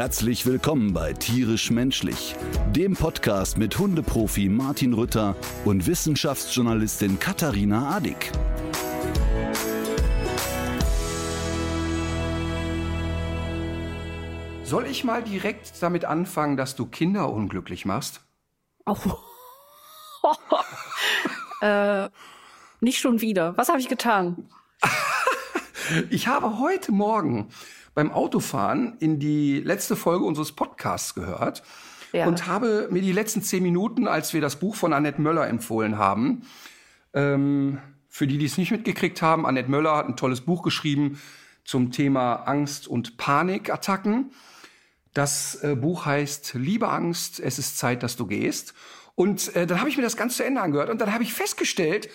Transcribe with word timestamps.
Herzlich 0.00 0.46
willkommen 0.46 0.94
bei 0.94 1.12
Tierisch 1.12 1.70
Menschlich, 1.70 2.34
dem 2.74 2.94
Podcast 2.94 3.58
mit 3.58 3.78
Hundeprofi 3.78 4.48
Martin 4.48 4.94
Rütter 4.94 5.36
und 5.66 5.86
Wissenschaftsjournalistin 5.86 7.18
Katharina 7.20 7.94
Adick. 7.94 8.32
Soll 14.64 14.86
ich 14.86 15.04
mal 15.04 15.22
direkt 15.22 15.70
damit 15.82 16.06
anfangen, 16.06 16.56
dass 16.56 16.76
du 16.76 16.86
Kinder 16.86 17.30
unglücklich 17.30 17.84
machst? 17.84 18.22
Oh. 18.86 18.96
äh, 21.60 22.08
nicht 22.80 23.00
schon 23.00 23.20
wieder. 23.20 23.54
Was 23.58 23.68
habe 23.68 23.80
ich 23.80 23.88
getan? 23.88 24.48
Ich 26.08 26.28
habe 26.28 26.60
heute 26.60 26.92
Morgen 26.92 27.48
beim 27.94 28.10
Autofahren 28.12 28.96
in 29.00 29.18
die 29.18 29.60
letzte 29.60 29.96
Folge 29.96 30.24
unseres 30.24 30.52
Podcasts 30.52 31.14
gehört 31.14 31.62
Ja. 32.12 32.26
und 32.26 32.46
habe 32.46 32.88
mir 32.90 33.02
die 33.02 33.12
letzten 33.12 33.42
zehn 33.42 33.62
Minuten, 33.62 34.08
als 34.08 34.32
wir 34.32 34.40
das 34.40 34.56
Buch 34.56 34.74
von 34.76 34.92
Annette 34.92 35.20
Möller 35.20 35.48
empfohlen 35.48 35.98
haben, 35.98 36.42
ähm, 37.14 37.78
für 38.08 38.26
die, 38.26 38.38
die 38.38 38.46
es 38.46 38.58
nicht 38.58 38.70
mitgekriegt 38.72 39.22
haben, 39.22 39.46
Annette 39.46 39.70
Möller 39.70 39.96
hat 39.96 40.08
ein 40.08 40.16
tolles 40.16 40.40
Buch 40.40 40.62
geschrieben 40.62 41.20
zum 41.64 41.92
Thema 41.92 42.34
Angst- 42.46 42.88
und 42.88 43.16
Panikattacken. 43.16 44.32
Das 45.14 45.56
äh, 45.62 45.74
Buch 45.76 46.06
heißt 46.06 46.54
Liebe 46.54 46.88
Angst, 46.88 47.40
es 47.40 47.58
ist 47.58 47.78
Zeit, 47.78 48.02
dass 48.02 48.16
du 48.16 48.26
gehst. 48.26 48.74
Und 49.14 49.54
äh, 49.54 49.66
dann 49.66 49.80
habe 49.80 49.88
ich 49.90 49.96
mir 49.96 50.02
das 50.02 50.16
Ganze 50.16 50.38
zu 50.38 50.44
Ende 50.44 50.60
angehört 50.60 50.88
und 50.90 51.00
dann 51.00 51.12
habe 51.12 51.22
ich 51.24 51.34
festgestellt, 51.34 52.08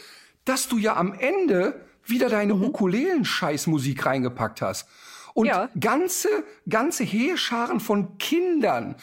dass 0.45 0.67
du 0.67 0.77
ja 0.77 0.95
am 0.95 1.13
Ende 1.13 1.79
wieder 2.05 2.29
deine 2.29 2.55
Ukulelen-Scheißmusik 2.55 4.05
reingepackt 4.05 4.61
hast. 4.61 4.87
Und 5.36 5.47
Ja. 5.47 5.69
ganze, 5.80 6.30
ganze 6.67 7.03
Heerscharen 7.03 7.81
von 7.81 8.17
Kindern 8.17 8.95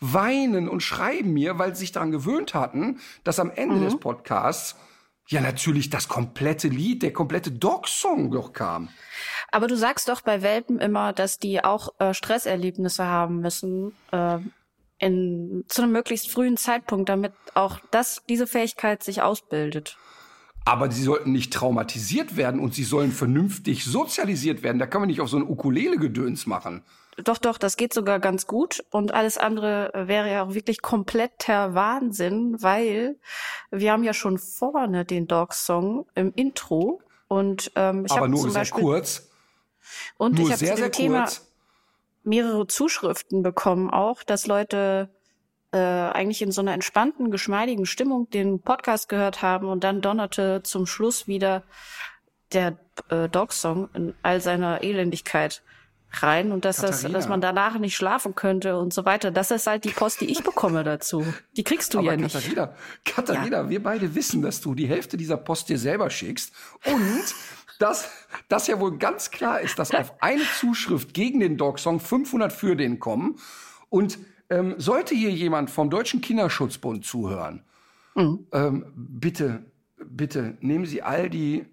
weinen 0.00 0.68
und 0.68 0.82
schreiben 0.82 1.32
mir, 1.32 1.58
weil 1.58 1.74
sie 1.74 1.80
sich 1.80 1.92
daran 1.92 2.12
gewöhnt 2.12 2.54
hatten, 2.54 3.00
dass 3.24 3.40
am 3.40 3.50
Ende 3.50 3.80
des 3.80 3.98
Podcasts 3.98 4.76
ja 5.28 5.40
natürlich 5.40 5.88
das 5.88 6.06
komplette 6.06 6.68
Lied, 6.68 7.02
der 7.02 7.12
komplette 7.12 7.50
Dog-Song 7.50 8.30
doch 8.30 8.52
kam. 8.52 8.90
Aber 9.50 9.66
du 9.66 9.76
sagst 9.76 10.10
doch 10.10 10.20
bei 10.20 10.42
Welpen 10.42 10.78
immer, 10.78 11.14
dass 11.14 11.38
die 11.38 11.64
auch 11.64 11.88
äh, 11.98 12.12
Stresserlebnisse 12.12 13.06
haben 13.06 13.40
müssen 13.40 13.92
äh, 14.12 14.38
in 14.98 15.64
zu 15.68 15.82
einem 15.82 15.92
möglichst 15.92 16.30
frühen 16.30 16.58
Zeitpunkt, 16.58 17.08
damit 17.08 17.32
auch 17.54 17.80
das 17.90 18.22
diese 18.28 18.46
Fähigkeit 18.46 19.02
sich 19.02 19.22
ausbildet. 19.22 19.96
Aber 20.68 20.90
sie 20.90 21.02
sollten 21.02 21.32
nicht 21.32 21.50
traumatisiert 21.52 22.36
werden 22.36 22.60
und 22.60 22.74
sie 22.74 22.84
sollen 22.84 23.10
vernünftig 23.10 23.84
sozialisiert 23.86 24.62
werden. 24.62 24.78
Da 24.78 24.86
kann 24.86 25.00
man 25.00 25.08
nicht 25.08 25.22
auf 25.22 25.30
so 25.30 25.38
ein 25.38 25.42
Ukulele-Gedöns 25.48 26.46
machen. 26.46 26.82
Doch, 27.24 27.38
doch, 27.38 27.56
das 27.56 27.76
geht 27.78 27.94
sogar 27.94 28.20
ganz 28.20 28.46
gut. 28.46 28.84
Und 28.90 29.12
alles 29.14 29.38
andere 29.38 29.90
wäre 29.94 30.30
ja 30.30 30.44
auch 30.44 30.52
wirklich 30.54 30.82
kompletter 30.82 31.74
Wahnsinn, 31.74 32.56
weil 32.62 33.16
wir 33.70 33.92
haben 33.92 34.04
ja 34.04 34.12
schon 34.12 34.36
vorne 34.38 35.04
den 35.06 35.26
Dog-Song 35.26 36.06
im 36.14 36.32
Intro. 36.36 37.00
Und 37.28 37.72
ähm, 37.74 38.04
ich 38.04 38.12
Aber 38.12 38.28
nur 38.28 38.40
zum 38.40 38.50
sehr 38.50 38.60
Beispiel 38.60 38.82
kurz. 38.82 39.28
und 40.18 40.34
Nur 40.34 40.44
ich 40.46 40.52
habe 40.52 40.58
sehr, 40.58 40.74
zu 40.74 40.82
sehr 40.82 40.88
dem 40.90 40.92
Thema 40.92 41.22
kurz. 41.22 41.48
mehrere 42.24 42.66
Zuschriften 42.66 43.42
bekommen, 43.42 43.90
auch, 43.90 44.22
dass 44.22 44.46
Leute 44.46 45.08
äh, 45.72 45.78
eigentlich 45.78 46.42
in 46.42 46.52
so 46.52 46.60
einer 46.60 46.72
entspannten, 46.72 47.30
geschmeidigen 47.30 47.86
Stimmung 47.86 48.30
den 48.30 48.60
Podcast 48.60 49.08
gehört 49.08 49.42
haben 49.42 49.68
und 49.68 49.84
dann 49.84 50.00
donnerte 50.00 50.62
zum 50.62 50.86
Schluss 50.86 51.26
wieder 51.26 51.62
der 52.52 52.78
äh, 53.10 53.28
Dog-Song 53.28 53.90
in 53.94 54.14
all 54.22 54.40
seiner 54.40 54.82
Elendigkeit 54.82 55.62
rein 56.10 56.52
und 56.52 56.64
dass 56.64 56.78
das, 56.78 57.02
dass 57.02 57.28
man 57.28 57.42
danach 57.42 57.78
nicht 57.78 57.94
schlafen 57.94 58.34
könnte 58.34 58.78
und 58.78 58.94
so 58.94 59.04
weiter. 59.04 59.30
Das 59.30 59.50
ist 59.50 59.66
halt 59.66 59.84
die 59.84 59.90
Post, 59.90 60.22
die 60.22 60.30
ich 60.30 60.42
bekomme 60.42 60.82
dazu. 60.82 61.22
Die 61.56 61.64
kriegst 61.64 61.92
du 61.92 61.98
Aber 61.98 62.12
ja 62.12 62.16
nicht. 62.16 62.32
Katharina, 62.32 62.74
Katharina, 63.04 63.68
wir 63.68 63.82
beide 63.82 64.14
wissen, 64.14 64.40
dass 64.40 64.62
du 64.62 64.74
die 64.74 64.88
Hälfte 64.88 65.18
dieser 65.18 65.36
Post 65.36 65.68
dir 65.68 65.78
selber 65.78 66.08
schickst 66.08 66.52
und 66.86 67.34
dass 67.78 68.10
das 68.48 68.66
ja 68.66 68.80
wohl 68.80 68.98
ganz 68.98 69.30
klar 69.30 69.60
ist, 69.60 69.78
dass 69.78 69.94
auf 69.94 70.14
eine 70.20 70.42
Zuschrift 70.58 71.14
gegen 71.14 71.40
den 71.40 71.56
Dog-Song 71.56 72.00
500 72.00 72.52
für 72.52 72.74
den 72.74 72.98
kommen. 72.98 73.36
Und 73.90 74.18
ähm, 74.50 74.74
sollte 74.78 75.14
hier 75.14 75.30
jemand 75.30 75.70
vom 75.70 75.90
Deutschen 75.90 76.20
Kinderschutzbund 76.20 77.04
zuhören, 77.04 77.62
Mhm. 78.14 78.46
ähm, 78.52 78.86
bitte, 78.96 79.64
bitte 80.04 80.56
nehmen 80.60 80.86
Sie 80.86 81.02
all 81.02 81.30
die 81.30 81.60
äh, 81.60 81.64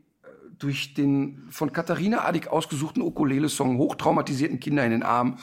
durch 0.59 0.93
den 0.93 1.47
von 1.49 1.71
Katharina 1.73 2.23
Adick 2.25 2.47
ausgesuchten 2.47 3.01
Ukulele-Song 3.01 3.77
hochtraumatisierten 3.77 4.59
Kinder 4.59 4.85
in 4.85 4.91
den 4.91 5.03
Arm. 5.03 5.37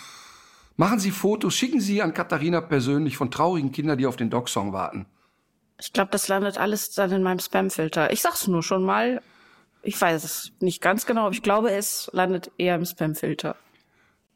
Machen 0.76 0.98
Sie 1.00 1.10
Fotos, 1.10 1.54
schicken 1.54 1.80
Sie 1.80 2.00
an 2.02 2.14
Katharina 2.14 2.60
persönlich 2.60 3.16
von 3.16 3.30
traurigen 3.30 3.72
Kindern, 3.72 3.98
die 3.98 4.06
auf 4.06 4.16
den 4.16 4.30
Dog-Song 4.30 4.72
warten. 4.72 5.06
Ich 5.80 5.92
glaube, 5.92 6.10
das 6.12 6.28
landet 6.28 6.58
alles 6.58 6.92
dann 6.92 7.10
in 7.10 7.22
meinem 7.22 7.40
Spam-Filter. 7.40 8.12
Ich 8.12 8.22
sag's 8.22 8.46
nur 8.46 8.62
schon 8.62 8.84
mal. 8.84 9.20
Ich 9.82 10.00
weiß 10.00 10.22
es 10.22 10.52
nicht 10.60 10.80
ganz 10.80 11.06
genau, 11.06 11.22
aber 11.22 11.32
ich 11.34 11.42
glaube, 11.42 11.72
es 11.72 12.08
landet 12.12 12.52
eher 12.56 12.76
im 12.76 12.84
Spam-Filter. 12.84 13.56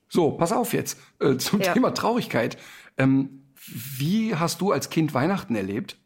So, 0.08 0.32
pass 0.32 0.50
auf 0.52 0.72
jetzt 0.72 0.98
äh, 1.20 1.36
zum 1.36 1.60
Ja. 1.60 1.72
Thema 1.72 1.94
Traurigkeit. 1.94 2.56
Ähm, 2.98 3.42
wie 3.66 4.34
hast 4.34 4.60
du 4.60 4.72
als 4.72 4.90
Kind 4.90 5.14
Weihnachten 5.14 5.54
erlebt? 5.54 5.98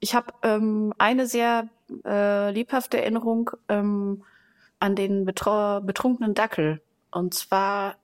Ich 0.00 0.14
habe 0.14 0.32
ähm, 0.42 0.92
eine 0.98 1.26
sehr 1.26 1.68
äh, 2.04 2.50
lebhafte 2.50 3.00
Erinnerung 3.00 3.50
ähm, 3.68 4.24
an 4.78 4.94
den 4.94 5.24
betrunkenen 5.24 6.34
Dackel. 6.34 6.82
Und 7.10 7.34
zwar 7.34 7.96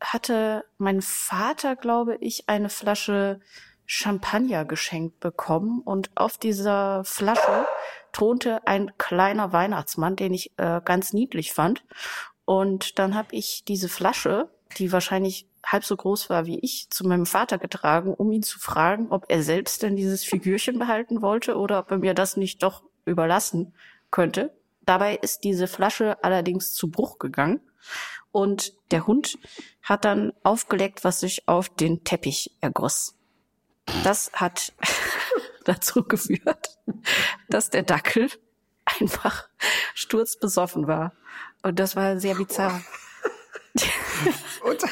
hatte 0.00 0.64
mein 0.78 1.02
Vater, 1.02 1.76
glaube 1.76 2.16
ich, 2.16 2.48
eine 2.48 2.68
Flasche 2.68 3.40
Champagner 3.84 4.64
geschenkt 4.64 5.18
bekommen. 5.18 5.80
Und 5.80 6.10
auf 6.14 6.38
dieser 6.38 7.02
Flasche 7.04 7.66
thronte 8.12 8.66
ein 8.66 8.92
kleiner 8.98 9.52
Weihnachtsmann, 9.52 10.16
den 10.16 10.32
ich 10.32 10.52
äh, 10.58 10.80
ganz 10.84 11.12
niedlich 11.12 11.52
fand. 11.52 11.84
Und 12.44 12.98
dann 12.98 13.14
habe 13.14 13.34
ich 13.34 13.64
diese 13.64 13.88
Flasche, 13.88 14.48
die 14.78 14.92
wahrscheinlich 14.92 15.48
halb 15.64 15.84
so 15.84 15.96
groß 15.96 16.30
war 16.30 16.46
wie 16.46 16.58
ich, 16.60 16.90
zu 16.90 17.06
meinem 17.06 17.26
Vater 17.26 17.58
getragen, 17.58 18.14
um 18.14 18.32
ihn 18.32 18.42
zu 18.42 18.58
fragen, 18.58 19.08
ob 19.10 19.26
er 19.28 19.42
selbst 19.42 19.82
denn 19.82 19.96
dieses 19.96 20.24
Figürchen 20.24 20.78
behalten 20.78 21.22
wollte 21.22 21.56
oder 21.56 21.78
ob 21.78 21.90
er 21.90 21.98
mir 21.98 22.14
das 22.14 22.36
nicht 22.36 22.62
doch 22.62 22.82
überlassen 23.04 23.74
könnte. 24.10 24.52
Dabei 24.82 25.16
ist 25.16 25.44
diese 25.44 25.66
Flasche 25.68 26.22
allerdings 26.24 26.72
zu 26.72 26.90
Bruch 26.90 27.18
gegangen 27.18 27.60
und 28.32 28.74
der 28.90 29.06
Hund 29.06 29.38
hat 29.82 30.04
dann 30.04 30.32
aufgeleckt, 30.42 31.04
was 31.04 31.20
sich 31.20 31.48
auf 31.48 31.68
den 31.68 32.04
Teppich 32.04 32.56
ergoss. 32.60 33.16
Das 34.04 34.30
hat 34.32 34.72
dazu 35.64 36.04
geführt, 36.04 36.78
dass 37.48 37.70
der 37.70 37.82
Dackel 37.82 38.30
einfach 38.84 39.48
sturzbesoffen 39.94 40.86
war. 40.86 41.12
Und 41.62 41.78
das 41.78 41.96
war 41.96 42.18
sehr 42.18 42.34
bizarr. 42.34 42.82
Und, 44.62 44.84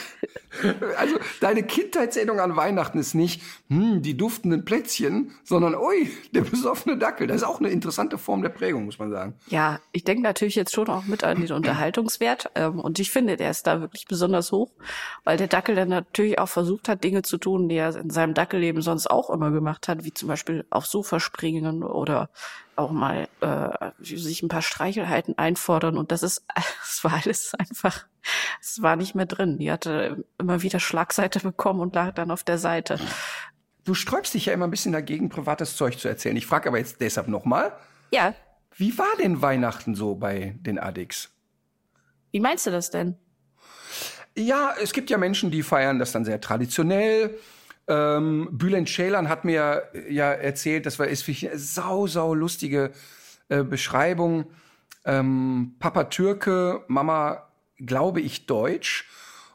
also 0.97 1.17
deine 1.41 1.63
Kindheitserinnerung 1.63 2.41
an 2.41 2.57
Weihnachten 2.57 2.99
ist 2.99 3.15
nicht 3.15 3.43
hm, 3.69 4.03
die 4.03 4.17
duftenden 4.17 4.65
Plätzchen, 4.65 5.33
sondern 5.45 5.75
ui, 5.75 6.11
der 6.33 6.43
besoffene 6.43 6.97
Dackel. 6.97 7.27
Das 7.27 7.39
ist 7.39 7.45
auch 7.45 7.61
eine 7.61 7.71
interessante 7.71 8.19
Form 8.19 8.43
der 8.43 8.49
Prägung, 8.51 8.85
muss 8.85 8.99
man 8.99 9.11
sagen. 9.11 9.35
Ja, 9.49 9.81
ich 9.93 10.05
denke 10.05 10.23
natürlich 10.23 10.55
jetzt 10.55 10.75
schon 10.75 10.89
auch 10.89 11.05
mit 11.05 11.25
an 11.25 11.41
den 11.41 11.53
Unterhaltungswert. 11.53 12.51
Ähm, 12.55 12.81
und 12.81 12.99
ich 12.99 13.11
finde, 13.11 13.37
der 13.37 13.51
ist 13.51 13.67
da 13.67 13.81
wirklich 13.81 14.07
besonders 14.07 14.53
hoch, 14.53 14.71
weil 15.25 15.37
der 15.37 15.49
Dackel 15.49 15.75
dann 15.75 15.89
natürlich 15.89 16.39
auch 16.39 16.49
versucht 16.49 16.89
hat, 16.89 17.05
Dinge 17.05 17.23
zu 17.23 17.39
tun, 17.39 17.69
die 17.69 17.77
er 17.77 17.95
in 17.97 18.11
seinem 18.11 18.35
Dackelleben 18.35 18.83
sonst 18.83 19.09
auch 19.11 19.31
immer 19.31 19.51
gemacht 19.51 19.89
hat, 19.89 20.05
wie 20.05 20.13
zum 20.13 20.29
Beispiel 20.29 20.65
aufs 20.71 20.91
Sofa 20.91 21.21
springen 21.21 21.83
oder 21.83 22.31
auch 22.79 22.93
mal 22.93 23.29
äh, 23.41 23.91
sich 24.01 24.43
ein 24.43 24.49
paar 24.49 24.63
Streichelheiten 24.63 25.37
einfordern. 25.37 25.99
Und 25.99 26.13
das 26.13 26.23
ist, 26.23 26.45
es 26.83 27.03
war 27.03 27.21
alles 27.23 27.55
einfach, 27.55 28.07
es 28.61 28.81
war 28.81 28.97
nicht 28.97 29.15
mehr 29.15 29.27
drin. 29.27 29.59
Die 29.59 29.71
hatte 29.71 30.25
immer 30.49 30.63
wieder 30.63 30.81
Schlagseite 30.81 31.41
bekommen 31.41 31.81
und 31.81 31.95
lag 31.95 32.15
dann 32.15 32.31
auf 32.31 32.43
der 32.43 32.59
Seite. 32.59 32.99
Du 33.85 33.95
sträubst 33.95 34.35
dich 34.35 34.47
ja 34.47 34.53
immer 34.55 34.67
ein 34.67 34.71
bisschen 34.71 34.93
dagegen, 34.93 35.29
privates 35.29 35.77
Zeug 35.77 35.99
zu 35.99 36.09
erzählen. 36.09 36.37
Ich 36.37 36.47
frage 36.47 36.69
aber 36.69 36.79
jetzt 36.79 37.01
deshalb 37.01 37.29
nochmal, 37.29 37.73
Ja, 38.11 38.35
wie 38.77 38.97
war 38.99 39.07
denn 39.21 39.43
Weihnachten 39.43 39.95
so 39.95 40.15
bei 40.15 40.55
den 40.61 40.79
Addicts? 40.79 41.31
wie 42.31 42.41
meinst 42.41 42.67
du 42.67 42.71
das 42.71 42.91
denn? 42.91 43.17
Ja, 44.37 44.75
es 44.81 44.93
gibt 44.93 45.11
ja 45.11 45.19
Menschen, 45.19 45.51
die 45.51 45.63
feiern 45.63 45.99
das 45.99 46.13
dann 46.13 46.25
sehr 46.25 46.41
traditionell. 46.41 47.39
Ähm, 47.89 48.49
Bülent 48.53 48.89
Ceylan 48.89 49.29
hat 49.31 49.45
mir 49.47 49.85
ja 50.11 50.31
erzählt, 50.33 50.85
das 50.87 50.99
war 50.99 51.07
ist 51.09 51.23
für 51.23 51.31
mich 51.31 51.49
eine 51.49 51.59
sau, 51.59 52.07
sau 52.07 52.35
lustige 52.35 52.93
äh, 53.49 53.65
Beschreibung. 53.65 54.47
ähm, 55.07 55.75
Papa 55.79 56.05
Türke, 56.05 56.85
Mama, 56.89 57.49
glaube 57.79 58.21
ich, 58.21 58.45
Deutsch. 58.47 59.09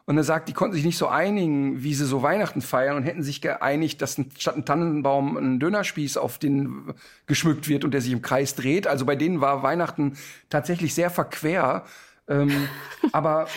Und 0.05 0.17
er 0.17 0.23
sagt, 0.23 0.50
die 0.50 0.53
konnten 0.53 0.75
sich 0.75 0.83
nicht 0.83 0.97
so 0.97 1.07
einigen, 1.07 1.81
wie 1.81 1.94
sie 1.94 2.05
so 2.05 2.21
Weihnachten 2.21 2.61
feiern 2.61 2.97
und 2.97 3.03
hätten 3.03 3.23
sich 3.23 3.39
geeinigt, 3.39 4.01
dass 4.01 4.19
statt 4.38 4.57
ein 4.57 4.65
Tannenbaum 4.65 5.38
ein 5.38 5.59
Dönerspieß 5.61 6.17
auf 6.17 6.38
den 6.38 6.94
geschmückt 7.25 7.69
wird 7.69 7.85
und 7.85 7.94
der 7.94 8.01
sich 8.01 8.11
im 8.11 8.21
Kreis 8.21 8.55
dreht. 8.55 8.85
Also 8.85 9.05
bei 9.05 9.15
denen 9.15 9.39
war 9.39 9.63
Weihnachten 9.63 10.17
tatsächlich 10.50 10.94
sehr 10.94 11.09
verquer. 11.09 11.85
ähm, 12.27 12.67
aber, 13.13 13.47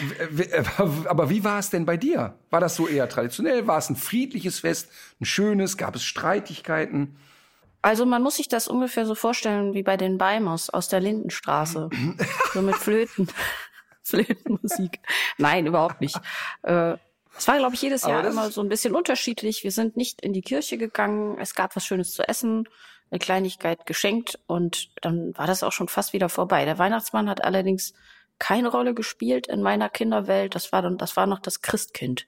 aber 1.07 1.31
wie 1.31 1.43
war 1.43 1.59
es 1.59 1.71
denn 1.71 1.85
bei 1.85 1.97
dir? 1.97 2.35
War 2.51 2.61
das 2.61 2.77
so 2.77 2.87
eher 2.87 3.09
traditionell? 3.09 3.67
War 3.67 3.79
es 3.79 3.91
ein 3.91 3.97
friedliches 3.97 4.61
Fest, 4.61 4.89
ein 5.21 5.25
schönes? 5.25 5.77
Gab 5.77 5.97
es 5.97 6.05
Streitigkeiten? 6.05 7.17
Also 7.83 8.07
man 8.07 8.23
muss 8.23 8.37
sich 8.37 8.49
das 8.49 8.69
ungefähr 8.69 9.05
so 9.05 9.17
vorstellen 9.17 9.75
wie 9.75 9.83
bei 9.83 9.97
den 9.97 10.17
Beimers 10.17 10.71
aus 10.71 10.87
der 10.87 11.01
Lindenstraße. 11.01 11.91
so 12.55 12.63
mit 12.63 12.77
Flöten. 12.77 13.29
Flötenmusik. 14.07 15.01
Nein, 15.39 15.67
überhaupt 15.67 16.01
nicht. 16.01 16.17
Äh, 16.63 16.97
es 17.37 17.49
war, 17.49 17.59
glaube 17.59 17.75
ich, 17.75 17.83
jedes 17.83 18.03
Jahr 18.03 18.27
immer 18.27 18.51
so 18.51 18.63
ein 18.63 18.69
bisschen 18.69 18.95
unterschiedlich. 18.95 19.63
Wir 19.63 19.73
sind 19.73 19.97
nicht 19.97 20.23
in 20.23 20.33
die 20.33 20.43
Kirche 20.43 20.79
gegangen. 20.79 21.37
Es 21.39 21.55
gab 21.55 21.77
was 21.77 21.85
Schönes 21.85 22.13
zu 22.13 22.27
essen, 22.27 22.69
eine 23.11 23.19
Kleinigkeit 23.19 23.85
geschenkt 23.85 24.39
und 24.47 24.91
dann 25.03 25.37
war 25.37 25.47
das 25.47 25.63
auch 25.63 25.73
schon 25.73 25.89
fast 25.89 26.13
wieder 26.13 26.29
vorbei. 26.29 26.65
Der 26.65 26.79
Weihnachtsmann 26.79 27.29
hat 27.29 27.45
allerdings 27.45 27.93
keine 28.39 28.69
Rolle 28.69 28.95
gespielt 28.95 29.47
in 29.49 29.63
meiner 29.63 29.89
Kinderwelt. 29.89 30.55
Das 30.55 30.73
war 30.73 30.83
dann, 30.83 30.99
das 30.99 31.17
war 31.17 31.27
noch 31.27 31.41
das 31.41 31.61
Christkind. 31.61 32.27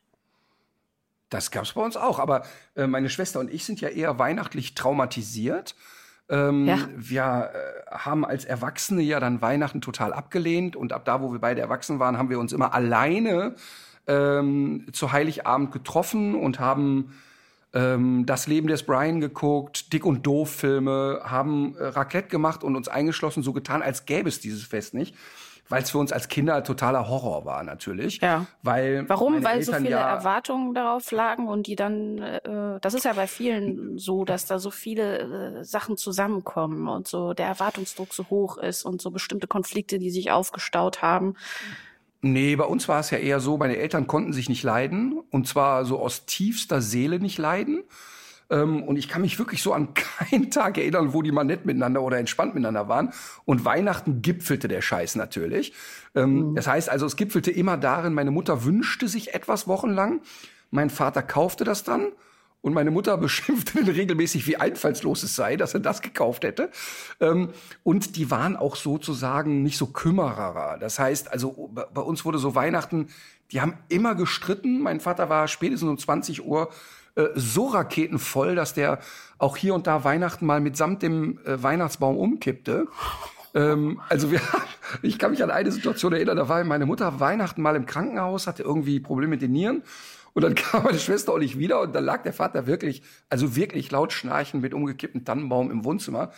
Das 1.30 1.50
gab's 1.50 1.72
bei 1.72 1.82
uns 1.82 1.96
auch, 1.96 2.18
aber 2.18 2.44
äh, 2.74 2.86
meine 2.86 3.10
Schwester 3.10 3.40
und 3.40 3.52
ich 3.52 3.64
sind 3.64 3.80
ja 3.80 3.88
eher 3.88 4.18
weihnachtlich 4.18 4.74
traumatisiert. 4.74 5.74
Ähm, 6.30 6.66
ja. 6.66 6.78
Wir 6.96 7.50
äh, 7.52 7.90
haben 7.90 8.24
als 8.24 8.44
Erwachsene 8.44 9.02
ja 9.02 9.20
dann 9.20 9.40
Weihnachten 9.40 9.80
total 9.80 10.12
abgelehnt 10.12 10.76
und 10.76 10.92
ab 10.92 11.04
da, 11.04 11.22
wo 11.22 11.32
wir 11.32 11.38
beide 11.38 11.60
erwachsen 11.60 11.98
waren, 11.98 12.18
haben 12.18 12.30
wir 12.30 12.38
uns 12.38 12.52
immer 12.52 12.74
alleine 12.74 13.54
ähm, 14.06 14.86
zu 14.92 15.12
Heiligabend 15.12 15.72
getroffen 15.72 16.34
und 16.34 16.60
haben 16.60 17.14
ähm, 17.72 18.26
das 18.26 18.46
Leben 18.46 18.68
des 18.68 18.82
Brian 18.82 19.20
geguckt, 19.20 19.92
Dick 19.92 20.04
und 20.04 20.26
Doof 20.26 20.50
Filme, 20.50 21.20
haben 21.24 21.76
äh, 21.76 21.84
Raclette 21.84 22.28
gemacht 22.28 22.62
und 22.62 22.76
uns 22.76 22.88
eingeschlossen, 22.88 23.42
so 23.42 23.52
getan, 23.52 23.82
als 23.82 24.06
gäbe 24.06 24.28
es 24.28 24.40
dieses 24.40 24.64
Fest 24.64 24.94
nicht 24.94 25.14
weil 25.68 25.82
es 25.82 25.90
für 25.90 25.98
uns 25.98 26.12
als 26.12 26.28
Kinder 26.28 26.64
totaler 26.64 27.08
Horror 27.08 27.44
war 27.44 27.62
natürlich. 27.62 28.20
Ja. 28.20 28.46
Weil 28.62 29.08
Warum? 29.08 29.44
Weil 29.44 29.58
Eltern 29.58 29.64
so 29.64 29.72
viele 29.74 29.90
ja 29.90 30.08
Erwartungen 30.08 30.74
darauf 30.74 31.10
lagen 31.10 31.48
und 31.48 31.66
die 31.66 31.76
dann, 31.76 32.18
äh, 32.18 32.78
das 32.80 32.94
ist 32.94 33.04
ja 33.04 33.12
bei 33.12 33.26
vielen 33.26 33.98
so, 33.98 34.24
dass 34.24 34.46
da 34.46 34.58
so 34.58 34.70
viele 34.70 35.60
äh, 35.60 35.64
Sachen 35.64 35.96
zusammenkommen 35.96 36.88
und 36.88 37.06
so 37.06 37.34
der 37.34 37.46
Erwartungsdruck 37.46 38.14
so 38.14 38.28
hoch 38.30 38.56
ist 38.58 38.84
und 38.84 39.02
so 39.02 39.10
bestimmte 39.10 39.46
Konflikte, 39.46 39.98
die 39.98 40.10
sich 40.10 40.30
aufgestaut 40.30 41.02
haben. 41.02 41.34
Nee, 42.20 42.56
bei 42.56 42.64
uns 42.64 42.88
war 42.88 42.98
es 42.98 43.10
ja 43.10 43.18
eher 43.18 43.38
so, 43.38 43.58
meine 43.58 43.76
Eltern 43.76 44.06
konnten 44.08 44.32
sich 44.32 44.48
nicht 44.48 44.64
leiden 44.64 45.20
und 45.30 45.46
zwar 45.46 45.84
so 45.84 46.00
aus 46.00 46.26
tiefster 46.26 46.80
Seele 46.80 47.20
nicht 47.20 47.38
leiden. 47.38 47.84
Ähm, 48.50 48.82
und 48.82 48.96
ich 48.96 49.08
kann 49.08 49.22
mich 49.22 49.38
wirklich 49.38 49.62
so 49.62 49.72
an 49.72 49.94
keinen 49.94 50.50
Tag 50.50 50.78
erinnern, 50.78 51.12
wo 51.12 51.22
die 51.22 51.32
mal 51.32 51.44
nett 51.44 51.66
miteinander 51.66 52.02
oder 52.02 52.18
entspannt 52.18 52.54
miteinander 52.54 52.88
waren. 52.88 53.12
Und 53.44 53.64
Weihnachten 53.64 54.22
gipfelte 54.22 54.68
der 54.68 54.82
Scheiß 54.82 55.16
natürlich. 55.16 55.72
Ähm, 56.14 56.50
mhm. 56.50 56.54
Das 56.54 56.66
heißt 56.66 56.88
also, 56.88 57.06
es 57.06 57.16
gipfelte 57.16 57.50
immer 57.50 57.76
darin, 57.76 58.14
meine 58.14 58.30
Mutter 58.30 58.64
wünschte 58.64 59.08
sich 59.08 59.34
etwas 59.34 59.66
wochenlang. 59.68 60.20
Mein 60.70 60.90
Vater 60.90 61.22
kaufte 61.22 61.64
das 61.64 61.84
dann. 61.84 62.08
Und 62.60 62.74
meine 62.74 62.90
Mutter 62.90 63.16
beschimpfte 63.18 63.78
ihn 63.78 63.88
regelmäßig, 63.88 64.46
wie 64.46 64.56
einfallslos 64.56 65.22
es 65.22 65.36
sei, 65.36 65.56
dass 65.56 65.74
er 65.74 65.80
das 65.80 66.02
gekauft 66.02 66.44
hätte. 66.44 66.70
Ähm, 67.20 67.50
und 67.84 68.16
die 68.16 68.30
waren 68.30 68.56
auch 68.56 68.76
sozusagen 68.76 69.62
nicht 69.62 69.78
so 69.78 69.86
Kümmerer. 69.86 70.78
Das 70.78 70.98
heißt, 70.98 71.30
also 71.30 71.70
bei 71.72 72.02
uns 72.02 72.24
wurde 72.24 72.38
so 72.38 72.54
Weihnachten, 72.54 73.08
die 73.52 73.60
haben 73.60 73.78
immer 73.88 74.14
gestritten. 74.14 74.80
Mein 74.80 75.00
Vater 75.00 75.28
war 75.28 75.48
spätestens 75.48 75.88
um 75.88 75.98
20 75.98 76.44
Uhr 76.44 76.70
äh, 77.18 77.30
so 77.34 77.66
raketenvoll, 77.66 78.54
dass 78.54 78.74
der 78.74 79.00
auch 79.38 79.56
hier 79.56 79.74
und 79.74 79.88
da 79.88 80.04
Weihnachten 80.04 80.46
mal 80.46 80.60
mitsamt 80.60 81.02
dem 81.02 81.38
äh, 81.44 81.60
Weihnachtsbaum 81.60 82.16
umkippte. 82.16 82.86
Ähm, 83.54 84.00
also 84.08 84.30
wir, 84.30 84.40
ich 85.02 85.18
kann 85.18 85.32
mich 85.32 85.42
an 85.42 85.50
eine 85.50 85.72
Situation 85.72 86.12
erinnern, 86.12 86.36
da 86.36 86.48
war 86.48 86.62
meine 86.62 86.86
Mutter 86.86 87.18
Weihnachten 87.18 87.60
mal 87.60 87.74
im 87.74 87.86
Krankenhaus, 87.86 88.46
hatte 88.46 88.62
irgendwie 88.62 89.00
Probleme 89.00 89.30
mit 89.30 89.42
den 89.42 89.50
Nieren. 89.50 89.82
Und 90.32 90.42
dann 90.42 90.54
kam 90.54 90.84
meine 90.84 90.98
Schwester 90.98 91.32
auch 91.32 91.38
nicht 91.38 91.58
wieder 91.58 91.80
und 91.80 91.92
dann 91.92 92.04
lag 92.04 92.22
der 92.22 92.32
Vater 92.32 92.68
wirklich, 92.68 93.02
also 93.28 93.56
wirklich 93.56 93.90
laut 93.90 94.12
schnarchen 94.12 94.60
mit 94.60 94.72
umgekipptem 94.72 95.24
Tannenbaum 95.24 95.72
im 95.72 95.84
Wohnzimmer, 95.84 96.30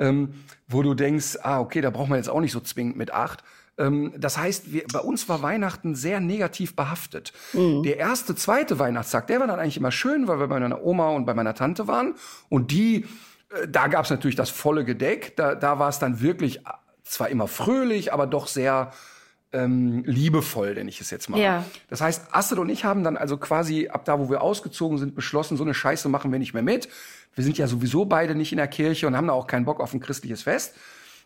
ähm, 0.00 0.34
wo 0.66 0.82
du 0.82 0.94
denkst, 0.94 1.38
ah, 1.42 1.60
okay, 1.60 1.80
da 1.80 1.90
braucht 1.90 2.08
man 2.08 2.18
jetzt 2.18 2.28
auch 2.28 2.40
nicht 2.40 2.52
so 2.52 2.60
zwingend 2.60 2.96
mit 2.96 3.12
acht. 3.12 3.44
Ähm, 3.78 4.12
das 4.16 4.38
heißt, 4.38 4.72
wir, 4.72 4.84
bei 4.92 5.00
uns 5.00 5.28
war 5.28 5.42
Weihnachten 5.42 5.94
sehr 5.94 6.20
negativ 6.20 6.76
behaftet. 6.76 7.32
Mhm. 7.52 7.82
Der 7.82 7.98
erste, 7.98 8.34
zweite 8.34 8.78
Weihnachtstag, 8.78 9.26
der 9.26 9.40
war 9.40 9.46
dann 9.46 9.58
eigentlich 9.58 9.76
immer 9.76 9.92
schön, 9.92 10.28
weil 10.28 10.38
wir 10.38 10.46
bei 10.46 10.60
meiner 10.60 10.82
Oma 10.82 11.10
und 11.10 11.24
bei 11.24 11.34
meiner 11.34 11.54
Tante 11.54 11.88
waren. 11.88 12.14
Und 12.48 12.70
die, 12.70 13.06
äh, 13.50 13.68
da 13.68 13.88
gab 13.88 14.04
es 14.04 14.10
natürlich 14.10 14.36
das 14.36 14.50
volle 14.50 14.84
Gedeck. 14.84 15.36
Da, 15.36 15.54
da 15.54 15.78
war 15.78 15.88
es 15.88 15.98
dann 15.98 16.20
wirklich 16.20 16.58
äh, 16.58 16.70
zwar 17.02 17.28
immer 17.28 17.48
fröhlich, 17.48 18.12
aber 18.12 18.26
doch 18.26 18.46
sehr 18.46 18.92
ähm, 19.54 20.02
liebevoll, 20.04 20.74
nenne 20.74 20.90
ich 20.90 21.00
es 21.00 21.10
jetzt 21.10 21.30
mal. 21.30 21.40
Ja. 21.40 21.64
Das 21.88 22.00
heißt, 22.00 22.28
Astrid 22.32 22.58
und 22.58 22.68
ich 22.68 22.84
haben 22.84 23.04
dann 23.04 23.16
also 23.16 23.36
quasi 23.36 23.88
ab 23.88 24.04
da, 24.04 24.18
wo 24.18 24.28
wir 24.28 24.42
ausgezogen 24.42 24.98
sind, 24.98 25.14
beschlossen, 25.14 25.56
so 25.56 25.64
eine 25.64 25.74
Scheiße 25.74 26.08
machen 26.08 26.32
wir 26.32 26.38
nicht 26.38 26.54
mehr 26.54 26.62
mit. 26.62 26.88
Wir 27.34 27.44
sind 27.44 27.56
ja 27.56 27.66
sowieso 27.66 28.04
beide 28.04 28.34
nicht 28.34 28.52
in 28.52 28.58
der 28.58 28.68
Kirche 28.68 29.06
und 29.06 29.16
haben 29.16 29.28
da 29.28 29.32
auch 29.32 29.46
keinen 29.46 29.64
Bock 29.64 29.80
auf 29.80 29.94
ein 29.94 30.00
christliches 30.00 30.42
Fest. 30.42 30.74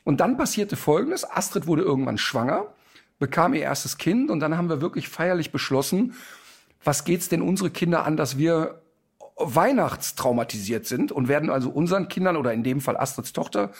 Und 0.05 0.21
dann 0.21 0.37
passierte 0.37 0.77
Folgendes. 0.77 1.29
Astrid 1.29 1.67
wurde 1.67 1.83
irgendwann 1.83 2.19
schwanger, 2.19 2.67
bekam 3.19 3.55
ihr 3.55 3.63
erstes 3.63 3.99
Kind 3.99 4.31
und 4.31 4.41
dann 4.41 4.57
haben 4.57 4.69
wir 4.69 4.81
wirklich 4.81 5.09
feierlich 5.09 5.53
beschlossen, 5.53 6.15
was 6.83 7.05
geht's 7.05 7.29
denn 7.29 7.43
unsere 7.43 7.71
Kinder 7.71 8.05
an, 8.05 8.17
dass 8.17 8.39
wir 8.39 8.83
weihnachtstraumatisiert 9.37 10.87
sind 10.87 11.13
und 11.13 11.29
werden 11.29 11.51
also 11.51 11.71
unseren 11.71 12.09
Kindern 12.09 12.37
oder 12.37 12.53
in 12.53 12.63
dem 12.63 12.81
Fall 12.81 12.97
Astrids 12.97 13.33
Tochter 13.33 13.71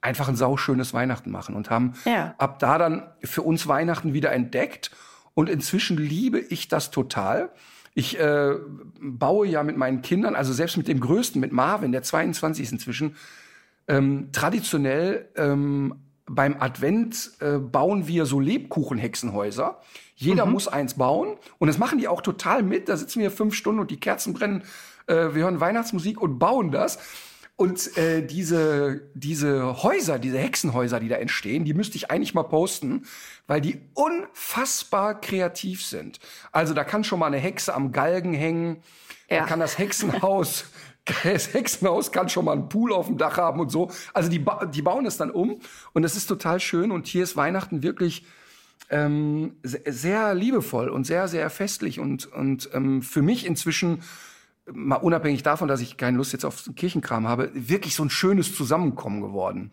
einfach 0.00 0.28
ein 0.28 0.36
sauschönes 0.36 0.94
Weihnachten 0.94 1.30
machen 1.30 1.56
und 1.56 1.70
haben 1.70 1.94
ja. 2.04 2.34
ab 2.38 2.58
da 2.58 2.78
dann 2.78 3.08
für 3.22 3.42
uns 3.42 3.66
Weihnachten 3.66 4.12
wieder 4.12 4.32
entdeckt 4.32 4.92
und 5.34 5.48
inzwischen 5.48 5.96
liebe 5.96 6.38
ich 6.38 6.68
das 6.68 6.90
total. 6.90 7.50
Ich 7.94 8.18
äh, 8.18 8.54
baue 9.00 9.46
ja 9.48 9.64
mit 9.64 9.76
meinen 9.76 10.02
Kindern, 10.02 10.36
also 10.36 10.52
selbst 10.52 10.76
mit 10.76 10.86
dem 10.86 11.00
Größten, 11.00 11.40
mit 11.40 11.52
Marvin, 11.52 11.90
der 11.90 12.02
22 12.02 12.64
ist 12.64 12.72
inzwischen, 12.72 13.16
ähm, 13.88 14.30
traditionell 14.32 15.28
ähm, 15.36 15.94
beim 16.26 16.56
Advent 16.60 17.32
äh, 17.40 17.58
bauen 17.58 18.06
wir 18.06 18.26
so 18.26 18.38
Lebkuchenhexenhäuser. 18.38 19.80
Jeder 20.14 20.46
mhm. 20.46 20.52
muss 20.52 20.68
eins 20.68 20.94
bauen 20.94 21.36
und 21.58 21.68
das 21.68 21.78
machen 21.78 21.98
die 21.98 22.08
auch 22.08 22.20
total 22.20 22.62
mit. 22.62 22.88
Da 22.88 22.96
sitzen 22.96 23.20
wir 23.20 23.30
fünf 23.30 23.54
Stunden 23.54 23.80
und 23.80 23.90
die 23.90 24.00
Kerzen 24.00 24.34
brennen. 24.34 24.62
Äh, 25.06 25.34
wir 25.34 25.44
hören 25.44 25.60
Weihnachtsmusik 25.60 26.20
und 26.20 26.38
bauen 26.38 26.70
das. 26.70 26.98
Und 27.56 27.96
äh, 27.96 28.24
diese, 28.24 29.10
diese 29.14 29.82
Häuser, 29.82 30.20
diese 30.20 30.38
Hexenhäuser, 30.38 31.00
die 31.00 31.08
da 31.08 31.16
entstehen, 31.16 31.64
die 31.64 31.74
müsste 31.74 31.96
ich 31.96 32.08
eigentlich 32.08 32.32
mal 32.32 32.44
posten, 32.44 33.04
weil 33.48 33.60
die 33.60 33.80
unfassbar 33.94 35.20
kreativ 35.20 35.84
sind. 35.84 36.20
Also 36.52 36.72
da 36.72 36.84
kann 36.84 37.02
schon 37.02 37.18
mal 37.18 37.26
eine 37.26 37.38
Hexe 37.38 37.74
am 37.74 37.90
Galgen 37.90 38.32
hängen, 38.32 38.82
ja. 39.28 39.40
da 39.40 39.46
kann 39.46 39.58
das 39.58 39.76
Hexenhaus 39.76 40.66
Hexenhaus 41.08 42.12
kann 42.12 42.28
schon 42.28 42.44
mal 42.44 42.52
einen 42.52 42.68
Pool 42.68 42.92
auf 42.92 43.06
dem 43.06 43.18
Dach 43.18 43.36
haben 43.36 43.60
und 43.60 43.70
so. 43.70 43.90
Also 44.12 44.28
die, 44.28 44.38
ba 44.38 44.66
die 44.66 44.82
bauen 44.82 45.06
es 45.06 45.16
dann 45.16 45.30
um 45.30 45.60
und 45.92 46.04
es 46.04 46.16
ist 46.16 46.26
total 46.26 46.60
schön 46.60 46.90
und 46.90 47.06
hier 47.06 47.22
ist 47.22 47.36
Weihnachten 47.36 47.82
wirklich 47.82 48.24
ähm, 48.90 49.56
sehr 49.62 50.34
liebevoll 50.34 50.88
und 50.88 51.04
sehr, 51.04 51.28
sehr 51.28 51.50
festlich 51.50 52.00
und, 52.00 52.26
und 52.26 52.70
ähm, 52.72 53.02
für 53.02 53.22
mich 53.22 53.44
inzwischen, 53.46 54.02
mal 54.72 54.96
unabhängig 54.96 55.42
davon, 55.42 55.68
dass 55.68 55.80
ich 55.80 55.96
keine 55.96 56.16
Lust 56.16 56.32
jetzt 56.32 56.44
auf 56.44 56.70
Kirchenkram 56.74 57.28
habe, 57.28 57.50
wirklich 57.54 57.94
so 57.94 58.04
ein 58.04 58.10
schönes 58.10 58.54
Zusammenkommen 58.54 59.20
geworden. 59.20 59.72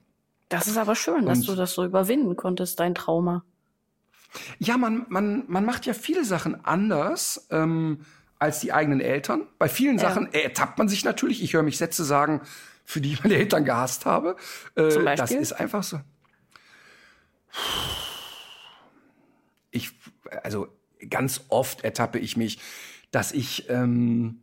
Das 0.50 0.68
ist 0.68 0.78
aber 0.78 0.96
schön, 0.96 1.22
und 1.22 1.26
dass 1.26 1.42
du 1.42 1.56
das 1.56 1.74
so 1.74 1.84
überwinden 1.84 2.36
konntest, 2.36 2.80
dein 2.80 2.94
Trauma. 2.94 3.44
Ja, 4.60 4.78
man, 4.78 5.06
man, 5.10 5.44
man 5.48 5.66
macht 5.66 5.86
ja 5.86 5.94
viele 5.94 6.26
Sachen 6.26 6.66
anders. 6.66 7.48
Ähm, 7.52 8.00
als 8.40 8.60
die 8.60 8.74
eigenen 8.74 9.02
Eltern. 9.02 9.48
Bei 9.58 9.70
vielen 9.70 9.98
ja. 9.98 10.10
Sachen 10.10 10.34
ertappt 10.34 10.78
man 10.78 10.88
sich 10.88 11.04
natürlich. 11.04 11.44
Ich 11.44 11.54
höre 11.54 11.64
mich 11.64 11.78
Sätze 11.78 12.04
sagen, 12.04 12.42
für 12.84 13.02
die 13.02 13.14
ich 13.14 13.24
meine 13.24 13.36
Eltern 13.36 13.66
gehasst 13.66 14.06
habe. 14.06 14.36
Äh, 14.76 14.90
Zum 14.90 15.06
Beispiel? 15.06 15.16
Das 15.16 15.32
ist 15.32 15.54
einfach 15.54 15.84
so. 15.84 16.00
Ich, 19.72 19.92
also 20.44 20.68
ganz 21.10 21.46
oft 21.50 21.84
ertappe 21.84 22.20
ich 22.20 22.38
mich, 22.38 22.60
dass 23.12 23.32
ich 23.32 23.70
ähm, 23.70 24.42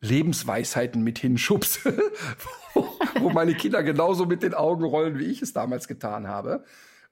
Lebensweisheiten 0.00 1.02
mit 1.02 1.18
hinschubse, 1.18 1.98
wo, 2.74 2.98
wo 3.20 3.30
meine 3.30 3.54
Kinder 3.54 3.82
genauso 3.82 4.26
mit 4.26 4.42
den 4.42 4.54
Augen 4.54 4.84
rollen, 4.84 5.18
wie 5.18 5.26
ich 5.26 5.42
es 5.42 5.52
damals 5.52 5.88
getan 5.88 6.28
habe. 6.28 6.64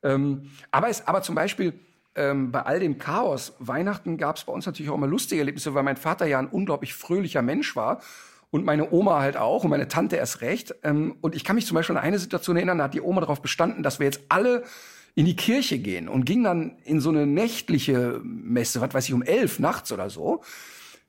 Ähm, 0.02 0.50
aber 0.70 0.88
es, 0.88 1.06
aber 1.06 1.22
zum 1.22 1.34
Beispiel 1.34 1.78
ähm, 2.14 2.50
bei 2.50 2.62
all 2.62 2.80
dem 2.80 2.98
Chaos, 2.98 3.54
Weihnachten 3.58 4.16
gab 4.16 4.36
es 4.36 4.44
bei 4.44 4.52
uns 4.52 4.66
natürlich 4.66 4.90
auch 4.90 4.96
immer 4.96 5.06
lustige 5.06 5.40
Erlebnisse, 5.40 5.74
weil 5.74 5.82
mein 5.82 5.96
Vater 5.96 6.26
ja 6.26 6.38
ein 6.38 6.48
unglaublich 6.48 6.94
fröhlicher 6.94 7.42
Mensch 7.42 7.76
war 7.76 8.00
und 8.50 8.64
meine 8.64 8.92
Oma 8.92 9.20
halt 9.20 9.36
auch 9.36 9.64
und 9.64 9.70
meine 9.70 9.88
Tante 9.88 10.16
erst 10.16 10.40
recht. 10.40 10.74
Ähm, 10.82 11.16
und 11.20 11.34
ich 11.34 11.44
kann 11.44 11.56
mich 11.56 11.66
zum 11.66 11.76
Beispiel 11.76 11.96
an 11.96 12.02
eine 12.02 12.18
Situation 12.18 12.56
erinnern, 12.56 12.78
da 12.78 12.84
hat 12.84 12.94
die 12.94 13.00
Oma 13.00 13.20
darauf 13.20 13.42
bestanden, 13.42 13.82
dass 13.82 13.98
wir 13.98 14.06
jetzt 14.06 14.22
alle 14.28 14.64
in 15.14 15.26
die 15.26 15.36
Kirche 15.36 15.78
gehen 15.78 16.08
und 16.08 16.24
ging 16.24 16.42
dann 16.44 16.76
in 16.84 17.00
so 17.00 17.10
eine 17.10 17.26
nächtliche 17.26 18.20
Messe, 18.22 18.80
was 18.80 18.94
weiß 18.94 19.08
ich, 19.08 19.14
um 19.14 19.22
elf 19.22 19.58
nachts 19.58 19.92
oder 19.92 20.10
so. 20.10 20.42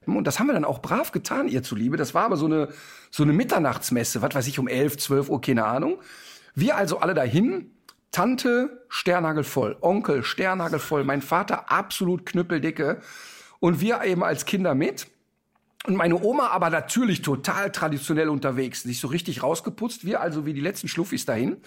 Und 0.05 0.25
das 0.25 0.39
haben 0.39 0.47
wir 0.47 0.53
dann 0.53 0.65
auch 0.65 0.81
brav 0.81 1.11
getan, 1.11 1.47
ihr 1.47 1.61
zuliebe. 1.61 1.97
Das 1.97 2.13
war 2.13 2.25
aber 2.25 2.37
so 2.37 2.47
eine, 2.47 2.69
so 3.11 3.21
eine 3.21 3.33
Mitternachtsmesse, 3.33 4.21
was 4.21 4.33
weiß 4.33 4.47
ich, 4.47 4.57
um 4.57 4.67
elf, 4.67 4.97
zwölf 4.97 5.29
Uhr, 5.29 5.39
keine 5.41 5.65
Ahnung. 5.65 5.99
Wir 6.55 6.75
also 6.75 6.99
alle 6.99 7.13
dahin, 7.13 7.71
Tante 8.11 8.85
sternhagelvoll, 8.89 9.77
Onkel 9.81 10.23
sternhagelvoll, 10.23 11.03
mein 11.03 11.21
Vater 11.21 11.71
absolut 11.71 12.25
knüppeldicke 12.25 13.01
und 13.59 13.79
wir 13.79 14.03
eben 14.03 14.23
als 14.23 14.45
Kinder 14.45 14.75
mit. 14.75 15.07
Und 15.87 15.95
meine 15.95 16.21
Oma 16.21 16.47
aber 16.49 16.69
natürlich 16.69 17.23
total 17.23 17.71
traditionell 17.71 18.29
unterwegs, 18.29 18.85
nicht 18.85 18.99
so 18.99 19.07
richtig 19.07 19.41
rausgeputzt. 19.41 20.05
Wir 20.05 20.21
also 20.21 20.45
wie 20.45 20.53
die 20.53 20.61
letzten 20.61 20.87
Schluffis 20.87 21.25
dahin. 21.25 21.57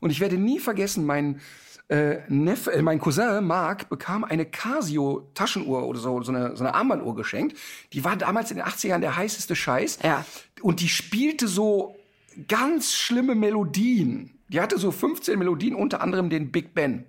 Und 0.00 0.10
ich 0.10 0.20
werde 0.20 0.36
nie 0.36 0.58
vergessen, 0.58 1.06
mein 1.06 1.40
äh, 1.88 2.18
Neffe, 2.28 2.72
äh, 2.72 2.82
mein 2.82 2.98
Cousin 2.98 3.44
Marc 3.44 3.88
bekam 3.88 4.24
eine 4.24 4.44
Casio 4.44 5.30
Taschenuhr 5.34 5.86
oder 5.86 6.00
so, 6.00 6.22
so 6.22 6.32
eine, 6.32 6.56
so 6.56 6.64
eine 6.64 6.74
Armbanduhr 6.74 7.14
geschenkt. 7.14 7.56
Die 7.92 8.04
war 8.04 8.16
damals 8.16 8.50
in 8.50 8.58
den 8.58 8.66
80ern 8.66 8.98
der 8.98 9.16
heißeste 9.16 9.56
Scheiß. 9.56 10.00
Ja. 10.02 10.24
Und 10.60 10.80
die 10.80 10.88
spielte 10.88 11.48
so 11.48 11.96
ganz 12.48 12.94
schlimme 12.94 13.34
Melodien. 13.34 14.38
Die 14.48 14.60
hatte 14.60 14.78
so 14.78 14.90
15 14.90 15.38
Melodien, 15.38 15.74
unter 15.74 16.00
anderem 16.00 16.30
den 16.30 16.52
Big 16.52 16.74
Ben. 16.74 17.04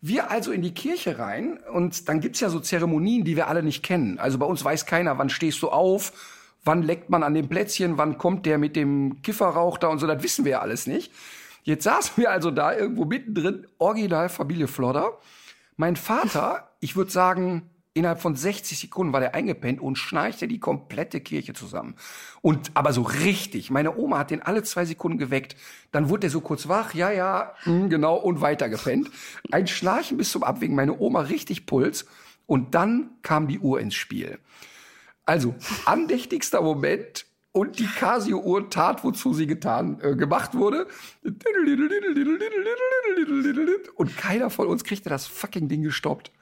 Wir 0.00 0.30
also 0.30 0.50
in 0.50 0.62
die 0.62 0.74
Kirche 0.74 1.18
rein 1.18 1.58
und 1.72 2.08
dann 2.08 2.20
gibt's 2.20 2.40
ja 2.40 2.48
so 2.48 2.58
Zeremonien, 2.58 3.24
die 3.24 3.36
wir 3.36 3.48
alle 3.48 3.62
nicht 3.62 3.82
kennen. 3.82 4.18
Also 4.18 4.38
bei 4.38 4.46
uns 4.46 4.64
weiß 4.64 4.86
keiner, 4.86 5.18
wann 5.18 5.30
stehst 5.30 5.62
du 5.62 5.68
auf, 5.68 6.12
wann 6.64 6.82
leckt 6.82 7.08
man 7.08 7.22
an 7.22 7.34
dem 7.34 7.48
Plätzchen, 7.48 7.98
wann 7.98 8.18
kommt 8.18 8.46
der 8.46 8.58
mit 8.58 8.74
dem 8.74 9.22
Kifferrauch 9.22 9.78
da 9.78 9.88
und 9.88 9.98
so, 9.98 10.06
das 10.06 10.22
wissen 10.22 10.44
wir 10.44 10.52
ja 10.52 10.60
alles 10.60 10.86
nicht. 10.86 11.12
Jetzt 11.62 11.84
saßen 11.84 12.14
wir 12.16 12.30
also 12.30 12.50
da 12.50 12.76
irgendwo 12.76 13.04
mittendrin, 13.04 13.66
original 13.78 14.28
Familie 14.28 14.66
Flodder. 14.66 15.18
Mein 15.76 15.94
Vater, 15.94 16.70
ich 16.80 16.96
würde 16.96 17.12
sagen, 17.12 17.70
innerhalb 17.94 18.20
von 18.20 18.34
60 18.34 18.78
Sekunden 18.78 19.12
war 19.12 19.20
der 19.20 19.34
eingepennt 19.34 19.80
und 19.80 19.96
schnarchte 19.96 20.48
die 20.48 20.60
komplette 20.60 21.20
Kirche 21.20 21.52
zusammen. 21.52 21.94
Und 22.40 22.70
aber 22.74 22.92
so 22.92 23.02
richtig. 23.02 23.70
Meine 23.70 23.96
Oma 23.96 24.18
hat 24.18 24.30
den 24.30 24.42
alle 24.42 24.62
zwei 24.62 24.84
Sekunden 24.84 25.18
geweckt. 25.18 25.56
Dann 25.90 26.08
wurde 26.08 26.28
er 26.28 26.30
so 26.30 26.40
kurz 26.40 26.68
wach, 26.68 26.94
ja, 26.94 27.10
ja, 27.10 27.54
mh, 27.64 27.88
genau, 27.88 28.16
und 28.16 28.40
weitergepennt. 28.40 29.10
Ein 29.50 29.66
Schnarchen 29.66 30.16
bis 30.16 30.30
zum 30.30 30.42
Abwinken, 30.42 30.76
meine 30.76 30.98
Oma 30.98 31.22
richtig 31.22 31.66
Puls. 31.66 32.06
Und 32.46 32.74
dann 32.74 33.10
kam 33.22 33.48
die 33.48 33.58
Uhr 33.58 33.80
ins 33.80 33.94
Spiel. 33.94 34.38
Also, 35.24 35.54
andächtigster 35.84 36.60
Moment 36.60 37.26
und 37.52 37.78
die 37.78 37.86
Casio-Uhr 37.86 38.70
tat, 38.70 39.04
wozu 39.04 39.34
sie 39.34 39.46
getan, 39.46 40.00
äh, 40.02 40.16
gemacht 40.16 40.54
wurde. 40.54 40.86
Und 43.94 44.16
keiner 44.16 44.50
von 44.50 44.66
uns 44.66 44.84
kriegte 44.84 45.10
das 45.10 45.26
fucking 45.26 45.68
Ding 45.68 45.82
gestoppt. 45.82 46.32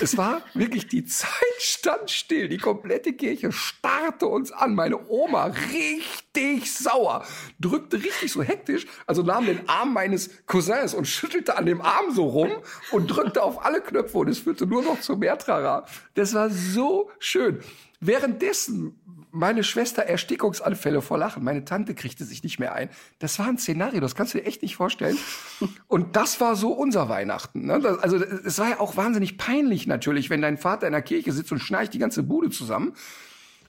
Es 0.00 0.16
war 0.16 0.42
wirklich, 0.54 0.86
die 0.86 1.04
Zeit 1.04 1.30
stand 1.58 2.10
still. 2.10 2.48
Die 2.48 2.58
komplette 2.58 3.12
Kirche 3.12 3.52
starrte 3.52 4.26
uns 4.26 4.52
an. 4.52 4.74
Meine 4.74 5.08
Oma 5.08 5.46
richtig 5.72 6.72
sauer, 6.72 7.24
drückte 7.60 8.02
richtig 8.02 8.32
so 8.32 8.42
hektisch, 8.42 8.86
also 9.06 9.22
nahm 9.22 9.46
den 9.46 9.68
Arm 9.68 9.92
meines 9.92 10.46
Cousins 10.46 10.94
und 10.94 11.06
schüttelte 11.06 11.56
an 11.56 11.66
dem 11.66 11.80
Arm 11.80 12.12
so 12.12 12.24
rum 12.24 12.50
und 12.92 13.08
drückte 13.08 13.42
auf 13.42 13.64
alle 13.64 13.80
Knöpfe 13.80 14.18
und 14.18 14.28
es 14.28 14.38
führte 14.38 14.66
nur 14.66 14.82
noch 14.82 15.00
zu 15.00 15.16
mehr 15.16 15.38
Trara. 15.38 15.86
Das 16.14 16.34
war 16.34 16.50
so 16.50 17.10
schön. 17.18 17.60
Währenddessen 18.00 18.98
meine 19.32 19.64
Schwester 19.64 20.02
Erstickungsanfälle 20.02 21.00
vor 21.02 21.18
Lachen. 21.18 21.42
Meine 21.42 21.64
Tante 21.64 21.94
kriegte 21.94 22.24
sich 22.24 22.44
nicht 22.44 22.58
mehr 22.58 22.74
ein. 22.74 22.90
Das 23.18 23.38
war 23.38 23.46
ein 23.46 23.58
Szenario, 23.58 24.00
das 24.00 24.14
kannst 24.14 24.34
du 24.34 24.38
dir 24.38 24.44
echt 24.44 24.62
nicht 24.62 24.76
vorstellen. 24.76 25.16
Und 25.88 26.16
das 26.16 26.40
war 26.40 26.54
so 26.54 26.72
unser 26.72 27.08
Weihnachten. 27.08 27.66
Ne? 27.66 27.80
Das, 27.80 27.98
also 27.98 28.16
es 28.16 28.58
war 28.58 28.68
ja 28.68 28.80
auch 28.80 28.96
wahnsinnig 28.96 29.38
peinlich 29.38 29.86
natürlich, 29.86 30.28
wenn 30.30 30.42
dein 30.42 30.58
Vater 30.58 30.86
in 30.86 30.92
der 30.92 31.02
Kirche 31.02 31.32
sitzt 31.32 31.50
und 31.50 31.58
schnarcht 31.60 31.94
die 31.94 31.98
ganze 31.98 32.22
Bude 32.22 32.50
zusammen. 32.50 32.94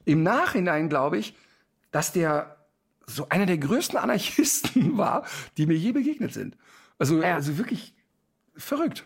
Im 0.06 0.22
Nachhinein 0.22 0.90
glaube 0.90 1.18
ich, 1.18 1.34
dass 1.92 2.12
der 2.12 2.58
so 3.06 3.30
einer 3.30 3.46
der 3.46 3.58
größten 3.58 3.98
Anarchisten 3.98 4.98
war, 4.98 5.26
die 5.58 5.66
mir 5.66 5.76
je 5.78 5.94
begegnet 5.94 6.34
sind. 6.34 6.58
Also, 7.00 7.22
Ja. 7.22 7.36
also 7.36 7.58
wirklich 7.58 7.96
verrückt. 8.56 9.06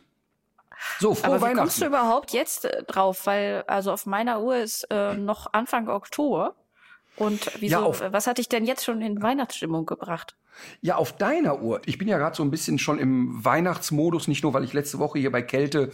So, 1.00 1.15
frohe 1.15 1.27
Aber 1.27 1.38
wie 1.38 1.41
Weihnachten. 1.41 1.57
kommst 1.60 1.81
du 1.81 1.86
überhaupt 1.86 2.31
jetzt 2.34 2.65
äh, 2.65 2.84
drauf? 2.84 3.25
Weil, 3.25 3.63
also 3.67 3.91
auf 3.91 4.05
meiner 4.05 4.41
Uhr 4.41 4.57
ist 4.57 4.88
äh, 4.91 5.13
noch 5.15 5.53
Anfang 5.53 5.88
Oktober. 5.89 6.55
Und 7.15 7.50
wieso, 7.60 7.72
Ja, 7.79 7.81
auf- 7.84 8.03
was 8.12 8.27
hat 8.27 8.38
dich 8.38 8.48
denn 8.50 8.65
jetzt 8.65 8.84
schon 8.86 9.01
in 9.01 9.22
Weihnachtsstimmung 9.22 9.86
gebracht? 9.86 10.36
Ja, 10.81 10.96
auf 10.96 11.13
deiner 11.13 11.62
Uhr. 11.62 11.81
Ich 11.86 11.98
bin 11.98 12.07
ja 12.07 12.17
gerade 12.17 12.36
so 12.36 12.43
ein 12.43 12.51
bisschen 12.51 12.79
schon 12.79 13.00
im 13.00 13.43
Weihnachtsmodus, 13.43 14.27
nicht 14.27 14.43
nur, 14.43 14.53
weil 14.53 14.63
ich 14.63 14.74
letzte 14.74 15.00
Woche 15.00 15.19
hier 15.19 15.31
bei 15.31 15.41
Kälte 15.41 15.91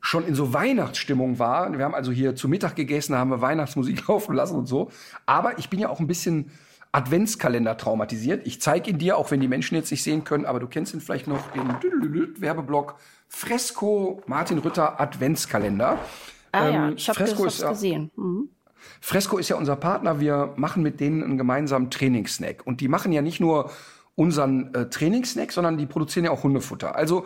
schon 0.00 0.26
in 0.26 0.34
so 0.34 0.52
Weihnachtsstimmung 0.52 1.38
war. 1.38 1.72
Wir 1.76 1.84
haben 1.84 1.94
also 1.94 2.12
hier 2.12 2.36
zu 2.36 2.46
Mittag 2.48 2.76
gegessen, 2.76 3.16
haben 3.16 3.30
wir 3.30 3.40
Weihnachtsmusik 3.40 4.06
laufen 4.08 4.34
lassen 4.34 4.56
und 4.56 4.66
so. 4.66 4.90
Aber 5.26 5.58
ich 5.58 5.70
bin 5.70 5.80
ja 5.80 5.88
auch 5.88 6.00
ein 6.00 6.06
bisschen 6.06 6.50
Adventskalender 6.94 7.76
traumatisiert. 7.76 8.46
Ich 8.46 8.60
zeige 8.60 8.90
ihn 8.90 8.98
dir, 8.98 9.16
auch 9.18 9.30
wenn 9.30 9.40
die 9.40 9.48
Menschen 9.48 9.74
jetzt 9.74 9.90
nicht 9.90 10.02
sehen 10.04 10.22
können, 10.22 10.44
aber 10.46 10.60
du 10.60 10.68
kennst 10.68 10.94
ihn 10.94 11.00
vielleicht 11.00 11.26
noch, 11.26 11.50
den 11.50 12.40
Werbeblock 12.40 12.96
Fresco 13.28 14.22
Martin 14.26 14.58
Rütter 14.58 15.00
Adventskalender. 15.00 15.98
Ah 16.52 16.68
ja, 16.68 16.88
Ähm, 16.88 16.94
ich 16.96 17.08
habe 17.08 17.18
Fresco 17.18 17.44
das 17.44 17.54
ist 17.54 17.62
ja- 17.62 17.70
gesehen. 17.70 18.10
Mhm. 18.16 18.48
Fresco 19.00 19.38
ist 19.38 19.48
ja 19.48 19.56
unser 19.56 19.76
Partner. 19.76 20.20
Wir 20.20 20.52
machen 20.56 20.82
mit 20.82 21.00
denen 21.00 21.22
einen 21.24 21.36
gemeinsamen 21.38 21.90
Trainingssnack. 21.90 22.64
Und 22.66 22.80
die 22.80 22.86
machen 22.88 23.12
ja 23.12 23.22
nicht 23.22 23.40
nur 23.40 23.70
unseren 24.14 24.72
äh, 24.74 24.88
Trainingssnack, 24.88 25.50
sondern 25.52 25.78
die 25.78 25.86
produzieren 25.86 26.26
ja 26.26 26.30
auch 26.30 26.44
Hundefutter. 26.44 26.94
Also 26.94 27.22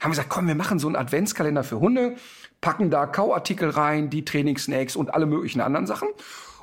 haben 0.00 0.10
wir 0.10 0.10
gesagt, 0.10 0.30
komm, 0.30 0.48
wir 0.48 0.54
machen 0.56 0.80
so 0.80 0.88
einen 0.88 0.96
Adventskalender 0.96 1.62
für 1.62 1.78
Hunde, 1.78 2.16
packen 2.60 2.90
da 2.90 3.06
Kauartikel 3.06 3.70
rein, 3.70 4.10
die 4.10 4.24
Trainingssnacks 4.24 4.96
und 4.96 5.14
alle 5.14 5.26
möglichen 5.26 5.60
anderen 5.60 5.86
Sachen. 5.86 6.08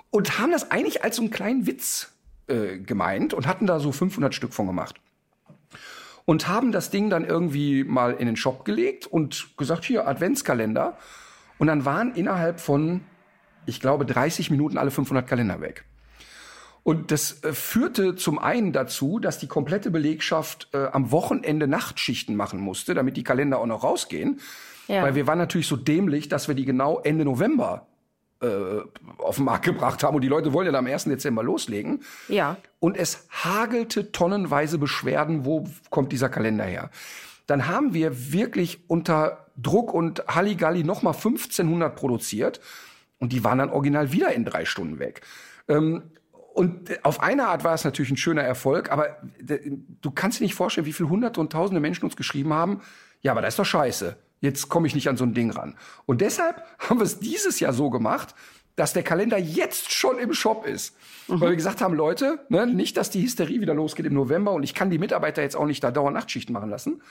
Und 0.10 0.40
haben 0.40 0.52
das 0.52 0.72
eigentlich 0.72 1.04
als 1.06 1.16
so 1.18 1.22
einen 1.22 1.32
kleinen 1.32 1.66
Witz 1.68 2.12
äh, 2.50 2.80
gemeint 2.80 3.34
und 3.34 3.48
hatten 3.48 3.68
da 3.68 3.80
so 3.80 3.92
500 3.92 4.34
Stück 4.34 4.54
von 4.54 4.68
gemacht. 4.68 4.96
Und 6.26 6.48
haben 6.48 6.72
das 6.72 6.92
Ding 6.92 7.10
dann 7.10 7.26
irgendwie 7.26 7.84
mal 7.84 8.14
in 8.14 8.28
den 8.28 8.36
Shop 8.36 8.66
gelegt 8.66 9.08
und 9.08 9.58
gesagt, 9.58 9.84
hier, 9.86 10.08
Adventskalender. 10.08 10.98
Und 11.58 11.68
dann 11.68 11.86
waren 11.86 12.14
innerhalb 12.14 12.60
von 12.60 13.02
ich 13.70 13.80
glaube, 13.80 14.06
30 14.06 14.52
Minuten 14.52 14.78
alle 14.78 14.92
500 14.92 15.26
Kalender 15.28 15.62
weg. 15.62 15.86
Und 16.84 17.12
das 17.12 17.44
äh, 17.44 17.54
führte 17.54 18.16
zum 18.16 18.40
einen 18.40 18.74
dazu, 18.74 19.20
dass 19.20 19.38
die 19.38 19.48
komplette 19.48 19.92
Belegschaft 19.92 20.70
äh, 20.74 20.88
am 20.92 21.12
Wochenende 21.12 21.68
Nachtschichten 21.68 22.36
machen 22.36 22.60
musste, 22.60 22.94
damit 22.94 23.16
die 23.16 23.24
Kalender 23.24 23.60
auch 23.60 23.66
noch 23.66 23.84
rausgehen. 23.84 24.40
Ja. 24.88 25.04
Weil 25.04 25.16
wir 25.16 25.28
waren 25.28 25.38
natürlich 25.38 25.68
so 25.68 25.76
dämlich, 25.76 26.30
dass 26.30 26.48
wir 26.48 26.56
die 26.56 26.66
genau 26.66 27.00
Ende 27.00 27.26
November 27.26 27.88
auf 29.18 29.36
den 29.36 29.46
Markt 29.46 29.66
gebracht 29.66 30.04
haben. 30.04 30.16
Und 30.16 30.22
die 30.22 30.28
Leute 30.28 30.54
wollen 30.54 30.66
ja 30.66 30.72
dann 30.72 30.86
am 30.86 30.92
1. 30.92 31.06
Dezember 31.06 31.44
loslegen. 31.44 32.04
Ja. 32.28 32.58
Und 32.80 32.98
es 32.98 33.28
hagelte 33.30 34.12
tonnenweise 34.12 34.78
Beschwerden, 34.78 35.46
wo 35.46 35.68
kommt 35.90 36.12
dieser 36.12 36.30
Kalender 36.30 36.64
her? 36.64 36.90
Dann 37.48 37.68
haben 37.68 37.94
wir 37.94 38.32
wirklich 38.32 38.80
unter 38.88 39.48
Druck 39.58 39.94
und 39.94 40.24
Halligalli 40.28 40.84
nochmal 40.84 41.14
1500 41.14 41.96
produziert. 41.96 42.62
Und 43.20 43.34
die 43.34 43.44
waren 43.44 43.58
dann 43.58 43.70
original 43.70 44.12
wieder 44.14 44.32
in 44.32 44.46
drei 44.46 44.66
Stunden 44.66 45.00
weg. 45.00 45.22
Ähm, 45.68 46.04
und 46.54 47.06
auf 47.06 47.22
eine 47.22 47.48
Art 47.48 47.64
war 47.64 47.74
es 47.74 47.84
natürlich 47.84 48.12
ein 48.12 48.18
schöner 48.18 48.44
Erfolg, 48.44 48.92
aber 48.92 49.18
du 49.40 50.12
kannst 50.12 50.40
dir 50.40 50.44
nicht 50.44 50.56
vorstellen, 50.56 50.86
wie 50.86 50.94
viele 50.94 51.10
hunderte 51.10 51.40
und 51.40 51.52
tausende 51.52 51.80
Menschen 51.80 52.06
uns 52.06 52.16
geschrieben 52.16 52.54
haben, 52.54 52.82
ja, 53.22 53.32
aber 53.32 53.42
das 53.42 53.54
ist 53.54 53.60
doch 53.60 53.66
scheiße. 53.66 54.18
Jetzt 54.42 54.70
komme 54.70 54.88
ich 54.88 54.96
nicht 54.96 55.10
an 55.10 55.18
so 55.18 55.24
ein 55.24 55.34
Ding 55.34 55.52
ran. 55.52 55.76
Und 56.06 56.22
deshalb 56.22 56.64
haben 56.80 57.00
wir 57.00 57.06
es 57.06 57.20
dieses 57.20 57.60
Jahr 57.60 57.74
so 57.74 57.90
gemacht, 57.90 58.36
dass 58.76 58.94
der 58.94 59.04
Kalender 59.04 59.38
jetzt 59.38 59.92
schon 59.92 60.18
im 60.20 60.34
Shop 60.34 60.66
ist. 60.66 60.96
Weil 61.28 61.50
wir 61.50 61.56
gesagt 61.58 61.82
haben, 61.82 61.94
Leute, 61.94 62.40
ne, 62.48 62.66
nicht, 62.66 62.96
dass 62.96 63.10
die 63.10 63.22
Hysterie 63.22 63.60
wieder 63.60 63.74
losgeht 63.74 64.06
im 64.06 64.14
November 64.14 64.54
und 64.54 64.64
ich 64.64 64.74
kann 64.74 64.90
die 64.90 64.98
Mitarbeiter 64.98 65.42
jetzt 65.42 65.58
auch 65.58 65.66
nicht 65.66 65.84
da 65.84 65.92
dauernd 65.92 66.16
Nachtschichten 66.16 66.54
machen 66.54 66.70
lassen. 66.70 67.02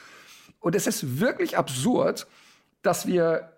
Und 0.61 0.75
es 0.75 0.87
ist 0.87 1.21
wirklich 1.21 1.59
absurd, 1.59 2.27
dass 2.83 3.07
wir 3.07 3.53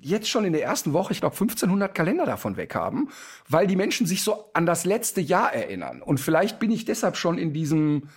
jetzt 0.00 0.28
schon 0.28 0.44
in 0.44 0.52
der 0.52 0.64
ersten 0.64 0.92
Woche, 0.92 1.12
ich 1.12 1.20
glaube, 1.20 1.34
1500 1.34 1.94
Kalender 1.94 2.24
davon 2.24 2.56
weg 2.56 2.74
haben, 2.74 3.10
weil 3.48 3.66
die 3.66 3.76
Menschen 3.76 4.06
sich 4.06 4.22
so 4.22 4.50
an 4.54 4.64
das 4.64 4.84
letzte 4.84 5.20
Jahr 5.20 5.52
erinnern. 5.52 6.02
Und 6.02 6.18
vielleicht 6.18 6.58
bin 6.58 6.70
ich 6.70 6.86
deshalb 6.86 7.16
schon 7.16 7.38
in 7.38 7.52
diesem 7.52 8.08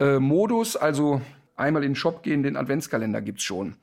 äh, 0.00 0.18
Modus, 0.18 0.76
also 0.76 1.20
einmal 1.60 1.84
in 1.84 1.90
den 1.90 1.96
Shop 1.96 2.22
gehen, 2.22 2.42
den 2.42 2.56
Adventskalender 2.56 3.20
gibt's 3.20 3.42
schon. 3.42 3.76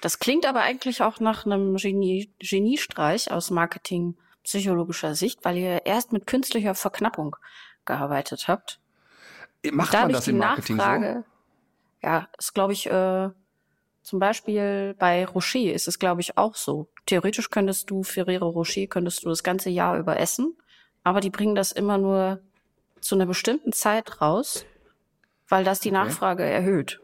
Das 0.00 0.18
klingt 0.18 0.46
aber 0.46 0.60
eigentlich 0.60 1.02
auch 1.02 1.20
nach 1.20 1.46
einem 1.46 1.76
Genie 1.76 2.30
Geniestreich 2.38 3.30
aus 3.30 3.50
Marketing-psychologischer 3.50 5.14
Sicht, 5.14 5.44
weil 5.44 5.56
ihr 5.56 5.86
erst 5.86 6.12
mit 6.12 6.26
künstlicher 6.26 6.74
Verknappung 6.74 7.36
gearbeitet 7.84 8.48
habt. 8.48 8.80
Macht 9.70 9.92
man 9.92 10.02
Dadurch 10.02 10.16
das 10.18 10.28
im 10.28 10.38
Marketing 10.38 10.76
Nachfrage, 10.76 11.24
ja, 12.02 12.28
ist 12.36 12.52
glaube 12.52 12.72
ich 12.72 12.86
äh, 12.90 13.30
zum 14.02 14.18
Beispiel 14.18 14.96
bei 14.98 15.24
Rocher 15.24 15.72
ist 15.72 15.86
es 15.86 15.98
glaube 15.98 16.20
ich 16.20 16.36
auch 16.36 16.56
so. 16.56 16.88
Theoretisch 17.06 17.50
könntest 17.50 17.88
du 17.90 18.02
Ferrero 18.02 18.48
Rocher 18.48 18.86
könntest 18.88 19.24
du 19.24 19.28
das 19.28 19.44
ganze 19.44 19.70
Jahr 19.70 19.98
über 19.98 20.18
essen, 20.18 20.56
aber 21.04 21.20
die 21.20 21.30
bringen 21.30 21.54
das 21.54 21.70
immer 21.70 21.98
nur 21.98 22.40
zu 23.00 23.14
einer 23.14 23.26
bestimmten 23.26 23.72
Zeit 23.72 24.20
raus, 24.20 24.64
weil 25.48 25.64
das 25.64 25.80
die 25.80 25.90
Okay. 25.90 25.98
Nachfrage 25.98 26.44
erhöht. 26.44 27.00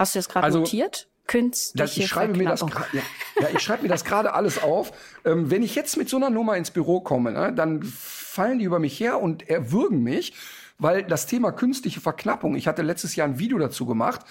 Hast 0.00 0.14
du 0.14 0.18
das 0.18 0.28
gerade 0.30 0.44
Also, 0.44 0.60
notiert? 0.60 1.08
Künstliche 1.26 1.76
Das, 1.84 1.96
ich 1.96 2.06
schreibe 2.08 2.36
mir 2.36 2.48
das, 2.48 2.62
ja, 2.62 3.02
ja, 3.40 3.48
ich 3.54 3.60
schreibe 3.60 3.82
mir 3.82 3.88
das 3.90 4.04
gerade 4.04 4.32
alles 4.32 4.62
auf. 4.62 4.90
Ähm, 5.24 5.50
wenn 5.50 5.62
ich 5.62 5.74
jetzt 5.76 5.96
mit 5.96 6.08
so 6.08 6.16
einer 6.16 6.30
Nummer 6.30 6.56
ins 6.56 6.70
Büro 6.72 7.02
komme, 7.02 7.30
ne, 7.32 7.52
dann 7.52 7.82
fallen 7.84 8.58
die 8.58 8.64
über 8.64 8.78
mich 8.78 8.98
her 8.98 9.20
und 9.20 9.48
erwürgen 9.48 10.02
mich, 10.02 10.32
weil 10.78 11.04
das 11.04 11.26
Thema 11.26 11.52
künstliche 11.52 12.00
Verknappung, 12.00 12.56
ich 12.56 12.66
hatte 12.66 12.80
letztes 12.82 13.14
Jahr 13.14 13.28
ein 13.28 13.38
Video 13.38 13.58
dazu 13.58 13.84
gemacht, 13.86 14.22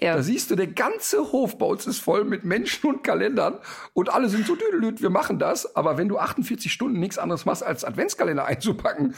Ja. 0.00 0.16
da 0.16 0.22
siehst 0.22 0.50
du, 0.50 0.56
der 0.56 0.68
ganze 0.68 1.30
Hof 1.30 1.58
bei 1.58 1.66
uns 1.66 1.86
ist 1.86 2.00
voll 2.00 2.24
mit 2.24 2.44
Menschen 2.44 2.88
und 2.88 3.04
Kalendern 3.04 3.58
und 3.92 4.08
alle 4.08 4.28
sind 4.30 4.46
so 4.46 4.56
düdelüt, 4.56 5.02
wir 5.02 5.10
machen 5.10 5.38
das. 5.38 5.76
Aber 5.76 5.98
wenn 5.98 6.08
du 6.08 6.18
48 6.18 6.72
Stunden 6.72 6.98
nichts 6.98 7.18
anderes 7.18 7.44
machst, 7.44 7.62
als 7.62 7.84
Adventskalender 7.84 8.44
einzupacken, 8.46 9.14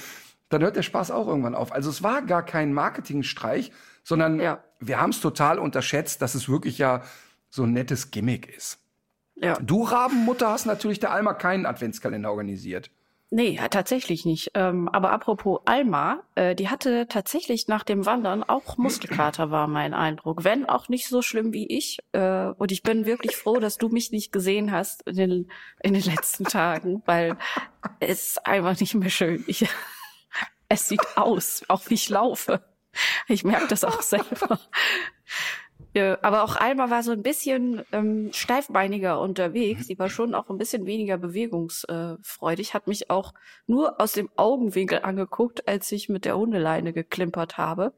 dann 0.51 0.61
hört 0.63 0.77
der 0.77 0.83
Spaß 0.83 1.13
auch 1.13 1.29
irgendwann 1.29 1.55
auf. 1.55 1.73
Also 1.73 1.89
es 1.89 2.03
war 2.03 2.21
gar 2.21 2.45
kein 2.45 2.75
Marketingstreich, 2.75 3.73
sondern 4.03 4.41
Ja. 4.41 4.63
wir 4.81 5.01
haben 5.01 5.11
es 5.11 5.21
total 5.21 5.59
unterschätzt, 5.59 6.23
dass 6.23 6.35
es 6.35 6.49
wirklich 6.49 6.79
ja 6.79 7.03
so 7.51 7.65
ein 7.65 7.73
nettes 7.73 8.11
Gimmick 8.11 8.55
ist. 8.55 8.79
Ja. 9.37 9.59
Du 9.61 9.83
Rabenmutter 9.83 10.51
hast 10.51 10.67
natürlich 10.67 11.01
der 11.01 11.13
Alma 11.13 11.35
keinen 11.35 11.67
Adventskalender 11.67 12.31
organisiert. 12.31 12.91
Nee, 13.35 13.53
ja, 13.57 13.69
tatsächlich 13.69 14.27
nicht. 14.27 14.51
Ähm, 14.53 14.91
aber 14.91 15.11
apropos 15.11 15.63
Alma, 15.65 16.23
äh, 16.35 16.55
die 16.55 16.69
hatte 16.69 17.07
tatsächlich 17.09 17.67
nach 17.67 17.83
dem 17.83 18.05
Wandern 18.05 18.45
auch 18.45 18.77
Muskelkater, 18.77 19.51
war 19.51 19.69
mein 19.69 19.95
Eindruck. 19.95 20.45
Wenn 20.45 20.67
auch 20.67 20.91
nicht 20.91 21.09
so 21.09 21.23
schlimm 21.23 21.55
wie 21.55 21.67
ich. 21.67 21.99
Äh, 22.13 22.49
und 22.59 22.71
ich 22.73 22.83
bin 22.83 23.07
wirklich 23.07 23.37
froh, 23.37 23.59
dass 23.59 23.79
du 23.79 23.89
mich 23.89 24.13
nicht 24.13 24.33
gesehen 24.33 24.71
hast 24.71 25.09
in 25.09 25.17
den, 25.17 25.51
in 25.83 25.95
den 25.95 26.03
letzten 26.03 26.45
Tagen, 26.45 27.03
weil 27.07 27.39
es 28.01 28.27
ist 28.33 28.47
einfach 28.47 28.79
nicht 28.79 28.95
mehr 28.95 29.09
schön. 29.09 29.43
Ich, 29.47 29.67
es 30.69 30.89
sieht 30.89 31.17
aus, 31.17 31.63
auch 31.69 31.89
wie 31.89 31.95
ich 31.95 32.11
laufe. 32.11 32.63
Ich 33.29 33.45
merke 33.45 33.69
das 33.69 33.85
auch 33.85 34.03
selber. 34.03 34.59
Ja, 35.95 36.17
aber 36.23 36.43
auch 36.43 36.57
Alma 36.57 36.89
war 36.89 37.03
so 37.03 37.13
ein 37.13 37.23
bisschen 37.23 37.83
ähm, 37.93 38.31
steifbeiniger 38.33 39.21
unterwegs. 39.21 39.89
Sie 39.89 39.99
war 39.99 40.09
schon 40.09 40.35
auch 40.35 40.49
ein 40.49 40.57
bisschen 40.57 40.87
weniger 40.87 41.19
bewegungsfreudig, 41.19 42.73
hat 42.73 42.87
mich 42.87 43.11
auch 43.11 43.35
nur 43.67 44.01
aus 44.01 44.13
dem 44.13 44.31
Augenwinkel 44.37 45.01
angeguckt, 45.03 45.69
als 45.69 45.93
ich 45.93 46.09
mit 46.09 46.25
der 46.25 46.39
Hundeleine 46.39 46.95
geklimpert 46.95 47.59
habe. 47.59 47.93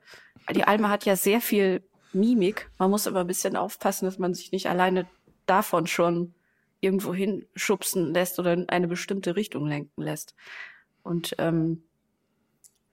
Die 0.52 0.64
Alma 0.64 0.88
hat 0.88 1.04
ja 1.04 1.14
sehr 1.14 1.40
viel 1.40 1.84
Mimik. 2.12 2.68
Man 2.78 2.90
muss 2.90 3.06
aber 3.06 3.20
ein 3.20 3.28
bisschen 3.28 3.56
aufpassen, 3.56 4.06
dass 4.06 4.18
man 4.18 4.34
sich 4.34 4.50
nicht 4.50 4.68
alleine 4.68 5.06
davon 5.46 5.86
schon 5.86 6.34
irgendwo 6.80 7.14
hinschubsen 7.14 8.12
lässt 8.12 8.38
oder 8.40 8.54
in 8.54 8.68
eine 8.68 8.88
bestimmte 8.88 9.36
Richtung 9.36 9.66
lenken 9.66 10.02
lässt. 10.02 10.34
Und 11.02 11.34
ähm, 11.38 11.84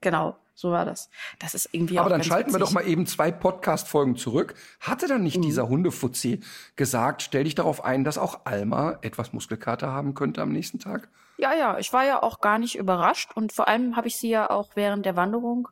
genau, 0.00 0.36
so 0.54 0.70
war 0.70 0.84
das. 0.84 1.08
Das 1.38 1.54
ist 1.54 1.68
irgendwie 1.72 1.98
Aber 1.98 2.06
auch 2.06 2.10
dann 2.10 2.18
ganz 2.20 2.26
schalten 2.28 2.50
wir 2.50 2.60
witzig. 2.60 2.68
doch 2.68 2.72
mal 2.74 2.86
eben 2.86 3.06
zwei 3.06 3.30
Podcast-Folgen 3.32 4.16
zurück. 4.16 4.54
Hatte 4.80 5.06
dann 5.08 5.18
Mhm. 5.18 5.24
nicht 5.24 5.44
dieser 5.44 5.68
Hundefuzzi 5.68 6.40
gesagt, 6.76 7.22
stell 7.22 7.44
dich 7.44 7.54
darauf 7.54 7.84
ein, 7.84 8.04
dass 8.04 8.18
auch 8.18 8.40
Alma 8.44 8.98
etwas 9.02 9.32
Muskelkater 9.32 9.88
haben 9.90 10.14
könnte 10.14 10.42
am 10.42 10.52
nächsten 10.52 10.78
Tag? 10.78 11.08
Ja, 11.38 11.54
ja, 11.54 11.78
ich 11.78 11.92
war 11.92 12.04
ja 12.04 12.22
auch 12.22 12.40
gar 12.40 12.58
nicht 12.58 12.76
überrascht 12.76 13.30
und 13.34 13.52
vor 13.52 13.66
allem 13.66 13.96
habe 13.96 14.06
ich 14.06 14.16
sie 14.16 14.28
ja 14.28 14.50
auch 14.50 14.70
während 14.74 15.06
der 15.06 15.16
Wanderung 15.16 15.68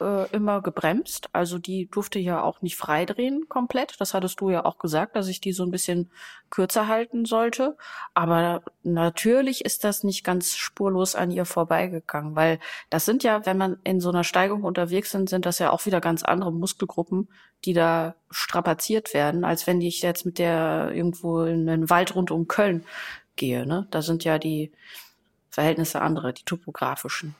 äh, 0.00 0.30
immer 0.30 0.62
gebremst. 0.62 1.28
Also 1.32 1.58
die 1.58 1.88
durfte 1.90 2.18
ja 2.18 2.42
auch 2.42 2.62
nicht 2.62 2.76
freidrehen 2.76 3.48
komplett. 3.48 4.00
Das 4.00 4.14
hattest 4.14 4.40
du 4.40 4.50
ja 4.50 4.64
auch 4.64 4.78
gesagt, 4.78 5.16
dass 5.16 5.28
ich 5.28 5.40
die 5.40 5.52
so 5.52 5.64
ein 5.64 5.70
bisschen 5.70 6.10
kürzer 6.50 6.88
halten 6.88 7.24
sollte. 7.24 7.76
Aber 8.14 8.62
natürlich 8.82 9.64
ist 9.64 9.84
das 9.84 10.04
nicht 10.04 10.24
ganz 10.24 10.56
spurlos 10.56 11.14
an 11.14 11.30
ihr 11.30 11.44
vorbeigegangen, 11.44 12.36
weil 12.36 12.58
das 12.90 13.04
sind 13.04 13.22
ja, 13.22 13.44
wenn 13.46 13.58
man 13.58 13.78
in 13.84 14.00
so 14.00 14.08
einer 14.10 14.24
Steigung 14.24 14.64
unterwegs 14.64 15.10
sind, 15.10 15.28
sind 15.28 15.46
das 15.46 15.58
ja 15.58 15.70
auch 15.70 15.86
wieder 15.86 16.00
ganz 16.00 16.22
andere 16.22 16.52
Muskelgruppen, 16.52 17.28
die 17.64 17.72
da 17.72 18.14
strapaziert 18.30 19.14
werden, 19.14 19.44
als 19.44 19.66
wenn 19.66 19.80
ich 19.80 20.02
jetzt 20.02 20.24
mit 20.24 20.38
der 20.38 20.92
irgendwo 20.94 21.42
in 21.42 21.66
den 21.66 21.90
Wald 21.90 22.14
rund 22.14 22.30
um 22.30 22.46
Köln 22.46 22.84
gehe. 23.36 23.66
Ne? 23.66 23.86
Da 23.90 24.02
sind 24.02 24.24
ja 24.24 24.38
die 24.38 24.72
Verhältnisse 25.50 26.00
andere, 26.00 26.32
die 26.32 26.44
topografischen. 26.44 27.34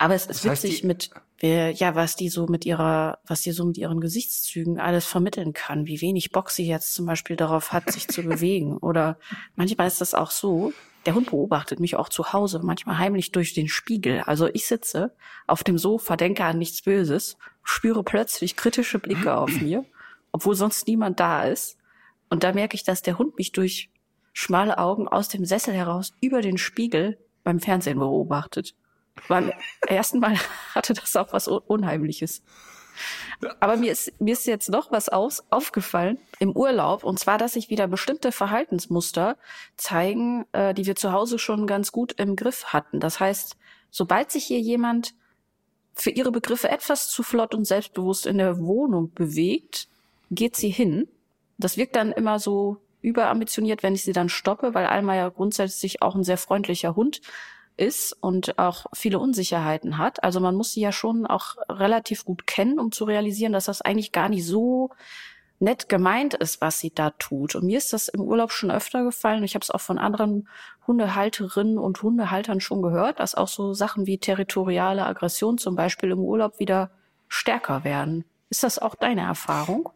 Aber 0.00 0.14
es 0.14 0.24
ist 0.24 0.46
Das 0.46 0.62
witzig 0.62 0.80
die- 0.80 0.86
mit, 0.86 1.10
wer, 1.40 1.72
ja, 1.72 1.94
was 1.94 2.16
die 2.16 2.30
so 2.30 2.46
mit 2.46 2.64
ihrer, 2.64 3.18
was 3.26 3.42
die 3.42 3.52
so 3.52 3.66
mit 3.66 3.76
ihren 3.76 4.00
Gesichtszügen 4.00 4.80
alles 4.80 5.04
vermitteln 5.04 5.52
kann, 5.52 5.86
wie 5.86 6.00
wenig 6.00 6.30
Bock 6.32 6.48
sie 6.50 6.66
jetzt 6.66 6.94
zum 6.94 7.04
Beispiel 7.04 7.36
darauf 7.36 7.72
hat, 7.72 7.92
sich 7.92 8.08
zu 8.08 8.22
bewegen. 8.40 8.78
Oder 8.78 9.18
manchmal 9.56 9.88
ist 9.88 10.00
das 10.00 10.14
auch 10.14 10.30
so, 10.30 10.72
der 11.04 11.14
Hund 11.14 11.28
beobachtet 11.30 11.80
mich 11.80 11.96
auch 11.96 12.08
zu 12.08 12.32
Hause, 12.32 12.60
manchmal 12.62 12.96
heimlich 12.96 13.30
durch 13.30 13.52
den 13.52 13.68
Spiegel. 13.68 14.20
Also 14.20 14.46
ich 14.46 14.66
sitze 14.66 15.14
auf 15.46 15.64
dem 15.64 15.76
Sofa, 15.76 16.16
denke 16.16 16.44
an 16.44 16.56
nichts 16.56 16.80
Böses, 16.80 17.36
spüre 17.62 18.02
plötzlich 18.02 18.56
kritische 18.56 18.98
Blicke 18.98 19.36
auf 19.36 19.50
mir, 19.60 19.84
obwohl 20.32 20.54
sonst 20.54 20.86
niemand 20.88 21.20
da 21.20 21.42
ist. 21.44 21.76
Und 22.30 22.42
da 22.42 22.52
merke 22.54 22.74
ich, 22.74 22.84
dass 22.84 23.02
der 23.02 23.18
Hund 23.18 23.36
mich 23.36 23.52
durch 23.52 23.90
schmale 24.32 24.78
Augen 24.78 25.08
aus 25.08 25.28
dem 25.28 25.44
Sessel 25.44 25.74
heraus 25.74 26.14
über 26.22 26.40
den 26.40 26.56
Spiegel 26.56 27.18
beim 27.44 27.60
Fernsehen 27.60 27.98
beobachtet. 27.98 28.74
Beim 29.28 29.52
ersten 29.86 30.20
Mal 30.20 30.36
hatte 30.74 30.94
das 30.94 31.16
auch 31.16 31.32
was 31.32 31.48
Un- 31.48 31.62
Unheimliches. 31.66 32.42
Aber 33.60 33.76
mir 33.76 33.92
ist, 33.92 34.20
mir 34.20 34.32
ist 34.32 34.46
jetzt 34.46 34.68
noch 34.68 34.92
was 34.92 35.08
aus, 35.08 35.44
aufgefallen 35.50 36.18
im 36.38 36.50
Urlaub, 36.54 37.04
und 37.04 37.18
zwar, 37.18 37.38
dass 37.38 37.54
sich 37.54 37.70
wieder 37.70 37.88
bestimmte 37.88 38.32
Verhaltensmuster 38.32 39.36
zeigen, 39.76 40.44
äh, 40.52 40.74
die 40.74 40.86
wir 40.86 40.96
zu 40.96 41.12
Hause 41.12 41.38
schon 41.38 41.66
ganz 41.66 41.92
gut 41.92 42.12
im 42.20 42.36
Griff 42.36 42.66
hatten. 42.66 43.00
Das 43.00 43.18
heißt, 43.20 43.56
sobald 43.90 44.30
sich 44.30 44.44
hier 44.44 44.60
jemand 44.60 45.14
für 45.94 46.10
ihre 46.10 46.30
Begriffe 46.32 46.68
etwas 46.68 47.08
zu 47.08 47.22
flott 47.22 47.54
und 47.54 47.64
selbstbewusst 47.64 48.26
in 48.26 48.38
der 48.38 48.58
Wohnung 48.58 49.12
bewegt, 49.14 49.88
geht 50.30 50.56
sie 50.56 50.70
hin. 50.70 51.08
Das 51.58 51.76
wirkt 51.76 51.96
dann 51.96 52.12
immer 52.12 52.38
so 52.38 52.78
überambitioniert, 53.02 53.82
wenn 53.82 53.94
ich 53.94 54.02
sie 54.02 54.12
dann 54.12 54.28
stoppe, 54.28 54.74
weil 54.74 54.86
Alma 54.86 55.14
ja 55.16 55.28
grundsätzlich 55.30 56.02
auch 56.02 56.14
ein 56.14 56.24
sehr 56.24 56.38
freundlicher 56.38 56.96
Hund 56.96 57.22
ist 57.80 58.12
und 58.20 58.58
auch 58.58 58.86
viele 58.92 59.18
Unsicherheiten 59.18 59.98
hat. 59.98 60.22
Also 60.22 60.38
man 60.38 60.54
muss 60.54 60.72
sie 60.72 60.80
ja 60.80 60.92
schon 60.92 61.26
auch 61.26 61.56
relativ 61.68 62.24
gut 62.24 62.46
kennen, 62.46 62.78
um 62.78 62.92
zu 62.92 63.04
realisieren, 63.04 63.52
dass 63.52 63.64
das 63.64 63.82
eigentlich 63.82 64.12
gar 64.12 64.28
nicht 64.28 64.46
so 64.46 64.90
nett 65.58 65.88
gemeint 65.88 66.34
ist, 66.34 66.60
was 66.60 66.78
sie 66.78 66.90
da 66.90 67.10
tut. 67.10 67.54
Und 67.54 67.64
mir 67.64 67.78
ist 67.78 67.92
das 67.92 68.08
im 68.08 68.20
Urlaub 68.20 68.52
schon 68.52 68.70
öfter 68.70 69.04
gefallen. 69.04 69.44
Ich 69.44 69.54
habe 69.54 69.62
es 69.62 69.70
auch 69.70 69.80
von 69.80 69.98
anderen 69.98 70.48
Hundehalterinnen 70.86 71.78
und 71.78 72.02
Hundehaltern 72.02 72.60
schon 72.60 72.82
gehört, 72.82 73.20
dass 73.20 73.34
auch 73.34 73.48
so 73.48 73.74
Sachen 73.74 74.06
wie 74.06 74.18
territoriale 74.18 75.04
Aggression 75.06 75.58
zum 75.58 75.76
Beispiel 75.76 76.10
im 76.10 76.20
Urlaub 76.20 76.58
wieder 76.58 76.90
stärker 77.28 77.84
werden. 77.84 78.24
Ist 78.48 78.62
das 78.62 78.78
auch 78.78 78.94
deine 78.94 79.22
Erfahrung? 79.22 79.90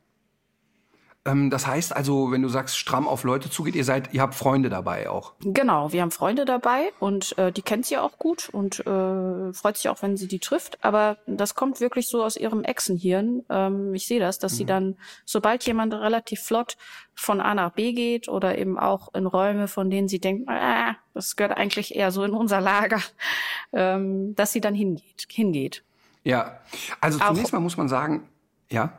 Ähm, 1.27 1.49
das 1.49 1.67
heißt 1.67 1.97
also, 1.97 2.31
wenn 2.33 2.43
du 2.43 2.49
sagst, 2.49 2.77
stramm 2.77 3.09
auf 3.09 3.25
Leute 3.25 3.49
zugeht, 3.49 3.75
ihr 3.75 3.85
seid, 3.85 4.13
ihr 4.13 4.21
habt 4.21 4.35
Freunde 4.35 4.69
dabei 4.69 5.09
auch. 5.09 5.33
Genau, 5.41 5.91
wir 5.93 6.03
haben 6.03 6.11
Freunde 6.11 6.45
dabei 6.45 6.93
und 7.01 7.37
äh, 7.39 7.51
die 7.51 7.63
kennt 7.63 7.87
sie 7.87 7.97
auch 7.97 8.19
gut 8.19 8.51
und 8.51 8.81
äh, 8.87 9.53
freut 9.55 9.77
sich 9.77 9.89
auch, 9.89 10.03
wenn 10.03 10.17
sie 10.19 10.29
die 10.29 10.39
trifft. 10.39 10.85
Aber 10.85 11.17
das 11.27 11.55
kommt 11.55 11.81
wirklich 11.81 12.09
so 12.09 12.23
aus 12.23 12.37
ihrem 12.37 12.63
Echsenhirn. 12.63 13.43
Ähm, 13.49 13.95
ich 13.95 14.07
sehe 14.07 14.21
das, 14.21 14.39
dass 14.39 14.57
sie 14.57 14.67
dann, 14.67 14.97
sobald 15.25 15.65
jemand 15.65 15.95
relativ 15.95 16.41
flott 16.43 16.77
von 17.15 17.41
A 17.41 17.55
nach 17.55 17.71
B 17.73 17.93
geht 17.95 18.29
oder 18.29 18.59
eben 18.59 18.79
auch 18.79 19.15
in 19.15 19.27
Räume, 19.27 19.67
von 19.67 19.89
denen 19.89 20.09
sie 20.09 20.19
denkt, 20.19 20.49
ah, 20.51 20.97
das 21.15 21.37
gehört 21.37 21.57
eigentlich 21.57 21.95
eher 21.95 22.11
so 22.11 22.23
in 22.25 22.33
unser 22.33 22.61
Lager, 22.61 23.01
ähm, 23.73 24.35
dass 24.35 24.53
sie 24.53 24.61
dann 24.61 24.75
hingeht. 24.75 25.27
hingeht. 25.31 25.85
Ja. 26.23 26.61
Also 27.01 27.19
Auch- 27.21 27.29
zunächst 27.29 27.53
mal 27.55 27.61
muss 27.61 27.77
man 27.79 27.89
sagen, 27.89 28.29
ja. 28.71 28.93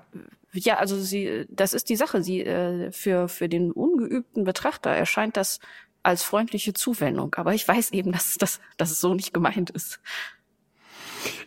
Ja, 0.56 0.78
also 0.78 1.00
sie, 1.00 1.46
das 1.50 1.74
ist 1.74 1.90
die 1.90 1.96
Sache. 1.96 2.24
Sie 2.24 2.42
äh, 2.42 2.92
für 2.92 3.28
für 3.28 3.50
den 3.50 3.72
ungeübten 3.72 4.44
Betrachter 4.44 4.90
erscheint 4.90 5.38
das 5.38 5.60
als 6.04 6.24
freundliche 6.24 6.74
Zuwendung. 6.74 7.36
Aber 7.36 7.54
ich 7.54 7.68
weiß 7.68 7.92
eben, 7.92 8.12
dass 8.12 8.36
das 8.36 8.60
dass 8.78 8.92
es 8.92 9.02
so 9.02 9.14
nicht 9.14 9.34
gemeint 9.34 9.70
ist. 9.70 10.00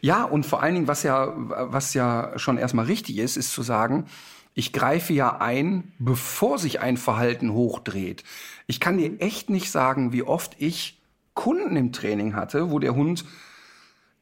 Ja, 0.01 0.25
und 0.25 0.45
vor 0.45 0.63
allen 0.63 0.75
Dingen, 0.75 0.89
was 0.89 1.03
ja, 1.03 1.33
was 1.37 1.95
ja 1.95 2.33
schon 2.37 2.59
erstmal 2.59 2.87
richtig 2.87 3.19
ist, 3.19 3.37
ist 3.37 3.53
zu 3.53 3.63
sagen, 3.63 4.07
ich 4.55 4.73
greife 4.73 5.13
ja 5.13 5.39
ein, 5.39 5.93
bevor 5.99 6.59
sich 6.59 6.81
ein 6.81 6.97
Verhalten 6.97 7.53
hochdreht. 7.53 8.25
Ich 8.67 8.81
kann 8.81 8.99
dir 8.99 9.21
echt 9.21 9.51
nicht 9.51 9.71
sagen, 9.71 10.13
wie 10.13 10.25
oft 10.25 10.57
ich 10.59 11.01
Kunden 11.35 11.77
im 11.77 11.93
Training 11.93 12.35
hatte, 12.35 12.73
wo 12.73 12.81
der 12.81 12.97
Hund, 12.97 13.25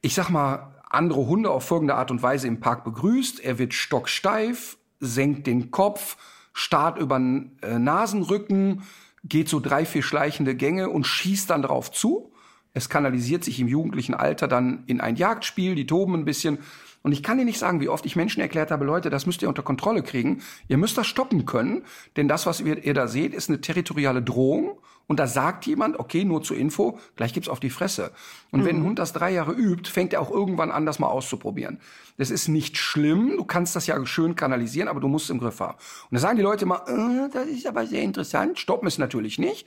ich 0.02 0.14
sag 0.14 0.28
mal, 0.28 0.75
andere 0.86 1.26
Hunde 1.26 1.50
auf 1.50 1.64
folgende 1.64 1.94
Art 1.94 2.10
und 2.10 2.22
Weise 2.22 2.46
im 2.46 2.60
Park 2.60 2.84
begrüßt. 2.84 3.40
Er 3.40 3.58
wird 3.58 3.74
stocksteif, 3.74 4.78
senkt 5.00 5.46
den 5.46 5.70
Kopf, 5.70 6.16
starrt 6.52 6.98
über 6.98 7.18
den 7.18 7.58
äh, 7.62 7.78
Nasenrücken, 7.78 8.82
geht 9.24 9.48
so 9.48 9.60
drei, 9.60 9.84
vier 9.84 10.02
schleichende 10.02 10.54
Gänge 10.54 10.88
und 10.88 11.06
schießt 11.06 11.50
dann 11.50 11.62
drauf 11.62 11.90
zu. 11.90 12.32
Es 12.72 12.88
kanalisiert 12.88 13.42
sich 13.42 13.58
im 13.58 13.68
jugendlichen 13.68 14.14
Alter 14.14 14.48
dann 14.48 14.84
in 14.86 15.00
ein 15.00 15.16
Jagdspiel, 15.16 15.74
die 15.74 15.86
toben 15.86 16.14
ein 16.14 16.24
bisschen. 16.24 16.58
Und 17.02 17.12
ich 17.12 17.22
kann 17.22 17.38
dir 17.38 17.44
nicht 17.44 17.58
sagen, 17.58 17.80
wie 17.80 17.88
oft 17.88 18.04
ich 18.04 18.16
Menschen 18.16 18.40
erklärt 18.40 18.70
habe, 18.70 18.84
Leute, 18.84 19.10
das 19.10 19.26
müsst 19.26 19.42
ihr 19.42 19.48
unter 19.48 19.62
Kontrolle 19.62 20.02
kriegen. 20.02 20.42
Ihr 20.68 20.76
müsst 20.76 20.98
das 20.98 21.06
stoppen 21.06 21.46
können, 21.46 21.84
denn 22.16 22.28
das, 22.28 22.46
was 22.46 22.60
ihr, 22.60 22.84
ihr 22.84 22.94
da 22.94 23.08
seht, 23.08 23.32
ist 23.32 23.48
eine 23.48 23.60
territoriale 23.60 24.22
Drohung 24.22 24.78
und 25.08 25.20
da 25.20 25.26
sagt 25.26 25.66
jemand, 25.66 25.98
okay, 25.98 26.24
nur 26.24 26.42
zur 26.42 26.56
Info, 26.56 26.98
gleich 27.14 27.32
gibt's 27.32 27.48
auf 27.48 27.60
die 27.60 27.70
Fresse. 27.70 28.10
Und 28.50 28.60
mhm. 28.60 28.64
wenn 28.64 28.76
ein 28.76 28.82
Hund 28.84 28.98
das 28.98 29.12
drei 29.12 29.30
Jahre 29.30 29.52
übt, 29.52 29.88
fängt 29.90 30.12
er 30.12 30.20
auch 30.20 30.30
irgendwann 30.30 30.70
an, 30.70 30.84
das 30.84 30.98
mal 30.98 31.08
auszuprobieren. 31.08 31.78
Das 32.18 32.30
ist 32.30 32.48
nicht 32.48 32.76
schlimm, 32.76 33.36
du 33.36 33.44
kannst 33.44 33.76
das 33.76 33.86
ja 33.86 34.04
schön 34.06 34.34
kanalisieren, 34.34 34.88
aber 34.88 35.00
du 35.00 35.08
musst 35.08 35.26
es 35.26 35.30
im 35.30 35.38
Griff 35.38 35.60
haben. 35.60 35.78
Und 36.10 36.14
da 36.14 36.18
sagen 36.18 36.36
die 36.36 36.42
Leute 36.42 36.64
immer, 36.64 36.84
äh, 36.88 37.28
das 37.32 37.46
ist 37.46 37.66
aber 37.66 37.86
sehr 37.86 38.02
interessant. 38.02 38.58
Stoppen 38.58 38.88
es 38.88 38.98
natürlich 38.98 39.38
nicht. 39.38 39.66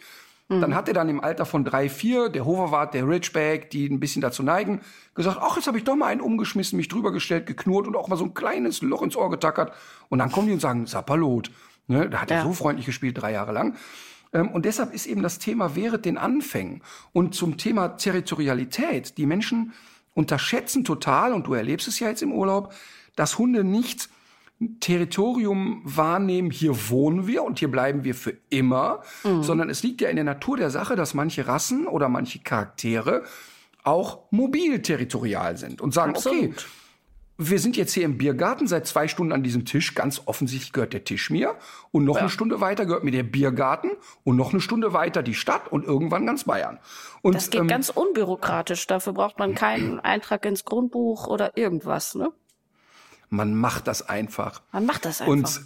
Mhm. 0.49 0.61
Dann 0.61 0.75
hat 0.75 0.87
er 0.89 0.93
dann 0.93 1.07
im 1.07 1.23
Alter 1.23 1.45
von 1.45 1.63
drei, 1.63 1.87
vier, 1.87 2.27
der 2.27 2.43
Hoverwart, 2.45 2.93
der 2.93 3.07
Ridgeback, 3.07 3.69
die 3.69 3.87
ein 3.87 3.99
bisschen 3.99 4.21
dazu 4.21 4.43
neigen, 4.43 4.81
gesagt, 5.15 5.37
ach, 5.39 5.55
jetzt 5.55 5.67
habe 5.67 5.77
ich 5.77 5.85
doch 5.85 5.95
mal 5.95 6.07
einen 6.07 6.21
umgeschmissen, 6.21 6.75
mich 6.75 6.89
drüber 6.89 7.13
gestellt, 7.13 7.45
geknurrt 7.45 7.87
und 7.87 7.95
auch 7.95 8.09
mal 8.09 8.17
so 8.17 8.25
ein 8.25 8.33
kleines 8.33 8.81
Loch 8.81 9.03
ins 9.03 9.15
Ohr 9.15 9.29
getackert. 9.29 9.71
Und 10.09 10.19
dann 10.19 10.31
kommen 10.31 10.47
die 10.47 10.53
und 10.53 10.59
sagen, 10.59 10.85
Sapperlot. 10.85 11.51
Ne, 11.87 12.07
da 12.07 12.21
hat 12.21 12.29
ja. 12.29 12.37
er 12.37 12.43
so 12.43 12.53
freundlich 12.53 12.85
gespielt, 12.85 13.19
drei 13.19 13.31
Jahre 13.31 13.51
lang. 13.51 13.75
Ähm, 14.33 14.49
und 14.49 14.65
deshalb 14.65 14.93
ist 14.93 15.05
eben 15.05 15.21
das 15.21 15.39
Thema 15.39 15.75
während 15.75 16.05
den 16.05 16.17
Anfängen 16.17 16.81
und 17.13 17.35
zum 17.35 17.57
Thema 17.57 17.89
Territorialität. 17.89 19.17
Die 19.17 19.25
Menschen 19.25 19.73
unterschätzen 20.13 20.83
total, 20.83 21.33
und 21.33 21.47
du 21.47 21.53
erlebst 21.53 21.87
es 21.87 21.99
ja 21.99 22.09
jetzt 22.09 22.21
im 22.21 22.31
Urlaub, 22.31 22.73
dass 23.15 23.37
Hunde 23.37 23.63
nicht 23.63 24.09
Territorium 24.81 25.81
wahrnehmen, 25.85 26.51
hier 26.51 26.89
wohnen 26.89 27.27
wir 27.27 27.43
und 27.43 27.59
hier 27.59 27.71
bleiben 27.71 28.03
wir 28.03 28.13
für 28.13 28.35
immer, 28.49 29.01
mhm. 29.23 29.41
sondern 29.41 29.69
es 29.69 29.83
liegt 29.83 30.01
ja 30.01 30.09
in 30.09 30.17
der 30.17 30.25
Natur 30.25 30.57
der 30.57 30.69
Sache, 30.69 30.97
dass 30.97 31.13
manche 31.13 31.47
Rassen 31.47 31.87
oder 31.87 32.09
manche 32.09 32.39
Charaktere 32.39 33.23
auch 33.83 34.23
mobil 34.31 34.81
territorial 34.81 35.55
sind 35.57 35.79
und 35.79 35.93
sagen, 35.93 36.11
Absolut. 36.11 36.43
okay, 36.43 36.53
wir 37.41 37.59
sind 37.59 37.77
jetzt 37.77 37.93
hier 37.93 38.03
im 38.03 38.17
Biergarten 38.17 38.67
seit 38.67 38.85
zwei 38.85 39.07
Stunden 39.07 39.31
an 39.31 39.43
diesem 39.43 39.63
Tisch. 39.63 39.95
Ganz 39.95 40.21
offensichtlich 40.25 40.73
gehört 40.73 40.91
der 40.91 41.05
Tisch 41.05 41.29
mir. 41.29 41.55
Und 41.91 42.03
noch 42.03 42.15
ja. 42.15 42.21
eine 42.21 42.29
Stunde 42.29 42.59
weiter 42.59 42.85
gehört 42.85 43.05
mir 43.05 43.11
der 43.11 43.23
Biergarten. 43.23 43.91
Und 44.25 44.35
noch 44.35 44.51
eine 44.51 44.59
Stunde 44.59 44.91
weiter 44.91 45.23
die 45.23 45.33
Stadt 45.33 45.71
und 45.71 45.85
irgendwann 45.85 46.25
ganz 46.25 46.43
Bayern. 46.43 46.79
Und, 47.21 47.35
das 47.35 47.49
geht 47.49 47.61
ähm, 47.61 47.69
ganz 47.69 47.87
unbürokratisch. 47.89 48.85
Dafür 48.87 49.13
braucht 49.13 49.39
man 49.39 49.55
keinen 49.55 50.01
Eintrag 50.01 50.45
ins 50.45 50.65
Grundbuch 50.65 51.27
oder 51.27 51.55
irgendwas, 51.55 52.13
ne? 52.13 52.33
Man 53.29 53.55
macht 53.55 53.87
das 53.87 54.09
einfach. 54.09 54.61
Man 54.73 54.85
macht 54.85 55.05
das 55.05 55.21
einfach. 55.21 55.31
Und 55.31 55.61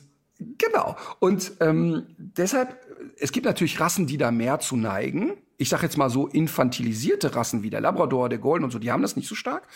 genau. 0.60 0.96
Und 1.20 1.54
ähm, 1.60 2.06
deshalb, 2.18 2.78
es 3.18 3.32
gibt 3.32 3.48
natürlich 3.48 3.80
Rassen, 3.80 4.06
die 4.06 4.18
da 4.18 4.30
mehr 4.30 4.60
zu 4.60 4.76
neigen. 4.76 5.38
Ich 5.58 5.70
sage 5.70 5.84
jetzt 5.84 5.98
mal 5.98 6.12
so 6.12 6.28
infantilisierte 6.28 7.36
Rassen 7.36 7.64
wie 7.64 7.72
der 7.72 7.82
Labrador, 7.82 8.30
der 8.30 8.38
Golden 8.38 8.66
und 8.66 8.72
so, 8.72 8.78
die 8.80 8.92
haben 8.92 9.02
das 9.02 9.16
nicht 9.16 9.28
so 9.28 9.34
stark. 9.34 9.68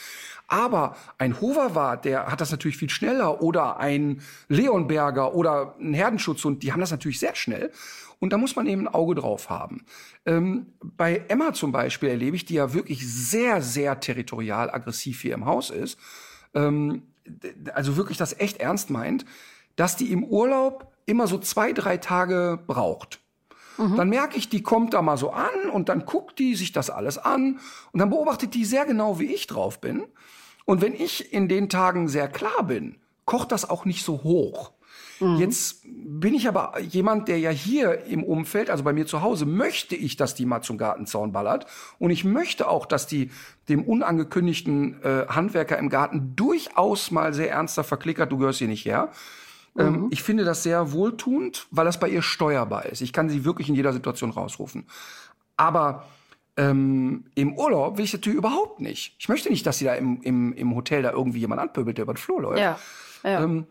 Aber 0.47 0.95
ein 1.17 1.39
Hoverwart, 1.41 2.05
der 2.05 2.27
hat 2.27 2.39
das 2.39 2.51
natürlich 2.51 2.77
viel 2.77 2.89
schneller 2.89 3.41
oder 3.41 3.79
ein 3.79 4.21
Leonberger 4.47 5.35
oder 5.35 5.75
ein 5.79 5.93
Herdenschutzhund, 5.93 6.63
die 6.63 6.71
haben 6.71 6.79
das 6.79 6.91
natürlich 6.91 7.19
sehr 7.19 7.35
schnell. 7.35 7.71
Und 8.19 8.33
da 8.33 8.37
muss 8.37 8.55
man 8.55 8.65
eben 8.65 8.87
ein 8.87 8.93
Auge 8.93 9.15
drauf 9.15 9.49
haben. 9.49 9.85
Ähm, 10.25 10.67
bei 10.81 11.23
Emma 11.27 11.53
zum 11.53 11.71
Beispiel 11.71 12.09
erlebe 12.09 12.35
ich, 12.35 12.45
die 12.45 12.55
ja 12.55 12.73
wirklich 12.73 13.07
sehr, 13.07 13.61
sehr 13.61 13.99
territorial 13.99 14.71
aggressiv 14.71 15.21
hier 15.21 15.35
im 15.35 15.45
Haus 15.45 15.69
ist. 15.69 15.99
Ähm, 16.55 17.03
also 17.73 17.97
wirklich 17.97 18.17
das 18.17 18.39
echt 18.39 18.57
ernst 18.57 18.89
meint, 18.89 19.25
dass 19.75 19.97
die 19.97 20.11
im 20.11 20.23
Urlaub 20.23 20.93
immer 21.05 21.27
so 21.27 21.37
zwei, 21.37 21.73
drei 21.73 21.97
Tage 21.97 22.57
braucht. 22.65 23.19
Mhm. 23.77 23.95
Dann 23.95 24.09
merke 24.09 24.37
ich, 24.37 24.49
die 24.49 24.63
kommt 24.63 24.93
da 24.93 25.01
mal 25.01 25.17
so 25.17 25.31
an 25.31 25.69
und 25.71 25.89
dann 25.89 26.05
guckt 26.05 26.39
die 26.39 26.55
sich 26.55 26.71
das 26.71 26.89
alles 26.89 27.17
an 27.17 27.59
und 27.91 27.99
dann 27.99 28.09
beobachtet 28.09 28.53
die 28.53 28.65
sehr 28.65 28.85
genau, 28.85 29.19
wie 29.19 29.33
ich 29.33 29.47
drauf 29.47 29.79
bin. 29.79 30.03
Und 30.67 30.81
wenn 30.81 30.93
ich 30.93 31.31
in 31.31 31.47
den 31.47 31.69
Tagen 31.69 32.09
sehr 32.09 32.27
klar 32.27 32.63
bin, 32.63 32.97
kocht 33.23 33.53
das 33.53 33.69
auch 33.69 33.85
nicht 33.85 34.03
so 34.03 34.23
hoch. 34.23 34.73
Mhm. 35.21 35.37
Jetzt 35.37 35.85
bin 35.85 36.33
ich 36.33 36.49
aber 36.49 36.77
jemand, 36.81 37.29
der 37.29 37.39
ja 37.39 37.51
hier 37.51 38.03
im 38.03 38.21
Umfeld, 38.21 38.69
also 38.69 38.83
bei 38.83 38.91
mir 38.91 39.05
zu 39.05 39.21
Hause, 39.21 39.45
möchte 39.45 39.95
ich, 39.95 40.17
dass 40.17 40.35
die 40.35 40.45
mal 40.45 40.61
zum 40.61 40.77
Gartenzaun 40.77 41.31
ballert. 41.31 41.67
Und 41.99 42.11
ich 42.11 42.25
möchte 42.25 42.67
auch, 42.67 42.85
dass 42.85 43.07
die 43.07 43.31
dem 43.69 43.81
unangekündigten 43.85 45.01
äh, 45.03 45.27
Handwerker 45.29 45.77
im 45.77 45.87
Garten 45.87 46.35
durchaus 46.35 47.11
mal 47.11 47.33
sehr 47.33 47.49
ernster 47.49 47.85
verklickert, 47.85 48.33
du 48.33 48.37
gehörst 48.37 48.59
hier 48.59 48.67
nicht 48.67 48.83
her. 48.83 49.11
Ähm, 49.77 50.01
mhm. 50.01 50.07
ich 50.09 50.21
finde 50.21 50.43
das 50.43 50.63
sehr 50.63 50.91
wohltuend, 50.91 51.67
weil 51.71 51.85
das 51.85 51.97
bei 51.97 52.09
ihr 52.09 52.21
steuerbar 52.21 52.87
ist. 52.87 52.99
Ich 52.99 53.13
kann 53.13 53.29
sie 53.29 53.45
wirklich 53.45 53.69
in 53.69 53.75
jeder 53.75 53.93
Situation 53.93 54.31
rausrufen. 54.31 54.85
Aber 55.55 56.03
ähm, 56.57 57.25
Im 57.35 57.55
Urlaub 57.55 57.97
will 57.97 58.05
ich 58.05 58.11
das 58.11 58.19
natürlich 58.19 58.39
überhaupt 58.39 58.81
nicht. 58.81 59.15
Ich 59.19 59.29
möchte 59.29 59.49
nicht, 59.49 59.65
dass 59.65 59.77
sie 59.77 59.85
da 59.85 59.93
im, 59.93 60.21
im, 60.23 60.53
im 60.53 60.75
Hotel 60.75 61.03
da 61.03 61.11
irgendwie 61.11 61.39
jemand 61.39 61.61
anpöbelt, 61.61 61.97
der 61.97 62.03
über 62.03 62.13
den 62.13 62.17
Flur 62.17 62.41
läuft. 62.41 62.59
Ja. 62.59 62.79
ja. 63.23 63.43
Ähm, 63.43 63.67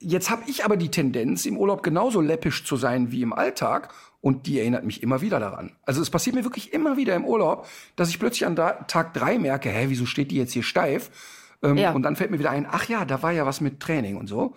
jetzt 0.00 0.30
habe 0.30 0.42
ich 0.46 0.64
aber 0.64 0.78
die 0.78 0.90
Tendenz, 0.90 1.44
im 1.44 1.58
Urlaub 1.58 1.82
genauso 1.82 2.22
läppisch 2.22 2.64
zu 2.64 2.76
sein 2.76 3.12
wie 3.12 3.20
im 3.20 3.34
Alltag. 3.34 3.92
Und 4.22 4.46
die 4.46 4.58
erinnert 4.58 4.84
mich 4.84 5.02
immer 5.02 5.20
wieder 5.20 5.38
daran. 5.38 5.72
Also 5.84 6.00
es 6.00 6.08
passiert 6.08 6.34
mir 6.34 6.44
wirklich 6.44 6.72
immer 6.72 6.96
wieder 6.96 7.14
im 7.14 7.26
Urlaub, 7.26 7.66
dass 7.94 8.08
ich 8.08 8.18
plötzlich 8.18 8.46
an 8.46 8.56
Tag 8.56 9.12
drei 9.12 9.38
merke, 9.38 9.68
hä, 9.68 9.86
wieso 9.88 10.06
steht 10.06 10.30
die 10.30 10.36
jetzt 10.36 10.52
hier 10.52 10.62
steif? 10.62 11.10
Ähm, 11.62 11.76
ja. 11.76 11.92
Und 11.92 12.04
dann 12.04 12.16
fällt 12.16 12.30
mir 12.30 12.38
wieder 12.38 12.50
ein, 12.50 12.66
ach 12.70 12.88
ja, 12.88 13.04
da 13.04 13.22
war 13.22 13.32
ja 13.32 13.44
was 13.44 13.60
mit 13.60 13.80
Training 13.80 14.16
und 14.16 14.28
so. 14.28 14.54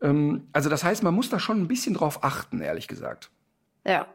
Ähm, 0.00 0.48
also 0.54 0.70
das 0.70 0.82
heißt, 0.82 1.02
man 1.02 1.14
muss 1.14 1.28
da 1.28 1.38
schon 1.38 1.60
ein 1.60 1.68
bisschen 1.68 1.92
drauf 1.92 2.24
achten, 2.24 2.62
ehrlich 2.62 2.88
gesagt. 2.88 3.30
Ja, 3.84 4.06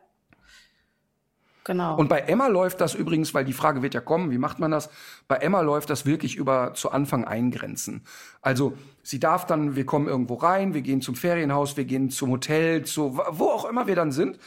Genau. 1.68 1.98
Und 1.98 2.08
bei 2.08 2.20
Emma 2.20 2.48
läuft 2.48 2.80
das 2.80 2.96
übrigens, 2.96 3.34
weil 3.34 3.44
die 3.44 3.52
Frage 3.52 3.82
wird 3.82 3.94
ja 3.94 4.00
kommen, 4.00 4.32
wie 4.32 4.38
macht 4.38 4.58
man 4.58 4.72
das? 4.72 4.90
Bei 5.28 5.36
Emma 5.36 5.60
läuft 5.60 5.90
das 5.90 6.06
wirklich 6.06 6.38
über 6.38 6.74
zu 6.76 6.92
Anfang 6.92 7.26
eingrenzen. 7.26 8.04
Also 8.42 8.78
sie 9.04 9.20
darf 9.20 9.46
dann, 9.46 9.76
wir 9.76 9.86
kommen 9.86 10.08
irgendwo 10.08 10.36
rein, 10.36 10.74
wir 10.74 10.82
gehen 10.82 11.02
zum 11.02 11.16
Ferienhaus, 11.16 11.76
wir 11.76 11.84
gehen 11.84 12.10
zum 12.10 12.32
Hotel, 12.32 12.86
zu 12.86 13.18
wo 13.32 13.50
auch 13.50 13.66
immer 13.66 13.86
wir 13.86 13.98
dann 13.98 14.14
sind. 14.14 14.40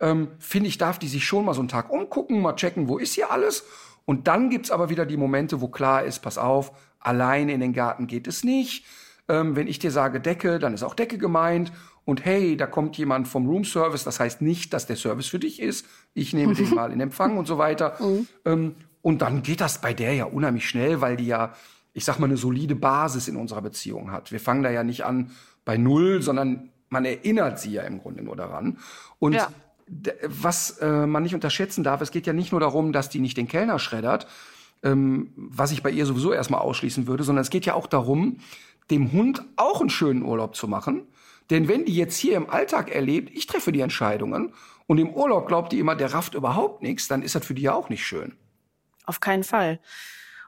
Ähm, 0.00 0.28
Finde 0.38 0.68
ich, 0.68 0.78
darf 0.78 0.98
die 0.98 1.08
sich 1.08 1.26
schon 1.26 1.44
mal 1.44 1.52
so 1.52 1.60
einen 1.60 1.68
Tag 1.68 1.90
umgucken, 1.90 2.40
mal 2.40 2.56
checken, 2.56 2.88
wo 2.88 2.96
ist 2.96 3.12
hier 3.12 3.30
alles. 3.30 3.66
Und 4.06 4.26
dann 4.26 4.48
gibt's 4.48 4.70
aber 4.70 4.88
wieder 4.88 5.04
die 5.04 5.18
Momente, 5.18 5.60
wo 5.60 5.68
klar 5.68 6.04
ist, 6.04 6.20
pass 6.20 6.38
auf, 6.38 6.72
allein 7.00 7.50
in 7.50 7.60
den 7.60 7.74
Garten 7.74 8.06
geht 8.06 8.26
es 8.26 8.44
nicht. 8.44 8.86
Ähm, 9.28 9.56
wenn 9.56 9.68
ich 9.68 9.78
dir 9.78 9.90
sage 9.90 10.20
Decke, 10.20 10.58
dann 10.58 10.72
ist 10.72 10.84
auch 10.84 10.94
Decke 10.94 11.18
gemeint 11.18 11.70
und 12.04 12.24
hey, 12.24 12.56
da 12.56 12.66
kommt 12.66 12.96
jemand 12.98 13.28
vom 13.28 13.46
Room 13.46 13.64
Service, 13.64 14.04
das 14.04 14.18
heißt 14.18 14.42
nicht, 14.42 14.72
dass 14.72 14.86
der 14.86 14.96
Service 14.96 15.28
für 15.28 15.38
dich 15.38 15.60
ist. 15.60 15.86
Ich 16.14 16.32
nehme 16.32 16.54
den 16.54 16.70
mal 16.74 16.92
in 16.92 17.00
Empfang 17.00 17.38
und 17.38 17.46
so 17.46 17.58
weiter. 17.58 17.96
Mhm. 18.00 18.26
Ähm, 18.44 18.74
und 19.02 19.22
dann 19.22 19.42
geht 19.42 19.60
das 19.60 19.80
bei 19.80 19.94
der 19.94 20.14
ja 20.14 20.24
unheimlich 20.24 20.68
schnell, 20.68 21.00
weil 21.00 21.16
die 21.16 21.26
ja, 21.26 21.54
ich 21.92 22.04
sag 22.04 22.18
mal, 22.18 22.26
eine 22.26 22.36
solide 22.36 22.74
Basis 22.74 23.28
in 23.28 23.36
unserer 23.36 23.62
Beziehung 23.62 24.10
hat. 24.10 24.32
Wir 24.32 24.40
fangen 24.40 24.62
da 24.62 24.70
ja 24.70 24.82
nicht 24.82 25.04
an 25.04 25.30
bei 25.64 25.76
Null, 25.76 26.22
sondern 26.22 26.70
man 26.88 27.04
erinnert 27.04 27.58
sie 27.58 27.72
ja 27.72 27.82
im 27.82 28.00
Grunde 28.00 28.22
nur 28.22 28.36
daran. 28.36 28.78
Und 29.18 29.34
ja. 29.34 29.48
was 30.24 30.78
äh, 30.78 31.06
man 31.06 31.22
nicht 31.22 31.34
unterschätzen 31.34 31.84
darf, 31.84 32.00
es 32.00 32.10
geht 32.10 32.26
ja 32.26 32.32
nicht 32.32 32.52
nur 32.52 32.60
darum, 32.60 32.92
dass 32.92 33.10
die 33.10 33.20
nicht 33.20 33.36
den 33.36 33.48
Kellner 33.48 33.78
schreddert, 33.78 34.26
ähm, 34.82 35.32
was 35.36 35.70
ich 35.70 35.82
bei 35.82 35.90
ihr 35.90 36.06
sowieso 36.06 36.32
erstmal 36.32 36.60
ausschließen 36.60 37.06
würde, 37.06 37.22
sondern 37.22 37.42
es 37.42 37.50
geht 37.50 37.64
ja 37.64 37.74
auch 37.74 37.86
darum, 37.86 38.38
dem 38.90 39.12
Hund 39.12 39.44
auch 39.56 39.80
einen 39.80 39.90
schönen 39.90 40.22
Urlaub 40.22 40.56
zu 40.56 40.66
machen 40.66 41.06
denn 41.50 41.68
wenn 41.68 41.84
die 41.84 41.94
jetzt 41.94 42.16
hier 42.16 42.36
im 42.36 42.48
Alltag 42.48 42.90
erlebt, 42.90 43.30
ich 43.34 43.46
treffe 43.46 43.72
die 43.72 43.80
Entscheidungen 43.80 44.54
und 44.86 44.98
im 44.98 45.10
Urlaub 45.10 45.48
glaubt 45.48 45.72
die 45.72 45.78
immer, 45.78 45.96
der 45.96 46.12
rafft 46.12 46.34
überhaupt 46.34 46.82
nichts, 46.82 47.08
dann 47.08 47.22
ist 47.22 47.34
das 47.34 47.44
für 47.44 47.54
die 47.54 47.62
ja 47.62 47.74
auch 47.74 47.88
nicht 47.88 48.04
schön. 48.04 48.36
Auf 49.04 49.20
keinen 49.20 49.44
Fall. 49.44 49.80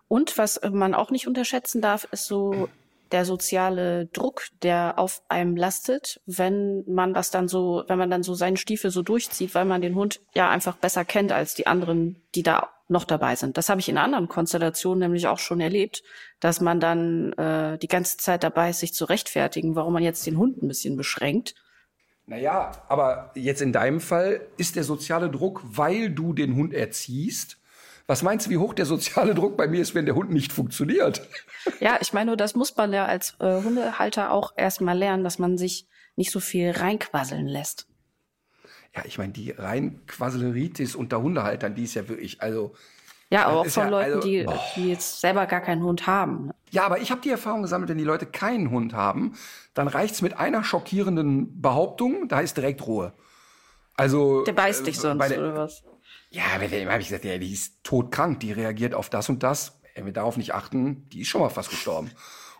Und 0.08 0.38
was 0.38 0.60
man 0.70 0.94
auch 0.94 1.10
nicht 1.10 1.26
unterschätzen 1.26 1.80
darf, 1.80 2.06
ist 2.10 2.26
so 2.26 2.68
der 3.12 3.24
soziale 3.24 4.06
Druck, 4.06 4.46
der 4.62 4.98
auf 4.98 5.22
einem 5.28 5.56
lastet, 5.56 6.20
wenn 6.26 6.84
man 6.86 7.14
das 7.14 7.30
dann 7.30 7.48
so, 7.48 7.84
wenn 7.86 7.98
man 7.98 8.10
dann 8.10 8.22
so 8.22 8.34
seinen 8.34 8.56
Stiefel 8.56 8.90
so 8.90 9.02
durchzieht, 9.02 9.54
weil 9.54 9.64
man 9.64 9.82
den 9.82 9.94
Hund 9.94 10.20
ja 10.34 10.50
einfach 10.50 10.76
besser 10.76 11.04
kennt 11.04 11.32
als 11.32 11.54
die 11.54 11.66
anderen, 11.66 12.22
die 12.34 12.42
da 12.42 12.70
noch 12.88 13.04
dabei 13.04 13.36
sind. 13.36 13.56
Das 13.56 13.68
habe 13.68 13.80
ich 13.80 13.88
in 13.88 13.98
anderen 13.98 14.28
Konstellationen 14.28 15.00
nämlich 15.00 15.26
auch 15.26 15.38
schon 15.38 15.60
erlebt, 15.60 16.02
dass 16.40 16.60
man 16.60 16.80
dann 16.80 17.32
äh, 17.34 17.78
die 17.78 17.88
ganze 17.88 18.18
Zeit 18.18 18.42
dabei 18.42 18.70
ist, 18.70 18.80
sich 18.80 18.92
zu 18.92 19.06
rechtfertigen, 19.06 19.74
warum 19.74 19.94
man 19.94 20.02
jetzt 20.02 20.26
den 20.26 20.36
Hund 20.36 20.62
ein 20.62 20.68
bisschen 20.68 20.96
beschränkt. 20.96 21.54
Naja, 22.26 22.72
aber 22.88 23.32
jetzt 23.34 23.60
in 23.60 23.72
deinem 23.72 24.00
Fall 24.00 24.40
ist 24.56 24.76
der 24.76 24.84
soziale 24.84 25.30
Druck, 25.30 25.62
weil 25.64 26.10
du 26.10 26.32
den 26.32 26.54
Hund 26.56 26.72
erziehst. 26.72 27.58
Was 28.06 28.22
meinst 28.22 28.46
du, 28.46 28.50
wie 28.50 28.58
hoch 28.58 28.74
der 28.74 28.86
soziale 28.86 29.34
Druck 29.34 29.56
bei 29.56 29.66
mir 29.66 29.80
ist, 29.80 29.94
wenn 29.94 30.06
der 30.06 30.14
Hund 30.14 30.30
nicht 30.30 30.52
funktioniert? 30.52 31.26
Ja, 31.80 31.98
ich 32.00 32.12
meine, 32.12 32.36
das 32.36 32.54
muss 32.54 32.76
man 32.76 32.92
ja 32.92 33.06
als 33.06 33.36
äh, 33.40 33.62
Hundehalter 33.62 34.30
auch 34.30 34.52
erstmal 34.56 34.98
lernen, 34.98 35.24
dass 35.24 35.38
man 35.38 35.56
sich 35.56 35.88
nicht 36.16 36.30
so 36.30 36.40
viel 36.40 36.70
reinquasseln 36.70 37.46
lässt 37.46 37.88
ja, 38.94 39.02
ich 39.04 39.18
meine, 39.18 39.32
die 39.32 39.50
rein 39.50 40.00
Quaseleritis 40.06 40.94
unter 40.94 41.20
Hundehaltern, 41.20 41.74
die 41.74 41.84
ist 41.84 41.94
ja 41.94 42.08
wirklich, 42.08 42.40
also. 42.40 42.74
Ja, 43.30 43.46
aber 43.46 43.60
auch 43.60 43.66
von 43.66 43.84
ja, 43.84 43.88
Leuten, 43.88 44.14
also, 44.14 44.28
die, 44.28 44.46
die 44.76 44.90
jetzt 44.90 45.20
selber 45.20 45.46
gar 45.46 45.60
keinen 45.60 45.82
Hund 45.82 46.06
haben. 46.06 46.50
Ja, 46.70 46.84
aber 46.84 47.00
ich 47.00 47.10
habe 47.10 47.20
die 47.20 47.30
Erfahrung 47.30 47.62
gesammelt, 47.62 47.88
wenn 47.88 47.98
die 47.98 48.04
Leute 48.04 48.26
keinen 48.26 48.70
Hund 48.70 48.94
haben, 48.94 49.34
dann 49.72 49.88
reicht's 49.88 50.22
mit 50.22 50.38
einer 50.38 50.62
schockierenden 50.62 51.60
Behauptung, 51.60 52.28
da 52.28 52.40
ist 52.40 52.56
direkt 52.56 52.86
Ruhe. 52.86 53.12
Also. 53.96 54.44
Der 54.44 54.52
beißt 54.52 54.82
äh, 54.82 54.84
dich 54.84 54.98
sonst, 54.98 55.28
der, 55.28 55.38
oder 55.38 55.54
was? 55.56 55.82
Ja, 56.34 56.58
bei 56.58 56.66
dem 56.66 56.88
habe 56.88 57.00
ich 57.00 57.08
gesagt, 57.08 57.24
ja, 57.24 57.38
die 57.38 57.52
ist 57.52 57.84
todkrank, 57.84 58.40
die 58.40 58.50
reagiert 58.50 58.92
auf 58.92 59.08
das 59.08 59.28
und 59.28 59.44
das. 59.44 59.78
Wenn 59.94 60.04
wir 60.04 60.12
darauf 60.12 60.36
nicht 60.36 60.52
achten, 60.52 61.08
die 61.10 61.20
ist 61.20 61.28
schon 61.28 61.40
mal 61.40 61.48
fast 61.48 61.70
gestorben. 61.70 62.10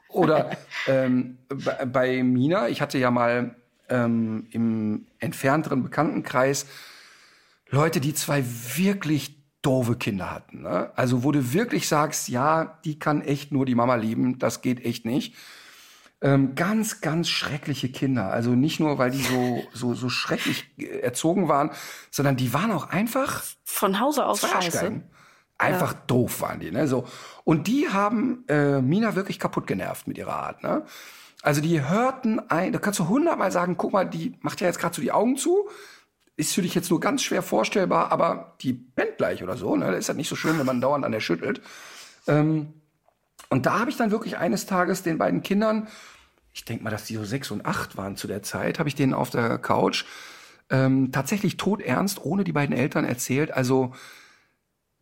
Oder 0.09 0.57
ähm, 0.87 1.39
bei, 1.49 1.85
bei 1.85 2.23
Mina, 2.23 2.69
ich 2.69 2.81
hatte 2.81 2.99
ja 2.99 3.11
mal 3.11 3.57
ähm, 3.89 4.47
im 4.53 5.09
entfernteren 5.19 5.83
Bekanntenkreis 5.83 6.67
Leute, 7.69 8.01
die 8.01 8.15
zwei 8.15 8.45
wirklich 8.77 9.43
doofe 9.61 9.97
Kinder 9.97 10.31
hatten. 10.31 10.63
Ne? 10.63 10.93
Also 10.95 11.25
wo 11.25 11.33
du 11.33 11.53
wirklich 11.53 11.89
sagst, 11.89 12.29
ja, 12.29 12.79
die 12.85 13.01
kann 13.01 13.23
echt 13.23 13.51
nur 13.51 13.67
die 13.67 13.75
Mama 13.75 13.97
lieben, 13.97 14.39
das 14.39 14.63
geht 14.63 14.85
echt 14.85 15.05
nicht. 15.05 15.35
Ähm, 16.21 16.55
ganz, 16.55 17.01
ganz 17.01 17.29
schreckliche 17.29 17.91
Kinder. 17.91 18.31
Also 18.31 18.51
nicht 18.51 18.81
nur, 18.81 18.99
weil 18.99 19.11
die 19.11 19.23
so, 19.23 19.63
so, 19.73 19.95
so 19.95 20.09
schrecklich 20.09 20.71
erzogen 20.79 21.49
waren, 21.49 21.71
sondern 22.11 22.37
die 22.37 22.55
waren 22.55 22.73
auch 22.73 22.89
einfach 22.89 23.43
von 23.65 24.01
Hause 24.01 24.25
aus 24.25 24.41
scheiße. 24.41 25.03
Einfach 25.59 25.93
ja. 25.93 26.01
doof 26.07 26.41
waren 26.41 26.61
die. 26.61 26.71
Ne? 26.71 26.89
So. 26.89 27.07
Und 27.45 27.67
die 27.67 27.89
haben 27.89 28.45
äh, 28.49 28.81
Mina 28.81 29.15
wirklich 29.15 29.39
kaputt 29.39 29.67
genervt 29.67 30.07
mit 30.09 30.19
ihrer 30.19 30.35
Art. 30.35 30.63
Ne? 30.63 30.85
Also 31.43 31.61
die 31.61 31.87
hörten 31.87 32.41
ein, 32.49 32.73
da 32.73 32.79
kannst 32.79 32.99
du 33.01 33.09
hundertmal 33.09 33.53
sagen, 33.53 33.77
guck 33.77 33.93
mal, 33.93 34.05
die 34.05 34.39
macht 34.41 34.61
ja 34.63 34.67
jetzt 34.67 34.79
gerade 34.79 34.95
so 34.95 35.03
die 35.03 35.13
Augen 35.13 35.37
zu. 35.37 35.69
Ist 36.37 36.55
für 36.55 36.63
dich 36.63 36.75
jetzt 36.75 36.91
nur 36.91 37.01
ganz 37.01 37.23
schwer 37.23 37.43
vorstellbar, 37.43 38.11
aber 38.11 38.57
die 38.63 38.73
pennt 38.73 39.19
gleich 39.19 39.43
oder 39.43 39.57
so. 39.57 39.77
Ne? 39.77 39.91
Das 39.91 39.99
ist 39.99 40.09
halt 40.09 40.19
nicht 40.19 40.29
so 40.29 40.37
schön, 40.37 40.59
wenn 40.59 40.67
man 40.67 40.81
dauernd 40.81 41.05
an 41.05 41.13
der 41.13 41.21
schüttelt. 41.21 41.61
Ähm, 42.27 42.73
und 43.51 43.67
da 43.67 43.79
habe 43.79 43.91
ich 43.91 43.97
dann 43.97 44.11
wirklich 44.11 44.39
eines 44.39 44.67
Tages 44.67 45.03
den 45.03 45.19
beiden 45.19 45.43
Kindern, 45.43 45.89
ich 46.53 46.65
denke 46.65 46.85
mal, 46.85 46.91
dass 46.91 47.05
die 47.05 47.17
so 47.17 47.25
sechs 47.25 47.51
und 47.51 47.67
acht 47.67 47.97
waren 47.97 48.17
zu 48.17 48.27
der 48.27 48.43
Zeit, 48.43 48.79
habe 48.79 48.89
ich 48.89 48.95
denen 48.95 49.15
auf 49.15 49.31
der 49.31 49.59
Couch 49.59 50.05
ähm, 50.71 51.13
tatsächlich 51.13 51.57
todernst, 51.57 52.25
ohne 52.25 52.45
die 52.45 52.53
beiden 52.53 52.77
Eltern 52.77 53.05
erzählt. 53.05 53.53
Also 53.53 53.93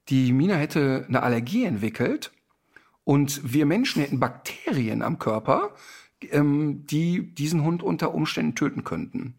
die 0.08 0.32
Mina 0.32 0.54
hätte 0.54 1.04
eine 1.08 1.22
Allergie 1.22 1.64
entwickelt 1.64 2.32
und 3.04 3.52
wir 3.52 3.66
Menschen 3.66 4.02
hätten 4.02 4.18
Bakterien 4.20 5.02
am 5.02 5.18
Körper, 5.18 5.70
ähm, 6.30 6.86
die 6.86 7.34
diesen 7.34 7.64
Hund 7.64 7.82
unter 7.82 8.14
Umständen 8.14 8.54
töten 8.54 8.84
könnten. 8.84 9.34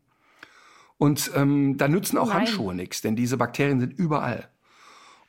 Und 0.97 1.31
ähm, 1.35 1.77
da 1.77 1.87
nützen 1.87 2.17
auch 2.17 2.27
Nein. 2.27 2.37
Handschuhe 2.37 2.73
nichts, 2.73 3.01
denn 3.01 3.15
diese 3.15 3.37
Bakterien 3.37 3.79
sind 3.79 3.93
überall. 3.97 4.49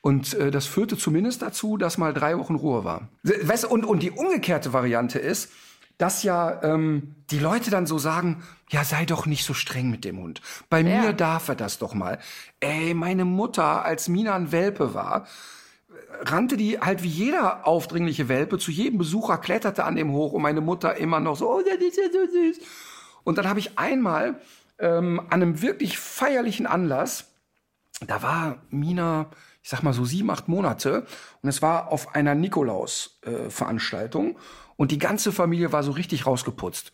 Und 0.04 0.34
äh, 0.34 0.50
das 0.50 0.66
führte 0.66 0.98
zumindest 0.98 1.40
dazu, 1.40 1.78
dass 1.78 1.96
mal 1.96 2.12
drei 2.12 2.36
Wochen 2.38 2.56
Ruhe 2.56 2.84
war. 2.84 3.08
Weißt, 3.22 3.64
und, 3.64 3.86
und 3.86 4.02
die 4.02 4.10
umgekehrte 4.10 4.74
Variante 4.74 5.18
ist, 5.18 5.50
dass 5.96 6.22
ja 6.22 6.62
ähm, 6.62 7.14
die 7.30 7.38
Leute 7.38 7.70
dann 7.70 7.86
so 7.86 7.96
sagen, 7.96 8.42
ja, 8.68 8.84
sei 8.84 9.06
doch 9.06 9.24
nicht 9.24 9.46
so 9.46 9.54
streng 9.54 9.90
mit 9.90 10.04
dem 10.04 10.18
Hund. 10.18 10.42
Bei 10.68 10.82
ja. 10.82 11.00
mir 11.00 11.12
darf 11.14 11.48
er 11.48 11.54
das 11.54 11.78
doch 11.78 11.94
mal. 11.94 12.18
Ey, 12.60 12.92
meine 12.92 13.24
Mutter, 13.24 13.82
als 13.86 14.08
Mina 14.08 14.34
ein 14.34 14.52
Welpe 14.52 14.92
war, 14.92 15.26
rannte 16.20 16.58
die 16.58 16.78
halt 16.78 17.02
wie 17.02 17.08
jeder 17.08 17.66
aufdringliche 17.66 18.28
Welpe 18.28 18.58
zu 18.58 18.70
jedem 18.70 18.98
Besucher, 18.98 19.38
kletterte 19.38 19.84
an 19.84 19.96
dem 19.96 20.12
hoch 20.12 20.34
und 20.34 20.42
meine 20.42 20.60
Mutter 20.60 20.96
immer 20.98 21.18
noch 21.18 21.38
so, 21.38 21.50
oh, 21.50 21.62
das 21.66 21.82
ist 21.82 21.96
ja 21.96 22.12
so 22.12 22.30
süß. 22.30 22.58
Und 23.24 23.38
dann 23.38 23.48
habe 23.48 23.58
ich 23.58 23.78
einmal 23.78 24.38
ähm, 24.78 25.18
an 25.30 25.40
einem 25.40 25.62
wirklich 25.62 25.98
feierlichen 25.98 26.66
Anlass, 26.66 27.30
da 28.06 28.22
war 28.22 28.58
Mina, 28.68 29.30
ich 29.64 29.70
sag 29.70 29.83
mal 29.83 29.94
so 29.94 30.05
sieben, 30.05 30.31
acht 30.31 30.46
Monate 30.46 31.07
und 31.40 31.48
es 31.48 31.62
war 31.62 31.90
auf 31.90 32.14
einer 32.14 32.35
Nikolaus-Veranstaltung 32.35 34.33
äh, 34.33 34.38
und 34.77 34.90
die 34.90 34.98
ganze 34.98 35.33
Familie 35.33 35.72
war 35.72 35.83
so 35.83 35.92
richtig 35.92 36.27
rausgeputzt. 36.27 36.92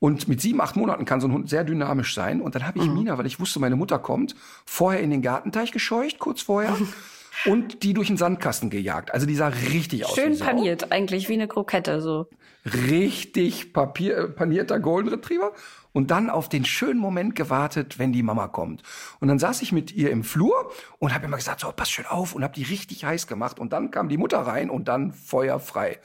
Und 0.00 0.26
mit 0.26 0.40
sieben, 0.40 0.60
acht 0.60 0.74
Monaten 0.74 1.04
kann 1.04 1.20
so 1.20 1.28
ein 1.28 1.32
Hund 1.32 1.48
sehr 1.48 1.62
dynamisch 1.62 2.14
sein. 2.14 2.40
Und 2.40 2.56
dann 2.56 2.66
habe 2.66 2.80
ich 2.80 2.86
mhm. 2.86 2.94
Mina, 2.94 3.16
weil 3.16 3.26
ich 3.26 3.38
wusste, 3.38 3.60
meine 3.60 3.76
Mutter 3.76 4.00
kommt, 4.00 4.34
vorher 4.64 5.02
in 5.02 5.10
den 5.10 5.22
Gartenteich 5.22 5.70
gescheucht, 5.70 6.18
kurz 6.18 6.42
vorher. 6.42 6.76
und 7.44 7.84
die 7.84 7.94
durch 7.94 8.08
den 8.08 8.16
Sandkasten 8.16 8.70
gejagt. 8.70 9.14
Also 9.14 9.26
die 9.26 9.36
sah 9.36 9.48
richtig 9.48 10.04
aus. 10.04 10.16
Schön 10.16 10.36
paniert, 10.36 10.90
eigentlich 10.90 11.28
wie 11.28 11.34
eine 11.34 11.46
Krokette 11.46 12.00
so. 12.00 12.26
Richtig 12.64 13.72
Papier, 13.72 14.28
panierter 14.28 14.80
Golden 14.80 15.10
Retriever. 15.10 15.52
Und 15.92 16.10
dann 16.10 16.30
auf 16.30 16.48
den 16.48 16.64
schönen 16.64 17.00
Moment 17.00 17.34
gewartet, 17.34 17.98
wenn 17.98 18.12
die 18.12 18.22
Mama 18.22 18.48
kommt. 18.48 18.82
Und 19.18 19.28
dann 19.28 19.38
saß 19.38 19.62
ich 19.62 19.72
mit 19.72 19.92
ihr 19.92 20.10
im 20.10 20.22
Flur 20.22 20.70
und 20.98 21.12
habe 21.12 21.24
immer 21.24 21.36
gesagt, 21.36 21.60
so, 21.60 21.72
pass 21.72 21.90
schön 21.90 22.06
auf 22.06 22.34
und 22.34 22.44
habe 22.44 22.54
die 22.54 22.62
richtig 22.62 23.04
heiß 23.04 23.26
gemacht. 23.26 23.58
Und 23.58 23.72
dann 23.72 23.90
kam 23.90 24.08
die 24.08 24.18
Mutter 24.18 24.38
rein 24.38 24.70
und 24.70 24.86
dann 24.86 25.12
Feuer 25.12 25.58
frei. 25.58 25.98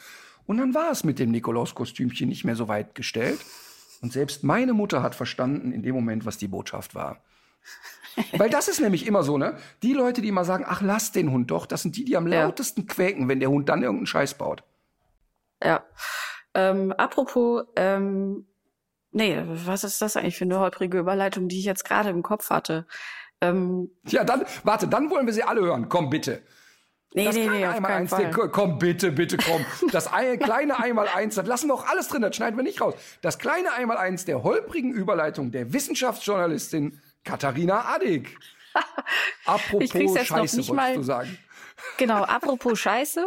Und 0.48 0.58
dann 0.58 0.74
war 0.74 0.92
es 0.92 1.04
mit 1.04 1.20
dem 1.20 1.32
Nikolauskostümchen 1.32 2.28
nicht 2.28 2.46
mehr 2.46 2.56
so 2.56 2.68
weit 2.68 2.96
gestellt. 2.96 3.40
Und 4.02 4.12
selbst 4.12 4.44
meine 4.44 4.74
Mutter 4.74 5.04
hat 5.04 5.16
verstanden 5.16 5.72
in 5.72 5.84
dem 5.84 5.96
Moment, 5.96 6.26
was 6.26 6.38
die 6.38 6.48
Botschaft 6.48 6.96
war. 6.96 7.24
Weil 8.38 8.50
das 8.50 8.68
ist 8.68 8.80
nämlich 8.80 9.08
immer 9.08 9.24
so, 9.24 9.38
ne? 9.38 9.58
Die 9.84 9.94
Leute, 9.94 10.22
die 10.22 10.30
immer 10.30 10.46
sagen, 10.46 10.66
ach, 10.68 10.82
lass 10.82 11.12
den 11.12 11.32
Hund 11.32 11.52
doch, 11.52 11.66
das 11.66 11.82
sind 11.82 11.98
die, 11.98 12.06
die 12.06 12.16
am 12.16 12.28
ja. 12.28 12.44
lautesten 12.44 12.88
quäken, 12.88 13.28
wenn 13.28 13.40
der 13.40 13.50
Hund 13.50 13.68
dann 13.68 13.82
irgendeinen 13.82 14.08
Scheiß 14.08 14.36
baut. 14.36 14.64
Ja. 15.64 15.84
Ähm, 16.54 16.94
apropos, 16.94 17.66
ähm, 17.76 18.46
nee, 19.16 19.42
was 19.46 19.84
ist 19.84 20.02
das 20.02 20.16
eigentlich 20.18 20.38
für 20.38 20.46
eine 20.46 20.60
holprige 20.60 21.00
Überleitung, 21.00 21.48
die 21.48 21.60
ich 21.60 21.66
jetzt 21.66 21.86
gerade 21.86 22.10
im 22.10 22.22
Kopf 22.22 22.50
hatte? 22.50 22.86
Ähm, 23.42 23.90
ja, 24.08 24.24
dann, 24.24 24.46
warte, 24.64 24.88
dann 24.88 25.10
wollen 25.10 25.26
wir 25.26 25.34
sie 25.34 25.44
alle 25.44 25.62
hören. 25.62 25.90
Komm, 25.90 26.10
bitte. 26.10 26.42
Nee, 27.14 27.26
das 27.26 27.36
nee, 27.36 27.48
nee, 27.48 27.66
einmal 27.66 27.92
eins, 27.94 28.10
Fall. 28.10 28.30
komm 28.30 28.78
bitte, 28.78 29.12
bitte, 29.12 29.38
komm. 29.38 29.66
Das 29.92 30.12
kleine 30.12 30.78
einmal 30.78 31.08
eins, 31.08 31.36
das 31.36 31.48
lassen 31.48 31.70
wir 31.70 31.74
auch 31.74 31.88
alles 31.88 32.10
drin, 32.10 32.22
das 32.22 32.36
schneiden 32.36 32.58
wir 32.58 32.64
nicht 32.64 32.82
raus. 32.82 32.94
Das 33.22 33.40
kleine 33.40 33.72
einmal 33.72 33.96
eins 33.96 34.26
der 34.26 34.44
holprigen 34.44 34.92
Überleitung 34.92 35.52
der 35.52 35.72
Wissenschaftsjournalistin 35.72 37.00
Katharina 37.24 37.86
Addig. 37.86 38.38
Apropos 39.46 39.92
Scheiße, 39.92 40.30
wolltest 40.30 40.74
mal, 40.74 40.96
du 40.96 41.04
sagen. 41.04 41.38
Genau, 41.98 42.24
apropos 42.24 42.80
Scheiße. 42.80 43.26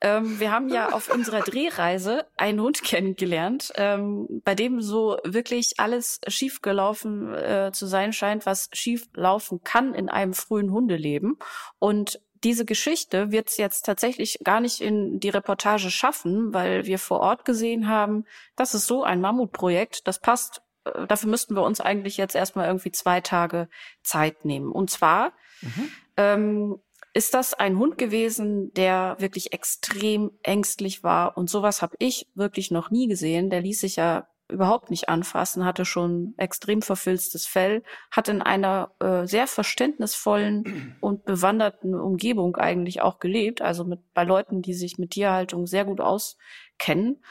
Ähm, 0.00 0.40
wir 0.40 0.50
haben 0.50 0.68
ja 0.68 0.90
auf 0.92 1.08
unserer 1.12 1.40
Drehreise 1.40 2.26
einen 2.36 2.60
Hund 2.60 2.82
kennengelernt, 2.82 3.72
ähm, 3.76 4.42
bei 4.44 4.54
dem 4.54 4.80
so 4.80 5.18
wirklich 5.24 5.74
alles 5.78 6.20
schief 6.28 6.62
gelaufen 6.62 7.34
äh, 7.34 7.70
zu 7.72 7.86
sein 7.86 8.12
scheint, 8.12 8.46
was 8.46 8.68
schief 8.72 9.08
laufen 9.14 9.62
kann 9.62 9.94
in 9.94 10.08
einem 10.08 10.34
frühen 10.34 10.72
Hundeleben. 10.72 11.38
Und 11.78 12.20
diese 12.44 12.64
Geschichte 12.64 13.32
wird 13.32 13.48
es 13.48 13.56
jetzt 13.56 13.86
tatsächlich 13.86 14.38
gar 14.44 14.60
nicht 14.60 14.80
in 14.80 15.18
die 15.20 15.30
Reportage 15.30 15.90
schaffen, 15.90 16.52
weil 16.52 16.86
wir 16.86 16.98
vor 16.98 17.20
Ort 17.20 17.44
gesehen 17.44 17.88
haben, 17.88 18.24
das 18.56 18.74
ist 18.74 18.86
so 18.86 19.04
ein 19.04 19.20
Mammutprojekt, 19.20 20.06
das 20.06 20.20
passt 20.20 20.62
äh, 20.84 21.06
dafür 21.06 21.30
müssten 21.30 21.54
wir 21.54 21.62
uns 21.62 21.80
eigentlich 21.80 22.16
jetzt 22.16 22.34
erstmal 22.34 22.66
irgendwie 22.66 22.92
zwei 22.92 23.20
Tage 23.20 23.68
Zeit 24.02 24.44
nehmen. 24.44 24.70
Und 24.70 24.90
zwar 24.90 25.32
mhm. 25.62 25.92
ähm, 26.16 26.78
ist 27.16 27.32
das 27.32 27.54
ein 27.54 27.78
Hund 27.78 27.96
gewesen, 27.96 28.74
der 28.74 29.16
wirklich 29.18 29.54
extrem 29.54 30.32
ängstlich 30.42 31.02
war. 31.02 31.38
Und 31.38 31.48
sowas 31.48 31.80
habe 31.80 31.96
ich 31.98 32.28
wirklich 32.34 32.70
noch 32.70 32.90
nie 32.90 33.08
gesehen. 33.08 33.48
Der 33.48 33.62
ließ 33.62 33.80
sich 33.80 33.96
ja 33.96 34.28
überhaupt 34.50 34.90
nicht 34.90 35.08
anfassen, 35.08 35.64
hatte 35.64 35.86
schon 35.86 36.34
extrem 36.36 36.82
verfilztes 36.82 37.46
Fell, 37.46 37.82
hat 38.10 38.28
in 38.28 38.42
einer 38.42 38.92
äh, 39.00 39.26
sehr 39.26 39.46
verständnisvollen 39.46 40.96
und 41.00 41.24
bewanderten 41.24 41.94
Umgebung 41.94 42.56
eigentlich 42.56 43.00
auch 43.00 43.18
gelebt, 43.18 43.62
also 43.62 43.84
mit 43.84 44.00
bei 44.12 44.24
Leuten, 44.24 44.60
die 44.60 44.74
sich 44.74 44.98
mit 44.98 45.12
Tierhaltung 45.12 45.66
sehr 45.66 45.86
gut 45.86 46.02
auskennen. 46.02 47.22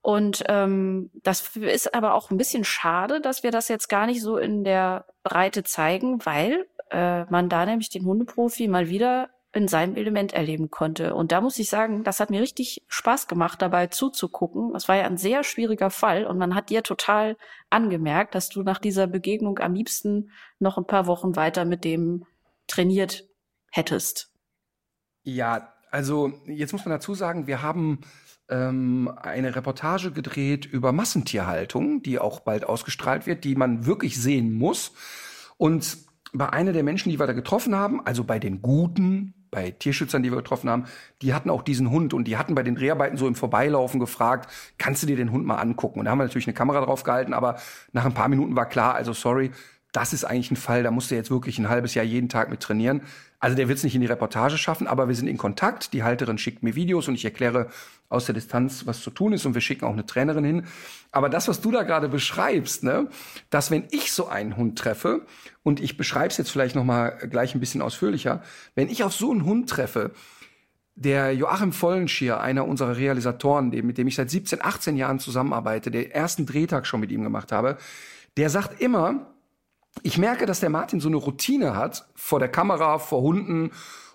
Und 0.00 0.44
ähm, 0.48 1.10
das 1.12 1.54
ist 1.56 1.94
aber 1.94 2.14
auch 2.14 2.30
ein 2.30 2.38
bisschen 2.38 2.64
schade, 2.64 3.20
dass 3.20 3.42
wir 3.42 3.50
das 3.50 3.68
jetzt 3.68 3.88
gar 3.88 4.06
nicht 4.06 4.22
so 4.22 4.38
in 4.38 4.64
der 4.64 5.04
Breite 5.24 5.62
zeigen, 5.62 6.24
weil 6.24 6.66
äh, 6.90 7.24
man 7.26 7.48
da 7.48 7.66
nämlich 7.66 7.88
den 7.90 8.04
Hundeprofi 8.04 8.68
mal 8.68 8.88
wieder 8.88 9.30
in 9.52 9.66
seinem 9.66 9.96
Element 9.96 10.34
erleben 10.34 10.70
konnte. 10.70 11.14
Und 11.14 11.32
da 11.32 11.40
muss 11.40 11.58
ich 11.58 11.70
sagen, 11.70 12.04
das 12.04 12.20
hat 12.20 12.30
mir 12.30 12.40
richtig 12.40 12.84
Spaß 12.88 13.28
gemacht, 13.28 13.62
dabei 13.62 13.86
zuzugucken. 13.86 14.74
Es 14.74 14.88
war 14.88 14.96
ja 14.96 15.04
ein 15.04 15.16
sehr 15.16 15.42
schwieriger 15.42 15.90
Fall 15.90 16.26
und 16.26 16.36
man 16.38 16.54
hat 16.54 16.68
dir 16.68 16.82
total 16.82 17.36
angemerkt, 17.70 18.34
dass 18.34 18.50
du 18.50 18.62
nach 18.62 18.78
dieser 18.78 19.06
Begegnung 19.06 19.58
am 19.58 19.74
liebsten 19.74 20.30
noch 20.58 20.76
ein 20.76 20.86
paar 20.86 21.06
Wochen 21.06 21.34
weiter 21.34 21.64
mit 21.64 21.84
dem 21.84 22.26
trainiert 22.66 23.24
hättest. 23.70 24.34
Ja, 25.22 25.72
also 25.90 26.32
jetzt 26.46 26.72
muss 26.72 26.84
man 26.84 26.92
dazu 26.92 27.14
sagen, 27.14 27.46
wir 27.46 27.62
haben 27.62 28.00
ähm, 28.50 29.10
eine 29.22 29.56
Reportage 29.56 30.12
gedreht 30.12 30.66
über 30.66 30.92
Massentierhaltung, 30.92 32.02
die 32.02 32.18
auch 32.18 32.40
bald 32.40 32.64
ausgestrahlt 32.64 33.26
wird, 33.26 33.44
die 33.44 33.56
man 33.56 33.86
wirklich 33.86 34.20
sehen 34.20 34.52
muss. 34.52 34.92
Und 35.56 36.07
bei 36.32 36.50
einer 36.50 36.72
der 36.72 36.82
Menschen, 36.82 37.10
die 37.10 37.18
wir 37.18 37.26
da 37.26 37.32
getroffen 37.32 37.74
haben, 37.74 38.04
also 38.04 38.24
bei 38.24 38.38
den 38.38 38.62
Guten, 38.62 39.34
bei 39.50 39.70
Tierschützern, 39.70 40.22
die 40.22 40.30
wir 40.30 40.36
getroffen 40.36 40.68
haben, 40.68 40.84
die 41.22 41.32
hatten 41.32 41.50
auch 41.50 41.62
diesen 41.62 41.90
Hund 41.90 42.12
und 42.12 42.24
die 42.24 42.36
hatten 42.36 42.54
bei 42.54 42.62
den 42.62 42.74
Dreharbeiten 42.74 43.16
so 43.16 43.26
im 43.26 43.34
Vorbeilaufen 43.34 43.98
gefragt, 43.98 44.50
kannst 44.76 45.02
du 45.02 45.06
dir 45.06 45.16
den 45.16 45.32
Hund 45.32 45.46
mal 45.46 45.56
angucken? 45.56 46.00
Und 46.00 46.04
da 46.04 46.10
haben 46.10 46.18
wir 46.18 46.24
natürlich 46.24 46.46
eine 46.46 46.54
Kamera 46.54 46.84
drauf 46.84 47.02
gehalten, 47.02 47.32
aber 47.32 47.56
nach 47.92 48.04
ein 48.04 48.14
paar 48.14 48.28
Minuten 48.28 48.56
war 48.56 48.66
klar, 48.66 48.94
also 48.94 49.12
sorry, 49.12 49.50
das 49.92 50.12
ist 50.12 50.24
eigentlich 50.24 50.50
ein 50.50 50.56
Fall, 50.56 50.82
da 50.82 50.90
musst 50.90 51.10
du 51.10 51.14
jetzt 51.14 51.30
wirklich 51.30 51.58
ein 51.58 51.68
halbes 51.68 51.94
Jahr 51.94 52.04
jeden 52.04 52.28
Tag 52.28 52.50
mit 52.50 52.60
trainieren. 52.60 53.02
Also 53.40 53.56
der 53.56 53.68
wird 53.68 53.78
es 53.78 53.84
nicht 53.84 53.94
in 53.94 54.00
die 54.00 54.06
Reportage 54.06 54.58
schaffen, 54.58 54.86
aber 54.86 55.08
wir 55.08 55.14
sind 55.14 55.28
in 55.28 55.38
Kontakt. 55.38 55.92
Die 55.92 56.02
Halterin 56.02 56.38
schickt 56.38 56.62
mir 56.62 56.74
Videos 56.74 57.08
und 57.08 57.14
ich 57.14 57.24
erkläre 57.24 57.68
aus 58.08 58.26
der 58.26 58.34
Distanz, 58.34 58.86
was 58.86 59.00
zu 59.02 59.10
tun 59.10 59.32
ist 59.32 59.44
und 59.44 59.54
wir 59.54 59.60
schicken 59.60 59.84
auch 59.84 59.92
eine 59.92 60.06
Trainerin 60.06 60.44
hin. 60.44 60.66
Aber 61.12 61.28
das, 61.28 61.48
was 61.48 61.60
du 61.60 61.70
da 61.70 61.82
gerade 61.82 62.08
beschreibst, 62.08 62.82
ne, 62.82 63.08
dass 63.50 63.70
wenn 63.70 63.84
ich 63.90 64.12
so 64.12 64.28
einen 64.28 64.56
Hund 64.56 64.78
treffe 64.78 65.26
und 65.62 65.80
ich 65.80 65.96
beschreibe 65.96 66.28
es 66.28 66.38
jetzt 66.38 66.50
vielleicht 66.50 66.74
noch 66.74 66.84
mal 66.84 67.10
gleich 67.30 67.54
ein 67.54 67.60
bisschen 67.60 67.82
ausführlicher, 67.82 68.42
wenn 68.74 68.88
ich 68.88 69.04
auf 69.04 69.12
so 69.12 69.30
einen 69.30 69.44
Hund 69.44 69.68
treffe, 69.68 70.12
der 70.94 71.32
Joachim 71.32 71.72
Vollenschier, 71.72 72.40
einer 72.40 72.66
unserer 72.66 72.96
Realisatoren, 72.96 73.68
mit 73.68 73.98
dem 73.98 74.08
ich 74.08 74.16
seit 74.16 74.30
17, 74.30 74.62
18 74.62 74.96
Jahren 74.96 75.20
zusammenarbeite, 75.20 75.92
der 75.92 76.14
ersten 76.14 76.44
Drehtag 76.44 76.86
schon 76.86 77.00
mit 77.00 77.12
ihm 77.12 77.22
gemacht 77.22 77.52
habe, 77.52 77.78
der 78.36 78.50
sagt 78.50 78.80
immer, 78.80 79.32
ich 80.02 80.18
merke, 80.18 80.44
dass 80.46 80.60
der 80.60 80.70
Martin 80.70 81.00
so 81.00 81.08
eine 81.08 81.16
Routine 81.16 81.76
hat 81.76 82.08
vor 82.14 82.40
der 82.40 82.48
Kamera, 82.48 82.98
vor 82.98 83.22
Hunden 83.22 83.70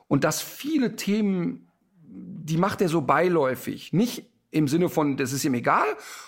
und 0.08 0.24
dass 0.24 0.42
viele 0.42 0.96
Themen, 0.96 1.70
die 2.14 2.58
macht 2.58 2.82
er 2.82 2.90
so 2.90 3.02
beiläufig. 3.02 3.94
Nicht 3.94 4.30
im 4.52 4.68
Sinne 4.68 4.90
von, 4.90 5.18
das 5.18 5.34
ist 5.34 5.44
ihm 5.46 5.56
egal, 5.56 5.88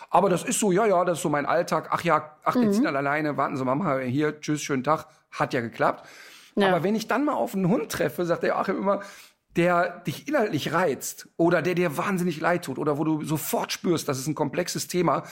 aber 0.09 0.29
das 0.29 0.43
ist 0.43 0.59
so, 0.59 0.71
ja, 0.71 0.85
ja, 0.85 1.05
das 1.05 1.19
ist 1.19 1.23
so 1.23 1.29
mein 1.29 1.45
Alltag. 1.45 1.89
Ach 1.91 2.03
ja, 2.03 2.37
ach, 2.43 2.55
jetzt 2.55 2.65
mhm. 2.65 2.73
sind 2.73 2.87
alle 2.87 2.97
alleine, 2.97 3.37
warten 3.37 3.55
Sie 3.55 3.63
mal, 3.63 3.75
Mama, 3.75 3.99
hier, 3.99 4.39
tschüss, 4.41 4.61
schönen 4.63 4.83
Tag, 4.83 5.05
hat 5.31 5.53
ja 5.53 5.61
geklappt. 5.61 6.07
Ja. 6.55 6.69
Aber 6.69 6.83
wenn 6.83 6.95
ich 6.95 7.07
dann 7.07 7.25
mal 7.25 7.33
auf 7.33 7.53
einen 7.53 7.67
Hund 7.67 7.91
treffe, 7.91 8.25
sagt 8.25 8.43
der 8.43 8.57
Achim 8.57 8.77
immer, 8.77 9.01
der 9.55 9.99
dich 9.99 10.27
inhaltlich 10.27 10.73
reizt 10.73 11.29
oder 11.37 11.61
der 11.61 11.75
dir 11.75 11.97
wahnsinnig 11.97 12.41
leid 12.41 12.65
tut 12.65 12.79
oder 12.79 12.97
wo 12.97 13.03
du 13.03 13.23
sofort 13.23 13.71
spürst, 13.71 14.07
das 14.09 14.19
ist 14.19 14.27
ein 14.27 14.35
komplexes 14.35 14.87
Thema, 14.87 15.23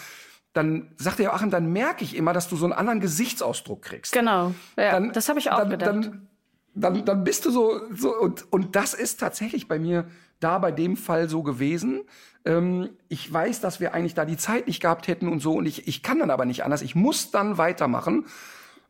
dann 0.53 0.93
sagt 0.97 1.19
der 1.19 1.25
Joachim, 1.25 1.49
dann 1.49 1.73
merke 1.73 2.03
ich 2.03 2.15
immer, 2.15 2.31
dass 2.31 2.47
du 2.47 2.55
so 2.55 2.65
einen 2.65 2.73
anderen 2.73 2.99
Gesichtsausdruck 2.99 3.81
kriegst. 3.81 4.13
Genau, 4.13 4.53
ja, 4.77 4.91
dann, 4.91 5.11
das 5.11 5.29
habe 5.29 5.39
ich 5.39 5.51
auch 5.51 5.57
dann, 5.57 5.69
gedacht. 5.71 5.89
Dann, 5.89 6.27
dann, 6.75 7.05
dann 7.05 7.23
bist 7.23 7.45
du 7.45 7.51
so, 7.51 7.81
so 7.93 8.15
und, 8.15 8.51
und 8.51 8.75
das 8.75 8.93
ist 8.93 9.19
tatsächlich 9.19 9.67
bei 9.67 9.79
mir 9.79 10.05
da 10.43 10.59
bei 10.59 10.71
dem 10.71 10.97
Fall 10.97 11.29
so 11.29 11.43
gewesen. 11.43 12.01
Ähm, 12.45 12.89
ich 13.09 13.31
weiß, 13.31 13.61
dass 13.61 13.79
wir 13.79 13.93
eigentlich 13.93 14.13
da 14.13 14.25
die 14.25 14.37
Zeit 14.37 14.67
nicht 14.67 14.81
gehabt 14.81 15.07
hätten 15.07 15.27
und 15.27 15.39
so 15.39 15.53
und 15.53 15.65
ich, 15.65 15.87
ich 15.87 16.03
kann 16.03 16.19
dann 16.19 16.31
aber 16.31 16.45
nicht 16.45 16.63
anders. 16.63 16.81
Ich 16.81 16.95
muss 16.95 17.31
dann 17.31 17.57
weitermachen. 17.57 18.25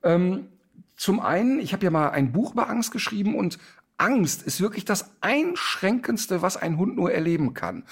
Ähm, 0.03 0.47
zum 0.95 1.19
einen, 1.19 1.59
ich 1.59 1.73
habe 1.73 1.83
ja 1.83 1.91
mal 1.91 2.09
ein 2.09 2.31
Buch 2.31 2.53
über 2.53 2.69
Angst 2.69 2.91
geschrieben 2.91 3.35
und 3.35 3.57
Angst 3.97 4.43
ist 4.43 4.61
wirklich 4.61 4.85
das 4.85 5.11
Einschränkendste, 5.21 6.41
was 6.41 6.57
ein 6.57 6.77
Hund 6.77 6.95
nur 6.95 7.11
erleben 7.11 7.53
kann. 7.53 7.83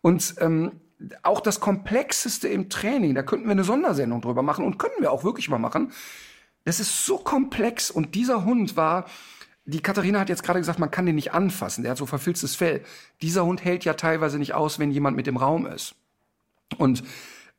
Und 0.00 0.36
ähm, 0.38 0.72
auch 1.22 1.40
das 1.40 1.60
Komplexeste 1.60 2.48
im 2.48 2.68
Training, 2.68 3.14
da 3.14 3.22
könnten 3.22 3.46
wir 3.46 3.52
eine 3.52 3.64
Sondersendung 3.64 4.20
drüber 4.20 4.42
machen 4.42 4.64
und 4.64 4.78
können 4.78 4.94
wir 5.00 5.12
auch 5.12 5.24
wirklich 5.24 5.48
mal 5.48 5.58
machen. 5.58 5.92
Das 6.64 6.80
ist 6.80 7.06
so 7.06 7.18
komplex 7.18 7.90
und 7.90 8.14
dieser 8.14 8.44
Hund 8.44 8.76
war, 8.76 9.06
die 9.68 9.80
Katharina 9.80 10.20
hat 10.20 10.30
jetzt 10.30 10.42
gerade 10.42 10.60
gesagt, 10.60 10.78
man 10.78 10.90
kann 10.90 11.04
den 11.04 11.14
nicht 11.14 11.34
anfassen, 11.34 11.82
der 11.82 11.90
hat 11.90 11.98
so 11.98 12.06
verfilztes 12.06 12.56
Fell. 12.56 12.82
Dieser 13.20 13.44
Hund 13.44 13.62
hält 13.62 13.84
ja 13.84 13.92
teilweise 13.92 14.38
nicht 14.38 14.54
aus, 14.54 14.78
wenn 14.78 14.90
jemand 14.90 15.16
mit 15.16 15.28
im 15.28 15.36
Raum 15.36 15.66
ist. 15.66 15.94
Und 16.78 17.04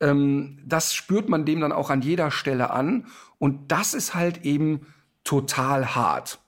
ähm, 0.00 0.58
das 0.66 0.92
spürt 0.92 1.28
man 1.28 1.44
dem 1.44 1.60
dann 1.60 1.70
auch 1.70 1.88
an 1.88 2.02
jeder 2.02 2.32
Stelle 2.32 2.70
an 2.70 3.06
und 3.38 3.70
das 3.70 3.94
ist 3.94 4.14
halt 4.14 4.44
eben 4.44 4.86
total 5.22 5.94
hart. 5.94 6.40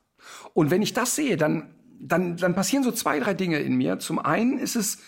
Und 0.53 0.72
wenn 0.72 0.83
ich 0.83 0.94
das 0.94 1.14
sehe, 1.14 1.37
dann, 1.37 1.72
dann, 2.01 2.37
dann 2.37 2.57
passieren 2.57 2.83
so 2.83 2.90
zwei, 2.90 3.20
drei 3.20 3.35
Dinge 3.35 3.59
in 3.59 3.77
mir. 3.77 4.01
Zum 4.01 4.18
einen 4.18 4.59
ist 4.59 4.75
es, 4.75 4.98